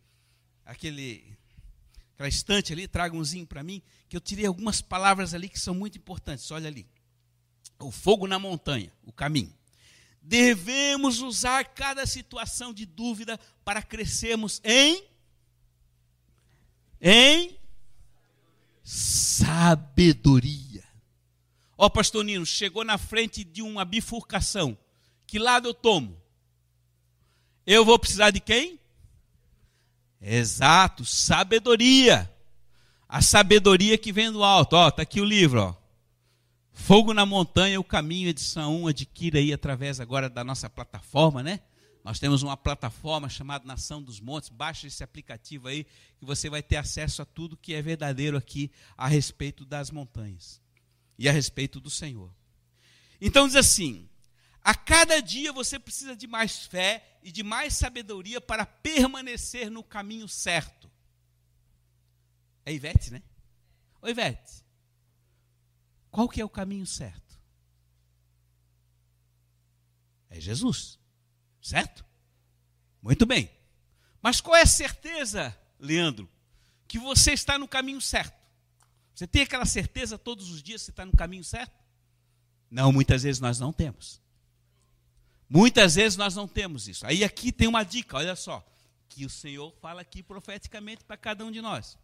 aquele, 0.65 1.37
aquela 2.15 2.29
estante 2.29 2.73
ali, 2.73 2.89
traga 2.89 3.15
umzinho 3.15 3.47
para 3.47 3.63
mim, 3.63 3.83
que 4.09 4.17
eu 4.17 4.21
tirei 4.21 4.47
algumas 4.47 4.81
palavras 4.81 5.35
ali 5.35 5.49
que 5.49 5.61
são 5.61 5.75
muito 5.75 5.99
importantes. 5.99 6.51
Olha 6.51 6.69
ali. 6.69 6.87
O 7.79 7.93
fogo 7.93 8.27
na 8.27 8.39
montanha, 8.39 8.93
o 9.05 9.13
caminho. 9.13 9.55
Devemos 10.23 11.21
usar 11.21 11.65
cada 11.65 12.07
situação 12.07 12.73
de 12.73 12.85
dúvida 12.85 13.39
para 13.65 13.83
crescermos 13.83 14.61
em 14.65 15.07
em 17.01 17.57
sabedoria. 18.89 20.83
Ó, 21.77 21.85
oh, 21.85 21.91
pastor 21.91 22.25
Nino, 22.25 22.47
chegou 22.47 22.83
na 22.85 22.97
frente 22.97 23.45
de 23.45 23.61
uma 23.61 23.85
bifurcação. 23.85 24.79
Que 25.27 25.39
lado 25.39 25.69
eu 25.69 25.75
tomo? 25.75 26.19
Eu 27.67 27.85
vou 27.85 27.99
precisar 27.99 28.31
de 28.31 28.41
quem? 28.41 28.81
Exato, 30.23 31.05
sabedoria. 31.05 32.35
A 33.07 33.21
sabedoria 33.21 33.99
que 33.99 34.11
vem 34.11 34.33
do 34.33 34.43
alto. 34.43 34.75
Ó, 34.75 34.91
tá 34.91 35.03
aqui 35.03 35.21
o 35.21 35.25
livro, 35.25 35.61
ó. 35.61 35.75
Fogo 36.73 37.13
na 37.13 37.27
Montanha, 37.27 37.79
o 37.79 37.85
caminho, 37.85 38.31
edição 38.31 38.85
1, 38.85 38.87
adquira 38.89 39.39
aí 39.39 39.53
através 39.53 40.01
agora 40.01 40.31
da 40.31 40.43
nossa 40.43 40.71
plataforma, 40.71 41.43
né? 41.43 41.61
Nós 42.05 42.19
temos 42.19 42.43
uma 42.43 42.57
plataforma 42.57 43.29
chamada 43.29 43.67
Nação 43.67 44.03
dos 44.03 44.21
Montes. 44.21 44.49
Baixe 44.49 44.87
esse 44.87 45.05
aplicativo 45.05 45.69
aí 45.69 45.85
que 46.19 46.25
você 46.25 46.49
vai 46.49 46.63
ter 46.63 46.77
acesso 46.77 47.23
a 47.23 47.25
tudo 47.25 47.57
que 47.57 47.75
é 47.75 47.83
verdadeiro 47.83 48.37
aqui 48.37 48.71
a 48.97 49.07
respeito 49.07 49.65
das 49.65 49.91
montanhas 49.91 50.61
e 51.19 51.29
a 51.29 51.33
respeito 51.33 51.81
do 51.81 51.91
Senhor. 51.91 52.33
Então 53.21 53.47
diz 53.47 53.57
assim: 53.57 54.09
a 54.63 54.75
cada 54.75 55.21
dia 55.21 55.53
você 55.53 55.79
precisa 55.79 56.17
de 56.17 56.27
mais 56.27 56.67
fé 56.67 57.19
e 57.23 57.33
de 57.33 57.43
mais 57.43 57.75
sabedoria 57.75 58.41
para 58.41 58.65
permanecer 58.65 59.71
no 59.71 59.83
caminho 59.83 60.29
certo. 60.29 60.91
É 62.65 62.73
Ivete, 62.73 63.11
né? 63.11 63.23
Oi, 64.03 64.11
Ivete. 64.11 64.65
Qual 66.11 66.29
que 66.29 66.41
é 66.41 66.45
o 66.45 66.51
caminho 66.51 66.87
certo? 66.87 67.41
É 70.31 70.41
Jesus. 70.41 70.99
Certo? 71.61 72.05
Muito 73.03 73.27
bem. 73.27 73.51
Mas 74.23 74.41
qual 74.41 74.57
é 74.57 74.63
a 74.63 74.67
certeza, 74.67 75.57
Leandro, 75.79 76.29
que 76.87 76.99
você 76.99 77.33
está 77.33 77.59
no 77.59 77.69
caminho 77.69 78.01
certo? 78.01 78.37
Você 79.15 79.27
tem 79.27 79.43
aquela 79.43 79.67
certeza 79.67 80.19
todos 80.19 80.51
os 80.51 80.63
dias 80.63 80.83
que 80.83 80.87
você 80.87 80.91
está 80.91 81.05
no 81.05 81.17
caminho 81.17 81.45
certo? 81.45 81.73
Não, 82.71 82.93
muitas 82.93 83.23
vezes 83.23 83.41
nós 83.41 83.59
não 83.59 83.73
temos. 83.73 84.21
Muitas 85.49 85.95
vezes 85.95 86.17
nós 86.17 86.35
não 86.35 86.47
temos 86.47 86.89
isso. 86.89 87.07
Aí 87.07 87.25
aqui 87.25 87.51
tem 87.51 87.67
uma 87.67 87.83
dica, 87.83 88.17
olha 88.17 88.37
só, 88.37 88.65
que 89.09 89.25
o 89.25 89.31
Senhor 89.31 89.75
fala 89.81 90.03
aqui 90.03 90.23
profeticamente 90.23 91.05
para 91.05 91.17
cada 91.17 91.45
um 91.45 91.51
de 91.51 91.63
nós. 91.63 91.97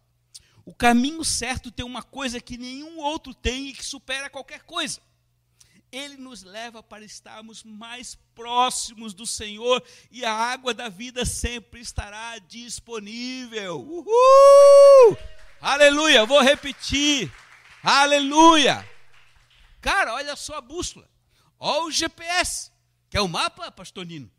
O 0.65 0.73
caminho 0.73 1.23
certo 1.23 1.71
tem 1.71 1.85
uma 1.85 2.01
coisa 2.01 2.41
que 2.41 2.57
nenhum 2.57 2.97
outro 2.97 3.33
tem 3.33 3.69
e 3.69 3.73
que 3.73 3.85
supera 3.85 4.29
qualquer 4.29 4.63
coisa. 4.63 4.99
Ele 5.91 6.17
nos 6.17 6.43
leva 6.43 6.83
para 6.83 7.05
estarmos 7.05 7.63
mais 7.63 8.15
próximos 8.33 9.13
do 9.13 9.25
Senhor 9.25 9.83
e 10.11 10.25
a 10.25 10.33
água 10.33 10.73
da 10.73 10.89
vida 10.89 11.25
sempre 11.25 11.79
estará 11.79 12.37
disponível. 12.39 13.79
Uhul! 13.79 15.17
Aleluia! 15.61 16.25
Vou 16.25 16.41
repetir. 16.41 17.31
Aleluia! 17.81 18.87
Cara, 19.81 20.13
olha 20.15 20.35
só 20.35 20.57
a 20.57 20.61
bússola. 20.61 21.07
Olha 21.59 21.85
o 21.85 21.91
GPS, 21.91 22.71
que 23.09 23.17
é 23.17 23.21
o 23.21 23.27
mapa, 23.27 23.71
pastor 23.71 24.05
Nino. 24.05 24.31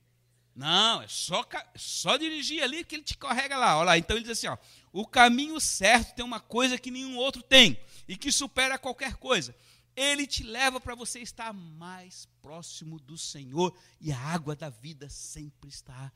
Não, 0.57 1.03
é 1.03 1.09
só, 1.09 1.44
só 1.74 2.16
dirigir 2.16 2.62
ali 2.62 2.82
que 2.82 2.94
ele 2.94 3.05
te 3.05 3.16
carrega 3.16 3.59
lá. 3.59 3.76
Olha 3.76 3.86
lá, 3.86 3.99
então 3.99 4.16
ele 4.16 4.24
diz 4.24 4.38
assim: 4.38 4.49
ó, 4.49 4.57
o 4.92 5.07
caminho 5.07 5.61
certo 5.61 6.14
tem 6.14 6.24
uma 6.24 6.40
coisa 6.40 6.78
que 6.78 6.90
nenhum 6.90 7.16
outro 7.16 7.42
tem 7.42 7.78
e 8.09 8.16
que 8.16 8.32
supera 8.32 8.78
qualquer 8.78 9.16
coisa. 9.16 9.55
Ele 9.97 10.26
te 10.26 10.42
leva 10.42 10.78
para 10.78 10.94
você 10.94 11.20
estar 11.20 11.55
mais 11.55 12.26
próximo 12.42 13.01
do 13.01 13.16
Senhor 13.16 13.74
e 13.99 14.12
a 14.12 14.18
água 14.18 14.55
da 14.55 14.68
vida 14.68 15.09
sempre 15.09 15.70
estará 15.70 16.12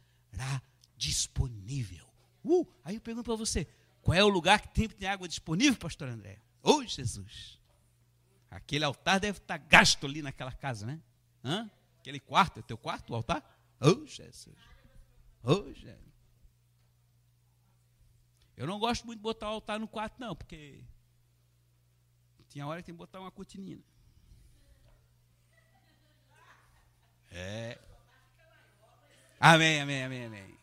disponível. 0.96 2.06
Uh, 2.44 2.66
aí 2.84 2.96
eu 2.96 3.00
pergunto 3.00 3.24
para 3.24 3.36
você: 3.36 3.66
qual 4.02 4.14
é 4.14 4.22
o 4.22 4.28
lugar 4.28 4.60
que 4.60 4.80
sempre 4.80 4.98
tem 4.98 5.08
água 5.08 5.26
disponível, 5.26 5.78
pastor 5.78 6.08
André? 6.08 6.38
Oh, 6.62 6.84
Jesus! 6.84 7.58
Aquele 8.50 8.84
altar 8.84 9.18
deve 9.18 9.38
estar 9.38 9.56
gasto 9.56 10.06
ali 10.06 10.20
naquela 10.20 10.52
casa, 10.52 10.84
né? 10.84 11.00
Hã? 11.42 11.70
Aquele 12.00 12.20
quarto, 12.20 12.60
é 12.60 12.62
teu 12.62 12.76
quarto, 12.76 13.10
o 13.10 13.16
altar? 13.16 13.42
Oh, 13.80 14.04
Jesus! 14.04 14.56
Oh, 15.42 15.72
Jesus! 15.72 16.10
Eu 18.56 18.66
não 18.66 18.78
gosto 18.78 19.06
muito 19.06 19.20
de 19.20 19.22
botar 19.22 19.48
o 19.48 19.54
altar 19.54 19.80
no 19.80 19.88
quarto, 19.88 20.20
não, 20.20 20.36
porque 20.36 20.84
tinha 22.50 22.66
hora 22.66 22.82
que 22.82 22.86
tem 22.86 22.94
que 22.94 22.98
botar 22.98 23.20
uma 23.20 23.30
cortininha. 23.30 23.78
É. 27.30 27.78
Amém, 29.38 29.80
amém, 29.80 30.04
amém, 30.04 30.24
amém. 30.26 30.58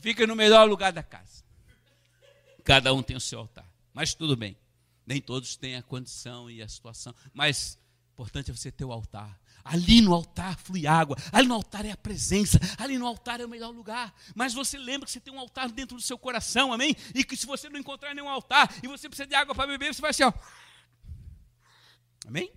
Fica 0.00 0.26
no 0.26 0.34
melhor 0.34 0.68
lugar 0.68 0.92
da 0.92 1.02
casa. 1.02 1.44
Cada 2.64 2.92
um 2.94 3.02
tem 3.02 3.14
o 3.14 3.20
seu 3.20 3.38
altar. 3.38 3.70
Mas 3.92 4.14
tudo 4.14 4.34
bem. 4.34 4.56
Nem 5.06 5.20
todos 5.20 5.54
têm 5.54 5.76
a 5.76 5.82
condição 5.82 6.50
e 6.50 6.62
a 6.62 6.68
situação. 6.68 7.14
Mas 7.32 7.78
importante 8.14 8.50
é 8.50 8.54
você 8.54 8.72
ter 8.72 8.84
o 8.84 8.90
altar. 8.90 9.38
Ali 9.62 10.00
no 10.00 10.14
altar 10.14 10.56
flui 10.58 10.86
água, 10.86 11.16
ali 11.30 11.46
no 11.46 11.54
altar 11.54 11.84
é 11.84 11.90
a 11.90 11.96
presença, 11.96 12.58
ali 12.78 12.96
no 12.96 13.06
altar 13.06 13.40
é 13.40 13.44
o 13.44 13.48
melhor 13.48 13.70
lugar. 13.70 14.14
Mas 14.34 14.54
você 14.54 14.78
lembra 14.78 15.04
que 15.04 15.12
você 15.12 15.20
tem 15.20 15.34
um 15.34 15.38
altar 15.38 15.70
dentro 15.70 15.96
do 15.96 16.02
seu 16.02 16.16
coração, 16.16 16.72
amém? 16.72 16.96
E 17.14 17.22
que 17.22 17.36
se 17.36 17.46
você 17.46 17.68
não 17.68 17.78
encontrar 17.78 18.14
nenhum 18.14 18.28
altar 18.28 18.72
e 18.82 18.88
você 18.88 19.08
precisa 19.08 19.26
de 19.26 19.34
água 19.34 19.54
para 19.54 19.66
beber, 19.66 19.92
você 19.92 20.00
vai 20.00 20.10
assim, 20.10 20.22
ó. 20.22 20.32
Amém? 22.26 22.52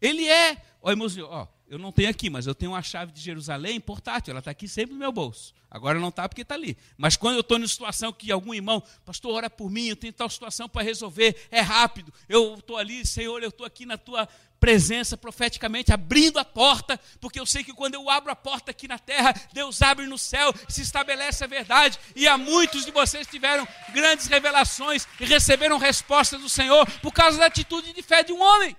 Ele 0.00 0.26
é, 0.26 0.62
ó, 0.80 0.90
irmãozinho, 0.90 1.26
ó, 1.26 1.46
eu 1.66 1.78
não 1.78 1.92
tenho 1.92 2.08
aqui, 2.08 2.30
mas 2.30 2.46
eu 2.46 2.54
tenho 2.54 2.72
uma 2.72 2.82
chave 2.82 3.12
de 3.12 3.20
Jerusalém 3.20 3.78
portátil, 3.80 4.30
ela 4.30 4.38
está 4.38 4.50
aqui 4.50 4.66
sempre 4.66 4.94
no 4.94 4.98
meu 4.98 5.12
bolso. 5.12 5.52
Agora 5.70 6.00
não 6.00 6.08
está 6.08 6.26
porque 6.26 6.40
está 6.40 6.54
ali. 6.54 6.78
Mas 6.96 7.14
quando 7.14 7.34
eu 7.34 7.40
estou 7.42 7.58
em 7.58 7.66
situação 7.66 8.10
que 8.10 8.32
algum 8.32 8.54
irmão, 8.54 8.82
pastor, 9.04 9.34
ora 9.34 9.50
por 9.50 9.70
mim, 9.70 9.88
eu 9.88 9.96
tenho 9.96 10.12
tal 10.12 10.30
situação 10.30 10.66
para 10.66 10.82
resolver, 10.82 11.46
é 11.50 11.60
rápido. 11.60 12.12
Eu 12.26 12.54
estou 12.54 12.78
ali, 12.78 13.06
Senhor, 13.06 13.42
eu 13.42 13.50
estou 13.50 13.66
aqui 13.66 13.84
na 13.84 13.98
tua 13.98 14.26
presença 14.60 15.16
profeticamente, 15.16 15.92
abrindo 15.92 16.38
a 16.38 16.44
porta, 16.44 16.98
porque 17.20 17.38
eu 17.38 17.46
sei 17.46 17.62
que 17.62 17.72
quando 17.72 17.94
eu 17.94 18.10
abro 18.10 18.32
a 18.32 18.36
porta 18.36 18.70
aqui 18.70 18.88
na 18.88 18.98
terra, 18.98 19.34
Deus 19.52 19.80
abre 19.82 20.06
no 20.06 20.18
céu, 20.18 20.52
se 20.68 20.82
estabelece 20.82 21.44
a 21.44 21.46
verdade, 21.46 21.98
e 22.16 22.26
há 22.26 22.36
muitos 22.36 22.84
de 22.84 22.90
vocês 22.90 23.26
tiveram 23.26 23.66
grandes 23.92 24.26
revelações 24.26 25.06
e 25.20 25.24
receberam 25.24 25.78
respostas 25.78 26.40
do 26.40 26.48
Senhor 26.48 26.88
por 27.00 27.12
causa 27.12 27.38
da 27.38 27.46
atitude 27.46 27.92
de 27.92 28.02
fé 28.02 28.22
de 28.22 28.32
um 28.32 28.42
homem. 28.42 28.76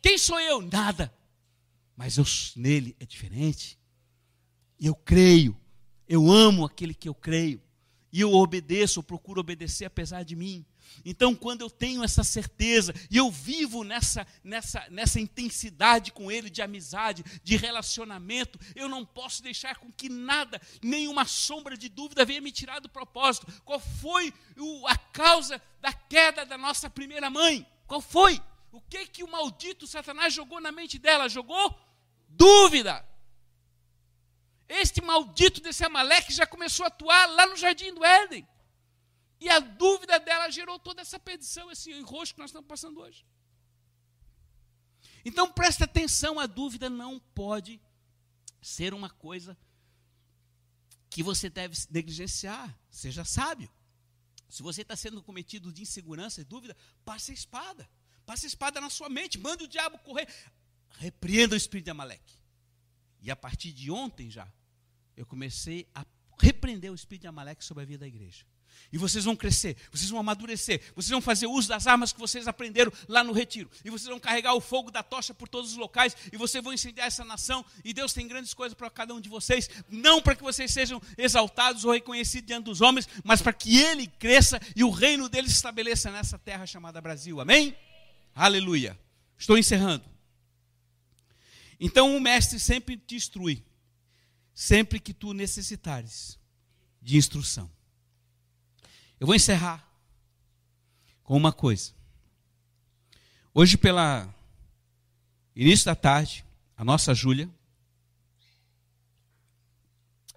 Quem 0.00 0.16
sou 0.16 0.38
eu? 0.40 0.62
Nada 0.62 1.12
mas 1.96 2.18
eu, 2.18 2.24
nele 2.54 2.94
é 3.00 3.06
diferente. 3.06 3.78
Eu 4.78 4.94
creio, 4.94 5.56
eu 6.06 6.30
amo 6.30 6.66
aquele 6.66 6.92
que 6.92 7.08
eu 7.08 7.14
creio, 7.14 7.62
e 8.12 8.20
eu 8.20 8.32
obedeço, 8.34 8.98
eu 8.98 9.02
procuro 9.02 9.40
obedecer 9.40 9.86
apesar 9.86 10.22
de 10.22 10.36
mim. 10.36 10.64
Então, 11.04 11.34
quando 11.34 11.60
eu 11.60 11.70
tenho 11.70 12.02
essa 12.02 12.24
certeza 12.24 12.92
e 13.10 13.16
eu 13.16 13.30
vivo 13.30 13.84
nessa, 13.84 14.26
nessa, 14.42 14.86
nessa 14.90 15.20
intensidade 15.20 16.12
com 16.12 16.30
Ele, 16.30 16.50
de 16.50 16.62
amizade, 16.62 17.24
de 17.42 17.56
relacionamento, 17.56 18.58
eu 18.74 18.88
não 18.88 19.04
posso 19.04 19.42
deixar 19.42 19.76
com 19.76 19.90
que 19.92 20.08
nada, 20.08 20.60
nenhuma 20.82 21.24
sombra 21.24 21.76
de 21.76 21.88
dúvida 21.88 22.24
venha 22.24 22.40
me 22.40 22.52
tirar 22.52 22.80
do 22.80 22.88
propósito. 22.88 23.46
Qual 23.64 23.80
foi 23.80 24.32
o, 24.56 24.86
a 24.86 24.96
causa 24.96 25.62
da 25.80 25.92
queda 25.92 26.44
da 26.44 26.58
nossa 26.58 26.90
primeira 26.90 27.30
mãe? 27.30 27.66
Qual 27.86 28.00
foi? 28.00 28.42
O 28.72 28.80
que 28.80 29.06
que 29.06 29.24
o 29.24 29.30
maldito 29.30 29.86
Satanás 29.86 30.34
jogou 30.34 30.60
na 30.60 30.72
mente 30.72 30.98
dela? 30.98 31.28
Jogou 31.28 31.74
dúvida. 32.28 33.04
Este 34.68 35.00
maldito 35.00 35.60
desse 35.60 35.84
Amaleque 35.84 36.32
já 36.32 36.46
começou 36.46 36.84
a 36.84 36.88
atuar 36.88 37.26
lá 37.26 37.46
no 37.46 37.56
jardim 37.56 37.94
do 37.94 38.04
Éden. 38.04 38.46
E 39.40 39.48
a 39.48 39.58
dúvida 39.58 40.18
dela 40.18 40.50
gerou 40.50 40.78
toda 40.78 41.02
essa 41.02 41.18
perdição, 41.18 41.70
esse 41.70 41.92
enrosco 41.92 42.34
que 42.34 42.40
nós 42.40 42.50
estamos 42.50 42.68
passando 42.68 43.00
hoje. 43.00 43.24
Então 45.24 45.52
presta 45.52 45.84
atenção, 45.84 46.38
a 46.38 46.46
dúvida 46.46 46.88
não 46.88 47.18
pode 47.34 47.80
ser 48.62 48.94
uma 48.94 49.10
coisa 49.10 49.56
que 51.10 51.22
você 51.22 51.50
deve 51.50 51.76
negligenciar. 51.90 52.78
Seja 52.90 53.24
sábio. 53.24 53.70
Se 54.48 54.62
você 54.62 54.82
está 54.82 54.96
sendo 54.96 55.22
cometido 55.22 55.72
de 55.72 55.82
insegurança 55.82 56.40
e 56.40 56.44
dúvida, 56.44 56.76
passe 57.04 57.32
a 57.32 57.34
espada. 57.34 57.88
Passe 58.24 58.46
a 58.46 58.48
espada 58.48 58.80
na 58.80 58.90
sua 58.90 59.08
mente, 59.08 59.38
mande 59.38 59.64
o 59.64 59.68
diabo 59.68 59.98
correr 59.98 60.28
repreenda 60.98 61.54
o 61.54 61.56
espírito 61.56 61.86
de 61.86 61.90
Amaleque. 61.90 62.34
E 63.20 63.30
a 63.30 63.36
partir 63.36 63.72
de 63.72 63.90
ontem 63.90 64.30
já, 64.30 64.50
eu 65.16 65.26
comecei 65.26 65.88
a 65.94 66.04
repreender 66.38 66.90
o 66.90 66.94
espírito 66.94 67.22
de 67.22 67.28
Amaleque 67.28 67.64
sobre 67.64 67.82
a 67.82 67.86
vida 67.86 68.00
da 68.00 68.06
igreja. 68.06 68.44
E 68.92 68.98
vocês 68.98 69.24
vão 69.24 69.34
crescer, 69.34 69.76
vocês 69.90 70.08
vão 70.08 70.20
amadurecer, 70.20 70.80
vocês 70.94 71.10
vão 71.10 71.20
fazer 71.20 71.46
uso 71.46 71.68
das 71.68 71.86
armas 71.86 72.12
que 72.12 72.20
vocês 72.20 72.46
aprenderam 72.46 72.92
lá 73.08 73.24
no 73.24 73.32
retiro. 73.32 73.70
E 73.84 73.90
vocês 73.90 74.08
vão 74.08 74.20
carregar 74.20 74.54
o 74.54 74.60
fogo 74.60 74.90
da 74.90 75.02
tocha 75.02 75.34
por 75.34 75.48
todos 75.48 75.72
os 75.72 75.76
locais 75.76 76.16
e 76.32 76.36
vocês 76.36 76.62
vão 76.62 76.72
incendiar 76.72 77.06
essa 77.06 77.24
nação. 77.24 77.64
E 77.84 77.92
Deus 77.92 78.12
tem 78.12 78.26
grandes 78.26 78.54
coisas 78.54 78.74
para 78.74 78.88
cada 78.88 79.14
um 79.14 79.20
de 79.20 79.28
vocês, 79.28 79.68
não 79.88 80.22
para 80.22 80.34
que 80.34 80.42
vocês 80.42 80.72
sejam 80.72 81.00
exaltados 81.18 81.84
ou 81.84 81.92
reconhecidos 81.92 82.46
diante 82.46 82.64
dos 82.64 82.80
homens, 82.80 83.08
mas 83.24 83.42
para 83.42 83.52
que 83.52 83.78
ele 83.78 84.06
cresça 84.06 84.60
e 84.74 84.84
o 84.84 84.90
reino 84.90 85.28
dele 85.28 85.48
se 85.48 85.56
estabeleça 85.56 86.10
nessa 86.10 86.38
terra 86.38 86.66
chamada 86.66 87.00
Brasil. 87.00 87.40
Amém? 87.40 87.76
Aleluia. 88.34 88.98
Estou 89.38 89.58
encerrando. 89.58 90.04
Então 91.78 92.16
o 92.16 92.20
mestre 92.20 92.58
sempre 92.58 92.96
te 92.96 93.14
instrui, 93.14 93.64
sempre 94.54 94.98
que 94.98 95.12
tu 95.12 95.32
necessitares 95.32 96.38
de 97.02 97.16
instrução. 97.16 97.70
Eu 99.18 99.26
vou 99.26 99.34
encerrar 99.34 99.82
com 101.24 101.36
uma 101.36 101.52
coisa. 101.52 101.92
Hoje, 103.54 103.78
pela 103.78 104.32
início 105.54 105.86
da 105.86 105.94
tarde, 105.94 106.44
a 106.76 106.84
nossa 106.84 107.14
Júlia, 107.14 107.48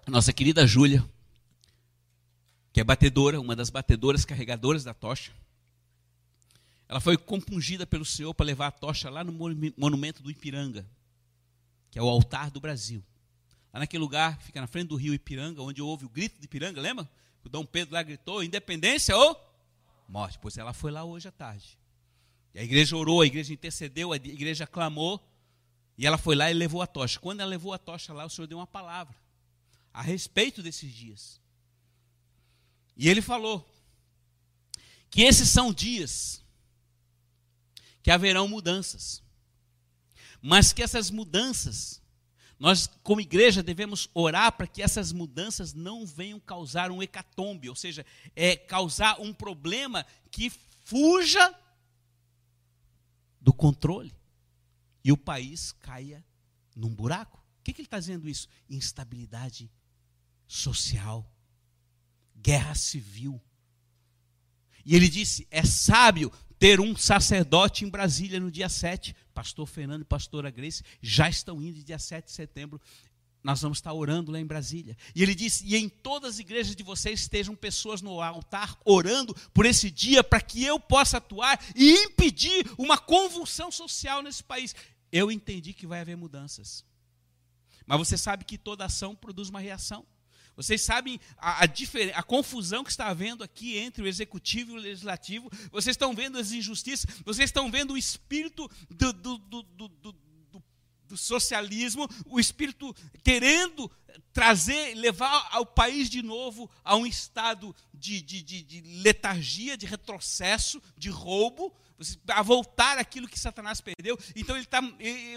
a 0.06 0.10
nossa 0.10 0.32
querida 0.32 0.66
Júlia, 0.66 1.06
que 2.72 2.80
é 2.80 2.84
batedora, 2.84 3.38
uma 3.38 3.54
das 3.54 3.68
batedoras 3.68 4.24
carregadoras 4.24 4.82
da 4.82 4.94
tocha, 4.94 5.32
ela 6.88 7.00
foi 7.00 7.18
compungida 7.18 7.86
pelo 7.86 8.04
Senhor 8.04 8.32
para 8.32 8.46
levar 8.46 8.68
a 8.68 8.72
tocha 8.72 9.10
lá 9.10 9.22
no 9.22 9.32
monumento 9.76 10.22
do 10.22 10.30
Ipiranga, 10.30 10.88
que 11.90 11.98
é 11.98 12.02
o 12.02 12.08
altar 12.08 12.50
do 12.50 12.60
Brasil. 12.60 13.04
Lá 13.72 13.80
naquele 13.80 14.02
lugar 14.02 14.40
fica 14.40 14.58
na 14.58 14.66
frente 14.66 14.88
do 14.88 14.96
rio 14.96 15.12
Ipiranga, 15.12 15.60
onde 15.60 15.82
houve 15.82 16.06
o 16.06 16.08
grito 16.08 16.38
de 16.38 16.46
Ipiranga, 16.46 16.80
lembra? 16.80 17.08
O 17.44 17.48
Dom 17.48 17.64
Pedro 17.64 17.94
lá 17.94 18.02
gritou: 18.02 18.42
independência 18.42 19.16
ou 19.16 19.38
morte. 20.08 20.38
Pois 20.40 20.58
ela 20.58 20.72
foi 20.72 20.90
lá 20.90 21.04
hoje 21.04 21.28
à 21.28 21.32
tarde. 21.32 21.78
E 22.54 22.58
a 22.58 22.62
igreja 22.62 22.96
orou, 22.96 23.20
a 23.20 23.26
igreja 23.26 23.52
intercedeu, 23.52 24.12
a 24.12 24.16
igreja 24.16 24.66
clamou. 24.66 25.24
E 25.96 26.06
ela 26.06 26.16
foi 26.16 26.34
lá 26.34 26.50
e 26.50 26.54
levou 26.54 26.82
a 26.82 26.86
tocha. 26.86 27.20
Quando 27.20 27.40
ela 27.40 27.50
levou 27.50 27.72
a 27.72 27.78
tocha 27.78 28.12
lá, 28.12 28.24
o 28.24 28.30
Senhor 28.30 28.46
deu 28.46 28.58
uma 28.58 28.66
palavra 28.66 29.14
a 29.92 30.02
respeito 30.02 30.62
desses 30.62 30.92
dias. 30.92 31.40
E 32.96 33.08
ele 33.08 33.20
falou 33.20 33.68
que 35.10 35.22
esses 35.22 35.48
são 35.48 35.72
dias 35.72 36.42
que 38.02 38.10
haverão 38.10 38.48
mudanças. 38.48 39.22
Mas 40.40 40.72
que 40.72 40.82
essas 40.82 41.10
mudanças 41.10 41.99
nós, 42.60 42.86
como 43.02 43.22
igreja, 43.22 43.62
devemos 43.62 44.10
orar 44.12 44.52
para 44.52 44.66
que 44.66 44.82
essas 44.82 45.12
mudanças 45.12 45.72
não 45.72 46.04
venham 46.04 46.38
causar 46.38 46.90
um 46.90 47.02
hecatombe, 47.02 47.70
ou 47.70 47.74
seja, 47.74 48.04
é, 48.36 48.54
causar 48.54 49.18
um 49.18 49.32
problema 49.32 50.04
que 50.30 50.52
fuja 50.84 51.54
do 53.40 53.50
controle 53.50 54.14
e 55.02 55.10
o 55.10 55.16
país 55.16 55.72
caia 55.72 56.22
num 56.76 56.94
buraco. 56.94 57.38
O 57.38 57.62
que, 57.64 57.72
que 57.72 57.80
ele 57.80 57.86
está 57.86 57.98
dizendo 57.98 58.28
isso? 58.28 58.46
Instabilidade 58.68 59.70
social, 60.46 61.32
guerra 62.36 62.74
civil. 62.74 63.40
E 64.84 64.94
ele 64.94 65.08
disse: 65.08 65.48
é 65.50 65.64
sábio 65.64 66.30
ter 66.60 66.78
um 66.78 66.94
sacerdote 66.94 67.86
em 67.86 67.88
Brasília 67.88 68.38
no 68.38 68.50
dia 68.50 68.68
7. 68.68 69.16
Pastor 69.32 69.66
Fernando 69.66 70.02
e 70.02 70.04
pastora 70.04 70.50
Grace 70.50 70.84
já 71.00 71.26
estão 71.26 71.60
indo 71.60 71.82
dia 71.82 71.98
7 71.98 72.26
de 72.26 72.32
setembro. 72.32 72.78
Nós 73.42 73.62
vamos 73.62 73.78
estar 73.78 73.94
orando 73.94 74.30
lá 74.30 74.38
em 74.38 74.44
Brasília. 74.44 74.94
E 75.14 75.22
ele 75.22 75.34
disse: 75.34 75.64
e 75.66 75.74
em 75.74 75.88
todas 75.88 76.34
as 76.34 76.38
igrejas 76.38 76.76
de 76.76 76.82
vocês 76.82 77.20
estejam 77.20 77.56
pessoas 77.56 78.02
no 78.02 78.20
altar 78.20 78.78
orando 78.84 79.34
por 79.54 79.64
esse 79.64 79.90
dia, 79.90 80.22
para 80.22 80.42
que 80.42 80.62
eu 80.62 80.78
possa 80.78 81.16
atuar 81.16 81.58
e 81.74 81.90
impedir 82.04 82.70
uma 82.76 82.98
convulsão 82.98 83.72
social 83.72 84.22
nesse 84.22 84.44
país. 84.44 84.74
Eu 85.10 85.32
entendi 85.32 85.72
que 85.72 85.86
vai 85.86 86.00
haver 86.02 86.18
mudanças. 86.18 86.84
Mas 87.86 87.98
você 87.98 88.18
sabe 88.18 88.44
que 88.44 88.58
toda 88.58 88.84
ação 88.84 89.16
produz 89.16 89.48
uma 89.48 89.60
reação. 89.60 90.06
Vocês 90.62 90.82
sabem 90.82 91.18
a, 91.38 91.64
a, 91.64 91.68
a, 92.14 92.22
confusão 92.22 92.84
que 92.84 92.90
está 92.90 93.06
havendo 93.06 93.42
aqui 93.42 93.78
entre 93.78 94.02
o 94.02 94.06
executivo 94.06 94.72
e 94.72 94.74
o 94.74 94.82
legislativo. 94.82 95.50
Vocês 95.72 95.94
estão 95.94 96.14
vendo 96.14 96.36
as 96.38 96.52
injustiças. 96.52 97.06
Vocês 97.24 97.48
estão 97.48 97.70
vendo 97.70 97.94
o 97.94 97.98
espírito 97.98 98.70
do, 98.90 99.12
do, 99.12 99.38
do, 99.38 99.62
do, 99.62 99.88
do 101.10 101.16
socialismo, 101.16 102.08
o 102.26 102.38
espírito 102.38 102.94
querendo 103.24 103.90
trazer, 104.32 104.94
levar 104.94 105.58
o 105.58 105.66
país 105.66 106.08
de 106.08 106.22
novo 106.22 106.70
a 106.84 106.94
um 106.94 107.04
estado 107.04 107.74
de, 107.92 108.22
de, 108.22 108.42
de, 108.42 108.62
de 108.62 108.80
letargia, 109.02 109.76
de 109.76 109.86
retrocesso, 109.86 110.80
de 110.96 111.10
roubo, 111.10 111.74
a 112.28 112.42
voltar 112.42 112.96
aquilo 112.96 113.28
que 113.28 113.38
Satanás 113.38 113.80
perdeu. 113.80 114.18
Então 114.36 114.56
ele 114.56 114.66
tá, 114.66 114.80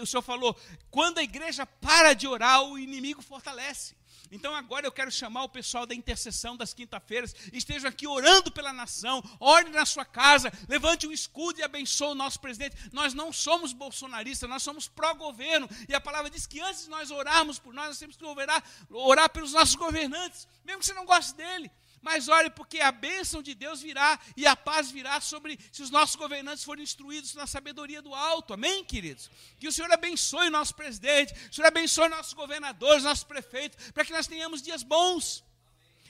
o 0.00 0.06
Senhor 0.06 0.22
falou: 0.22 0.56
quando 0.90 1.18
a 1.18 1.22
igreja 1.22 1.66
para 1.66 2.14
de 2.14 2.26
orar, 2.26 2.62
o 2.62 2.78
inimigo 2.78 3.20
fortalece. 3.20 3.96
Então 4.30 4.54
agora 4.54 4.86
eu 4.86 4.92
quero 4.92 5.10
chamar 5.10 5.44
o 5.44 5.48
pessoal 5.48 5.86
da 5.86 5.94
intercessão 5.94 6.56
das 6.56 6.74
quinta-feiras, 6.74 7.34
estejam 7.52 7.88
aqui 7.88 8.06
orando 8.06 8.50
pela 8.50 8.72
nação, 8.72 9.22
ore 9.38 9.70
na 9.70 9.86
sua 9.86 10.04
casa, 10.04 10.52
levante 10.68 11.06
um 11.06 11.12
escudo 11.12 11.60
e 11.60 11.62
abençoe 11.62 12.08
o 12.08 12.14
nosso 12.14 12.40
presidente. 12.40 12.76
Nós 12.92 13.14
não 13.14 13.32
somos 13.32 13.72
bolsonaristas, 13.72 14.48
nós 14.48 14.62
somos 14.62 14.88
pró-governo. 14.88 15.68
E 15.88 15.94
a 15.94 16.00
palavra 16.00 16.30
diz 16.30 16.46
que 16.46 16.60
antes 16.60 16.84
de 16.84 16.90
nós 16.90 17.10
orarmos 17.10 17.58
por 17.58 17.72
nós, 17.72 17.88
nós 17.88 17.98
temos 17.98 18.16
que 18.16 18.24
orar, 18.24 18.62
orar 18.90 19.30
pelos 19.30 19.52
nossos 19.52 19.74
governantes, 19.74 20.48
mesmo 20.64 20.80
que 20.80 20.86
você 20.86 20.94
não 20.94 21.04
goste 21.04 21.34
dele 21.34 21.70
mas 22.04 22.28
olhe, 22.28 22.50
porque 22.50 22.80
a 22.80 22.92
bênção 22.92 23.42
de 23.42 23.54
Deus 23.54 23.80
virá 23.80 24.20
e 24.36 24.46
a 24.46 24.54
paz 24.54 24.90
virá 24.90 25.22
sobre 25.22 25.58
se 25.72 25.82
os 25.82 25.88
nossos 25.88 26.16
governantes 26.16 26.62
forem 26.62 26.84
instruídos 26.84 27.34
na 27.34 27.46
sabedoria 27.46 28.02
do 28.02 28.14
alto. 28.14 28.52
Amém, 28.52 28.84
queridos? 28.84 29.30
Que 29.58 29.66
o 29.66 29.72
Senhor 29.72 29.90
abençoe 29.90 30.48
o 30.48 30.50
nosso 30.50 30.74
presidente, 30.74 31.32
o 31.50 31.54
Senhor 31.54 31.66
abençoe 31.66 32.10
nossos 32.10 32.34
governadores, 32.34 33.04
nossos 33.04 33.24
prefeitos, 33.24 33.90
para 33.92 34.04
que 34.04 34.12
nós 34.12 34.26
tenhamos 34.26 34.60
dias 34.60 34.82
bons. 34.82 35.42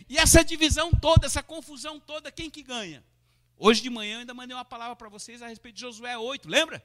E 0.08 0.18
essa 0.18 0.44
divisão 0.44 0.90
toda, 0.90 1.26
essa 1.26 1.44
confusão 1.44 2.00
toda, 2.00 2.32
quem 2.32 2.50
que 2.50 2.64
ganha? 2.64 3.04
Hoje 3.56 3.80
de 3.80 3.88
manhã 3.88 4.14
eu 4.14 4.20
ainda 4.20 4.34
mandei 4.34 4.56
uma 4.56 4.64
palavra 4.64 4.96
para 4.96 5.08
vocês 5.08 5.40
a 5.42 5.46
respeito 5.46 5.76
de 5.76 5.82
Josué 5.82 6.18
8, 6.18 6.48
lembra? 6.48 6.84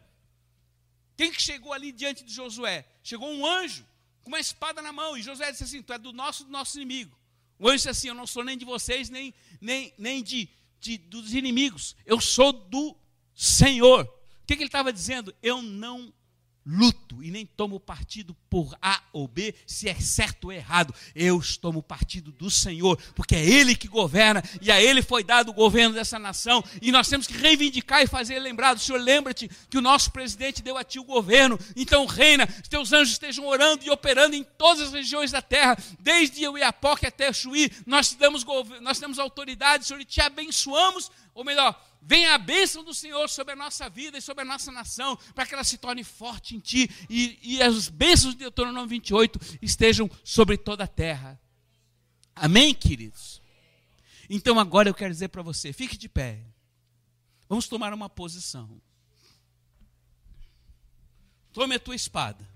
Quem 1.17 1.31
que 1.31 1.41
chegou 1.41 1.73
ali 1.73 1.91
diante 1.91 2.23
de 2.23 2.31
Josué? 2.31 2.85
Chegou 3.01 3.27
um 3.27 3.43
anjo 3.43 3.83
com 4.21 4.29
uma 4.29 4.39
espada 4.39 4.83
na 4.83 4.93
mão, 4.93 5.17
e 5.17 5.23
Josué 5.23 5.51
disse 5.51 5.63
assim: 5.63 5.81
Tu 5.81 5.91
é 5.93 5.97
do 5.97 6.13
nosso 6.13 6.43
do 6.43 6.51
nosso 6.51 6.77
inimigo. 6.77 7.18
O 7.59 7.67
anjo 7.67 7.75
disse 7.75 7.89
assim: 7.89 8.07
Eu 8.07 8.15
não 8.15 8.25
sou 8.25 8.43
nem 8.43 8.57
de 8.57 8.65
vocês, 8.65 9.09
nem, 9.09 9.33
nem, 9.59 9.93
nem 9.97 10.23
de, 10.23 10.49
de 10.79 10.97
dos 10.97 11.33
inimigos. 11.33 11.95
Eu 12.05 12.19
sou 12.19 12.53
do 12.53 12.95
Senhor. 13.35 14.05
O 14.05 14.47
que, 14.47 14.55
que 14.55 14.63
ele 14.63 14.69
estava 14.69 14.91
dizendo? 14.91 15.35
Eu 15.43 15.61
não 15.61 16.11
luto 16.69 17.23
e 17.23 17.31
nem 17.31 17.45
tomo 17.45 17.79
partido 17.79 18.35
por 18.47 18.77
A 18.81 19.01
ou 19.11 19.27
B, 19.27 19.55
se 19.65 19.89
é 19.89 19.95
certo 19.95 20.45
ou 20.45 20.51
errado. 20.51 20.93
Eu 21.15 21.41
tomo 21.59 21.81
partido 21.81 22.31
do 22.31 22.51
Senhor, 22.51 22.97
porque 23.15 23.35
é 23.35 23.43
Ele 23.43 23.75
que 23.75 23.87
governa 23.87 24.43
e 24.61 24.71
a 24.71 24.81
Ele 24.81 25.01
foi 25.01 25.23
dado 25.23 25.49
o 25.49 25.53
governo 25.53 25.95
dessa 25.95 26.19
nação. 26.19 26.63
E 26.81 26.91
nós 26.91 27.07
temos 27.07 27.25
que 27.25 27.37
reivindicar 27.37 28.03
e 28.03 28.07
fazer 28.07 28.37
lembrar 28.39 28.75
do 28.75 28.79
Senhor. 28.79 29.01
Lembra-te 29.01 29.49
que 29.69 29.77
o 29.77 29.81
nosso 29.81 30.11
presidente 30.11 30.61
deu 30.61 30.77
a 30.77 30.83
ti 30.83 30.99
o 30.99 31.03
governo, 31.03 31.59
então 31.75 32.05
reina, 32.05 32.45
teus 32.69 32.93
anjos 32.93 33.13
estejam 33.13 33.47
orando 33.47 33.83
e 33.83 33.89
operando 33.89 34.35
em 34.35 34.43
todas 34.43 34.87
as 34.87 34.93
regiões 34.93 35.31
da 35.31 35.41
terra, 35.41 35.77
desde 35.99 36.47
Uiapoque 36.47 37.05
até 37.05 37.33
Chuí. 37.33 37.71
Nós 37.85 38.09
te 38.09 38.17
damos, 38.17 38.45
nós 38.81 38.99
temos 38.99 39.17
autoridade, 39.17 39.85
Senhor, 39.85 40.01
e 40.01 40.05
te 40.05 40.21
abençoamos, 40.21 41.11
ou 41.33 41.43
melhor, 41.43 41.79
venha 42.01 42.33
a 42.33 42.37
bênção 42.37 42.83
do 42.83 42.93
Senhor 42.93 43.29
sobre 43.29 43.53
a 43.53 43.55
nossa 43.55 43.89
vida 43.89 44.17
e 44.17 44.21
sobre 44.21 44.43
a 44.43 44.45
nossa 44.45 44.71
nação, 44.71 45.17
para 45.35 45.45
que 45.45 45.53
ela 45.53 45.63
se 45.63 45.77
torne 45.77 46.03
forte 46.03 46.55
em 46.55 46.59
Ti 46.59 46.89
e, 47.09 47.39
e 47.41 47.61
as 47.61 47.89
bênçãos 47.89 48.33
de 48.33 48.39
Deuteronômio 48.39 48.87
28 48.87 49.39
estejam 49.61 50.09
sobre 50.23 50.57
toda 50.57 50.83
a 50.83 50.87
terra. 50.87 51.39
Amém, 52.35 52.73
queridos? 52.73 53.41
Então 54.29 54.59
agora 54.59 54.87
eu 54.87 54.93
quero 54.93 55.11
dizer 55.11 55.29
para 55.29 55.41
você: 55.41 55.73
fique 55.73 55.97
de 55.97 56.07
pé. 56.07 56.45
Vamos 57.47 57.67
tomar 57.67 57.93
uma 57.93 58.07
posição. 58.07 58.79
Tome 61.51 61.75
a 61.75 61.79
tua 61.79 61.95
espada. 61.95 62.47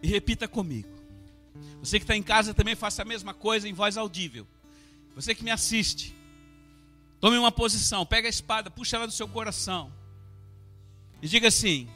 E 0.00 0.06
repita 0.06 0.46
comigo. 0.46 0.95
Você 1.80 1.98
que 1.98 2.04
está 2.04 2.16
em 2.16 2.22
casa 2.22 2.54
também 2.54 2.74
faça 2.74 3.02
a 3.02 3.04
mesma 3.04 3.34
coisa 3.34 3.68
em 3.68 3.72
voz 3.72 3.96
audível. 3.96 4.46
Você 5.14 5.34
que 5.34 5.44
me 5.44 5.50
assiste, 5.50 6.14
tome 7.20 7.38
uma 7.38 7.52
posição, 7.52 8.04
pega 8.04 8.28
a 8.28 8.30
espada, 8.30 8.70
puxa 8.70 8.96
ela 8.96 9.06
do 9.06 9.12
seu 9.12 9.28
coração 9.28 9.92
e 11.22 11.28
diga 11.28 11.48
assim: 11.48 11.88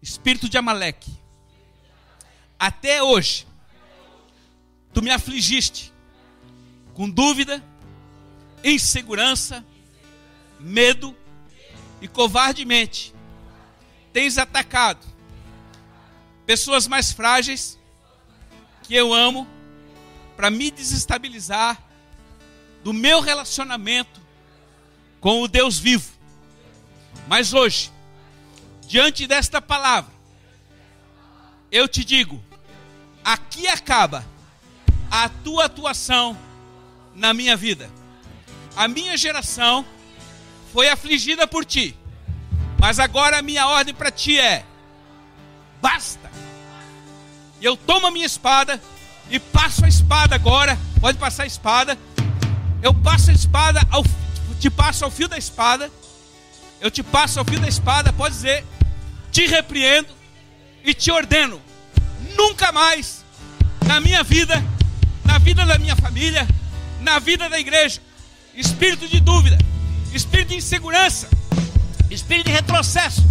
Espírito 0.00 0.48
de 0.48 0.56
Amaleque, 0.56 1.12
até 2.58 3.02
hoje 3.02 3.46
tu 4.92 5.02
me 5.02 5.10
afligiste 5.10 5.92
com 6.94 7.10
dúvida, 7.10 7.62
insegurança, 8.64 9.64
medo 10.58 11.14
e 12.00 12.08
covardemente 12.08 13.14
tens 14.16 14.38
atacado 14.38 15.06
pessoas 16.46 16.86
mais 16.86 17.12
frágeis 17.12 17.78
que 18.86 18.94
eu 18.94 19.12
amo 19.12 19.46
para 20.36 20.50
me 20.50 20.70
desestabilizar 20.70 21.82
do 22.84 22.92
meu 22.92 23.20
relacionamento 23.20 24.20
com 25.20 25.42
o 25.42 25.48
Deus 25.48 25.78
vivo. 25.78 26.12
Mas 27.26 27.52
hoje, 27.52 27.90
diante 28.86 29.26
desta 29.26 29.60
palavra, 29.60 30.12
eu 31.70 31.88
te 31.88 32.04
digo: 32.04 32.40
aqui 33.24 33.66
acaba 33.66 34.24
a 35.10 35.28
tua 35.28 35.64
atuação 35.64 36.38
na 37.14 37.34
minha 37.34 37.56
vida. 37.56 37.90
A 38.76 38.86
minha 38.86 39.16
geração 39.16 39.84
foi 40.72 40.88
afligida 40.88 41.46
por 41.46 41.64
ti, 41.64 41.96
mas 42.78 43.00
agora 43.00 43.38
a 43.38 43.42
minha 43.42 43.66
ordem 43.66 43.94
para 43.94 44.12
ti 44.12 44.38
é: 44.38 44.64
basta. 45.80 46.25
E 47.60 47.64
eu 47.64 47.76
tomo 47.76 48.06
a 48.06 48.10
minha 48.10 48.26
espada 48.26 48.80
e 49.30 49.38
passo 49.38 49.84
a 49.84 49.88
espada 49.88 50.34
agora. 50.34 50.78
Pode 51.00 51.18
passar 51.18 51.44
a 51.44 51.46
espada. 51.46 51.98
Eu 52.82 52.92
passo 52.94 53.30
a 53.30 53.34
espada, 53.34 53.80
ao, 53.90 54.04
te 54.60 54.70
passo 54.70 55.04
ao 55.04 55.10
fio 55.10 55.28
da 55.28 55.38
espada. 55.38 55.90
Eu 56.80 56.90
te 56.90 57.02
passo 57.02 57.38
ao 57.38 57.44
fio 57.44 57.58
da 57.58 57.68
espada. 57.68 58.12
Pode 58.12 58.34
dizer, 58.34 58.64
te 59.32 59.46
repreendo 59.46 60.08
e 60.84 60.94
te 60.94 61.10
ordeno. 61.10 61.60
Nunca 62.36 62.70
mais 62.72 63.24
na 63.86 64.00
minha 64.00 64.22
vida, 64.22 64.62
na 65.24 65.38
vida 65.38 65.64
da 65.64 65.78
minha 65.78 65.96
família, 65.96 66.46
na 67.00 67.18
vida 67.18 67.48
da 67.48 67.58
igreja, 67.58 68.00
espírito 68.54 69.06
de 69.08 69.20
dúvida, 69.20 69.58
espírito 70.12 70.48
de 70.48 70.56
insegurança, 70.56 71.28
espírito 72.10 72.46
de 72.46 72.52
retrocesso, 72.52 73.24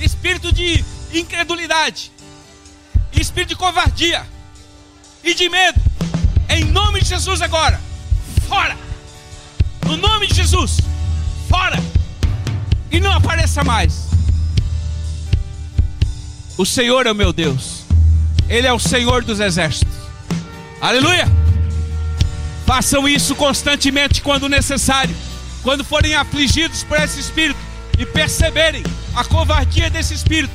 espírito 0.00 0.52
de 0.52 0.84
incredulidade, 1.12 2.10
espírito 3.12 3.50
de 3.50 3.56
covardia 3.56 4.26
e 5.22 5.34
de 5.34 5.48
medo. 5.48 5.80
Em 6.48 6.64
nome 6.64 7.00
de 7.00 7.08
Jesus 7.08 7.42
agora, 7.42 7.80
fora. 8.48 8.76
No 9.84 9.96
nome 9.96 10.26
de 10.26 10.34
Jesus, 10.34 10.78
fora. 11.48 11.78
E 12.90 13.00
não 13.00 13.12
apareça 13.12 13.62
mais. 13.62 14.08
O 16.56 16.66
Senhor 16.66 17.06
é 17.06 17.12
o 17.12 17.14
meu 17.14 17.32
Deus. 17.32 17.84
Ele 18.48 18.66
é 18.66 18.72
o 18.72 18.78
Senhor 18.78 19.22
dos 19.22 19.40
exércitos. 19.40 19.94
Aleluia! 20.80 21.26
Façam 22.66 23.08
isso 23.08 23.34
constantemente 23.34 24.20
quando 24.20 24.48
necessário. 24.48 25.14
Quando 25.62 25.84
forem 25.84 26.14
afligidos 26.14 26.82
por 26.84 26.98
esse 26.98 27.20
espírito 27.20 27.58
e 27.98 28.06
perceberem 28.06 28.82
a 29.14 29.24
covardia 29.24 29.90
desse 29.90 30.14
espírito, 30.14 30.52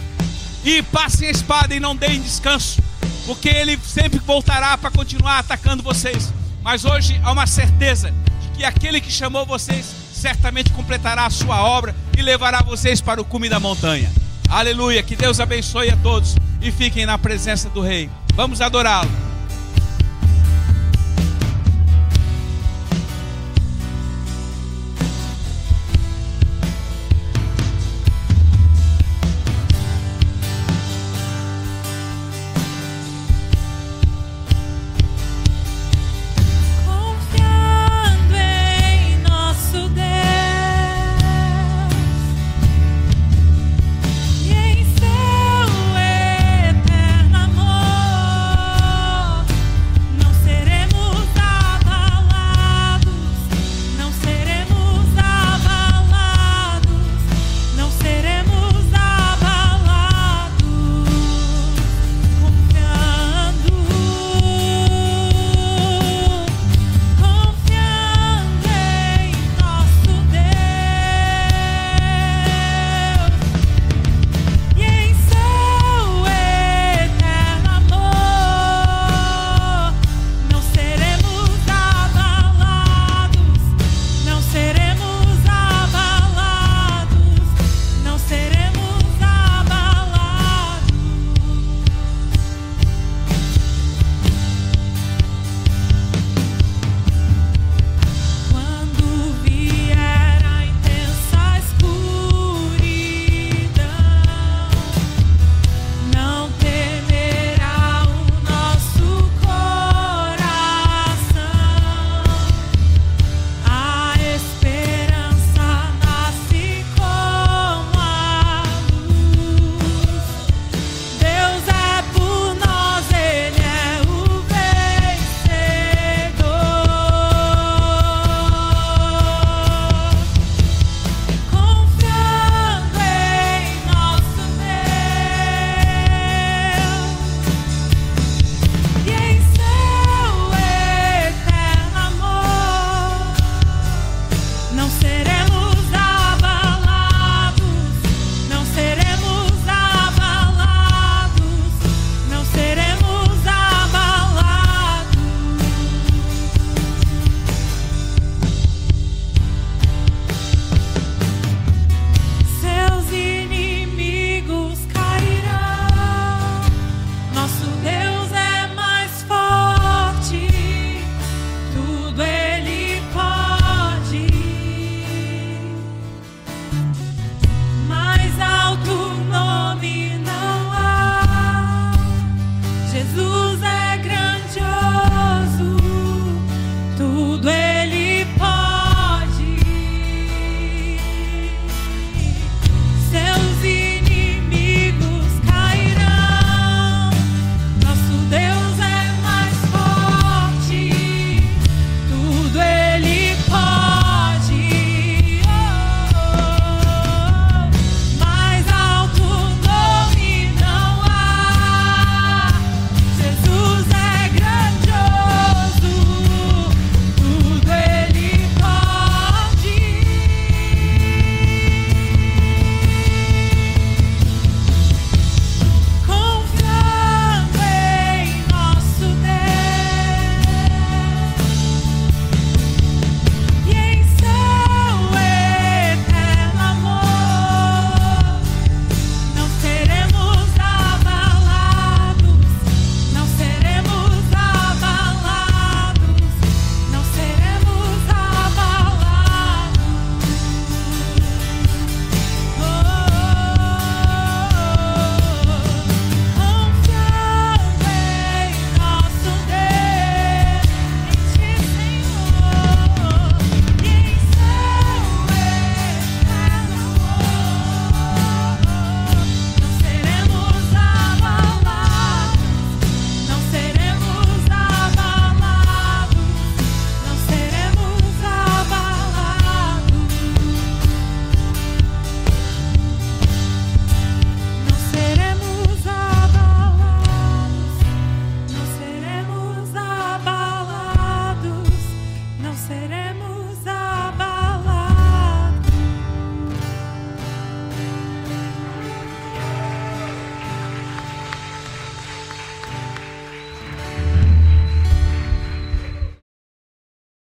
e 0.64 0.82
passem 0.82 1.28
a 1.28 1.32
espada 1.32 1.76
e 1.76 1.80
não 1.80 1.96
deem 1.96 2.22
descanso, 2.22 2.82
porque 3.26 3.50
ele 3.50 3.78
sempre 3.86 4.20
voltará 4.20 4.78
para 4.78 4.92
continuar 4.92 5.40
atacando 5.40 5.84
vocês. 5.84 6.34
Mas 6.62 6.86
hoje 6.86 7.20
há 7.24 7.32
uma 7.32 7.46
certeza 7.46 8.14
de 8.42 8.58
que 8.58 8.64
aquele 8.64 9.02
que 9.02 9.12
chamou 9.12 9.46
vocês 9.46 9.86
certamente 10.14 10.72
completará 10.72 11.26
a 11.26 11.30
sua 11.30 11.62
obra 11.62 11.94
e 12.18 12.22
levará 12.22 12.62
vocês 12.62 13.02
para 13.02 13.22
o 13.22 13.26
cume 13.26 13.50
da 13.50 13.60
montanha. 13.60 14.10
Aleluia, 14.50 15.04
que 15.04 15.16
Deus 15.16 15.40
abençoe 15.40 15.90
a 15.90 15.98
todos 15.98 16.36
e 16.62 16.72
fiquem 16.72 17.06
na 17.06 17.18
presença 17.18 17.70
do 17.70 17.82
Rei. 17.82 18.10
Vamos 18.34 18.62
adorá-lo. 18.62 19.33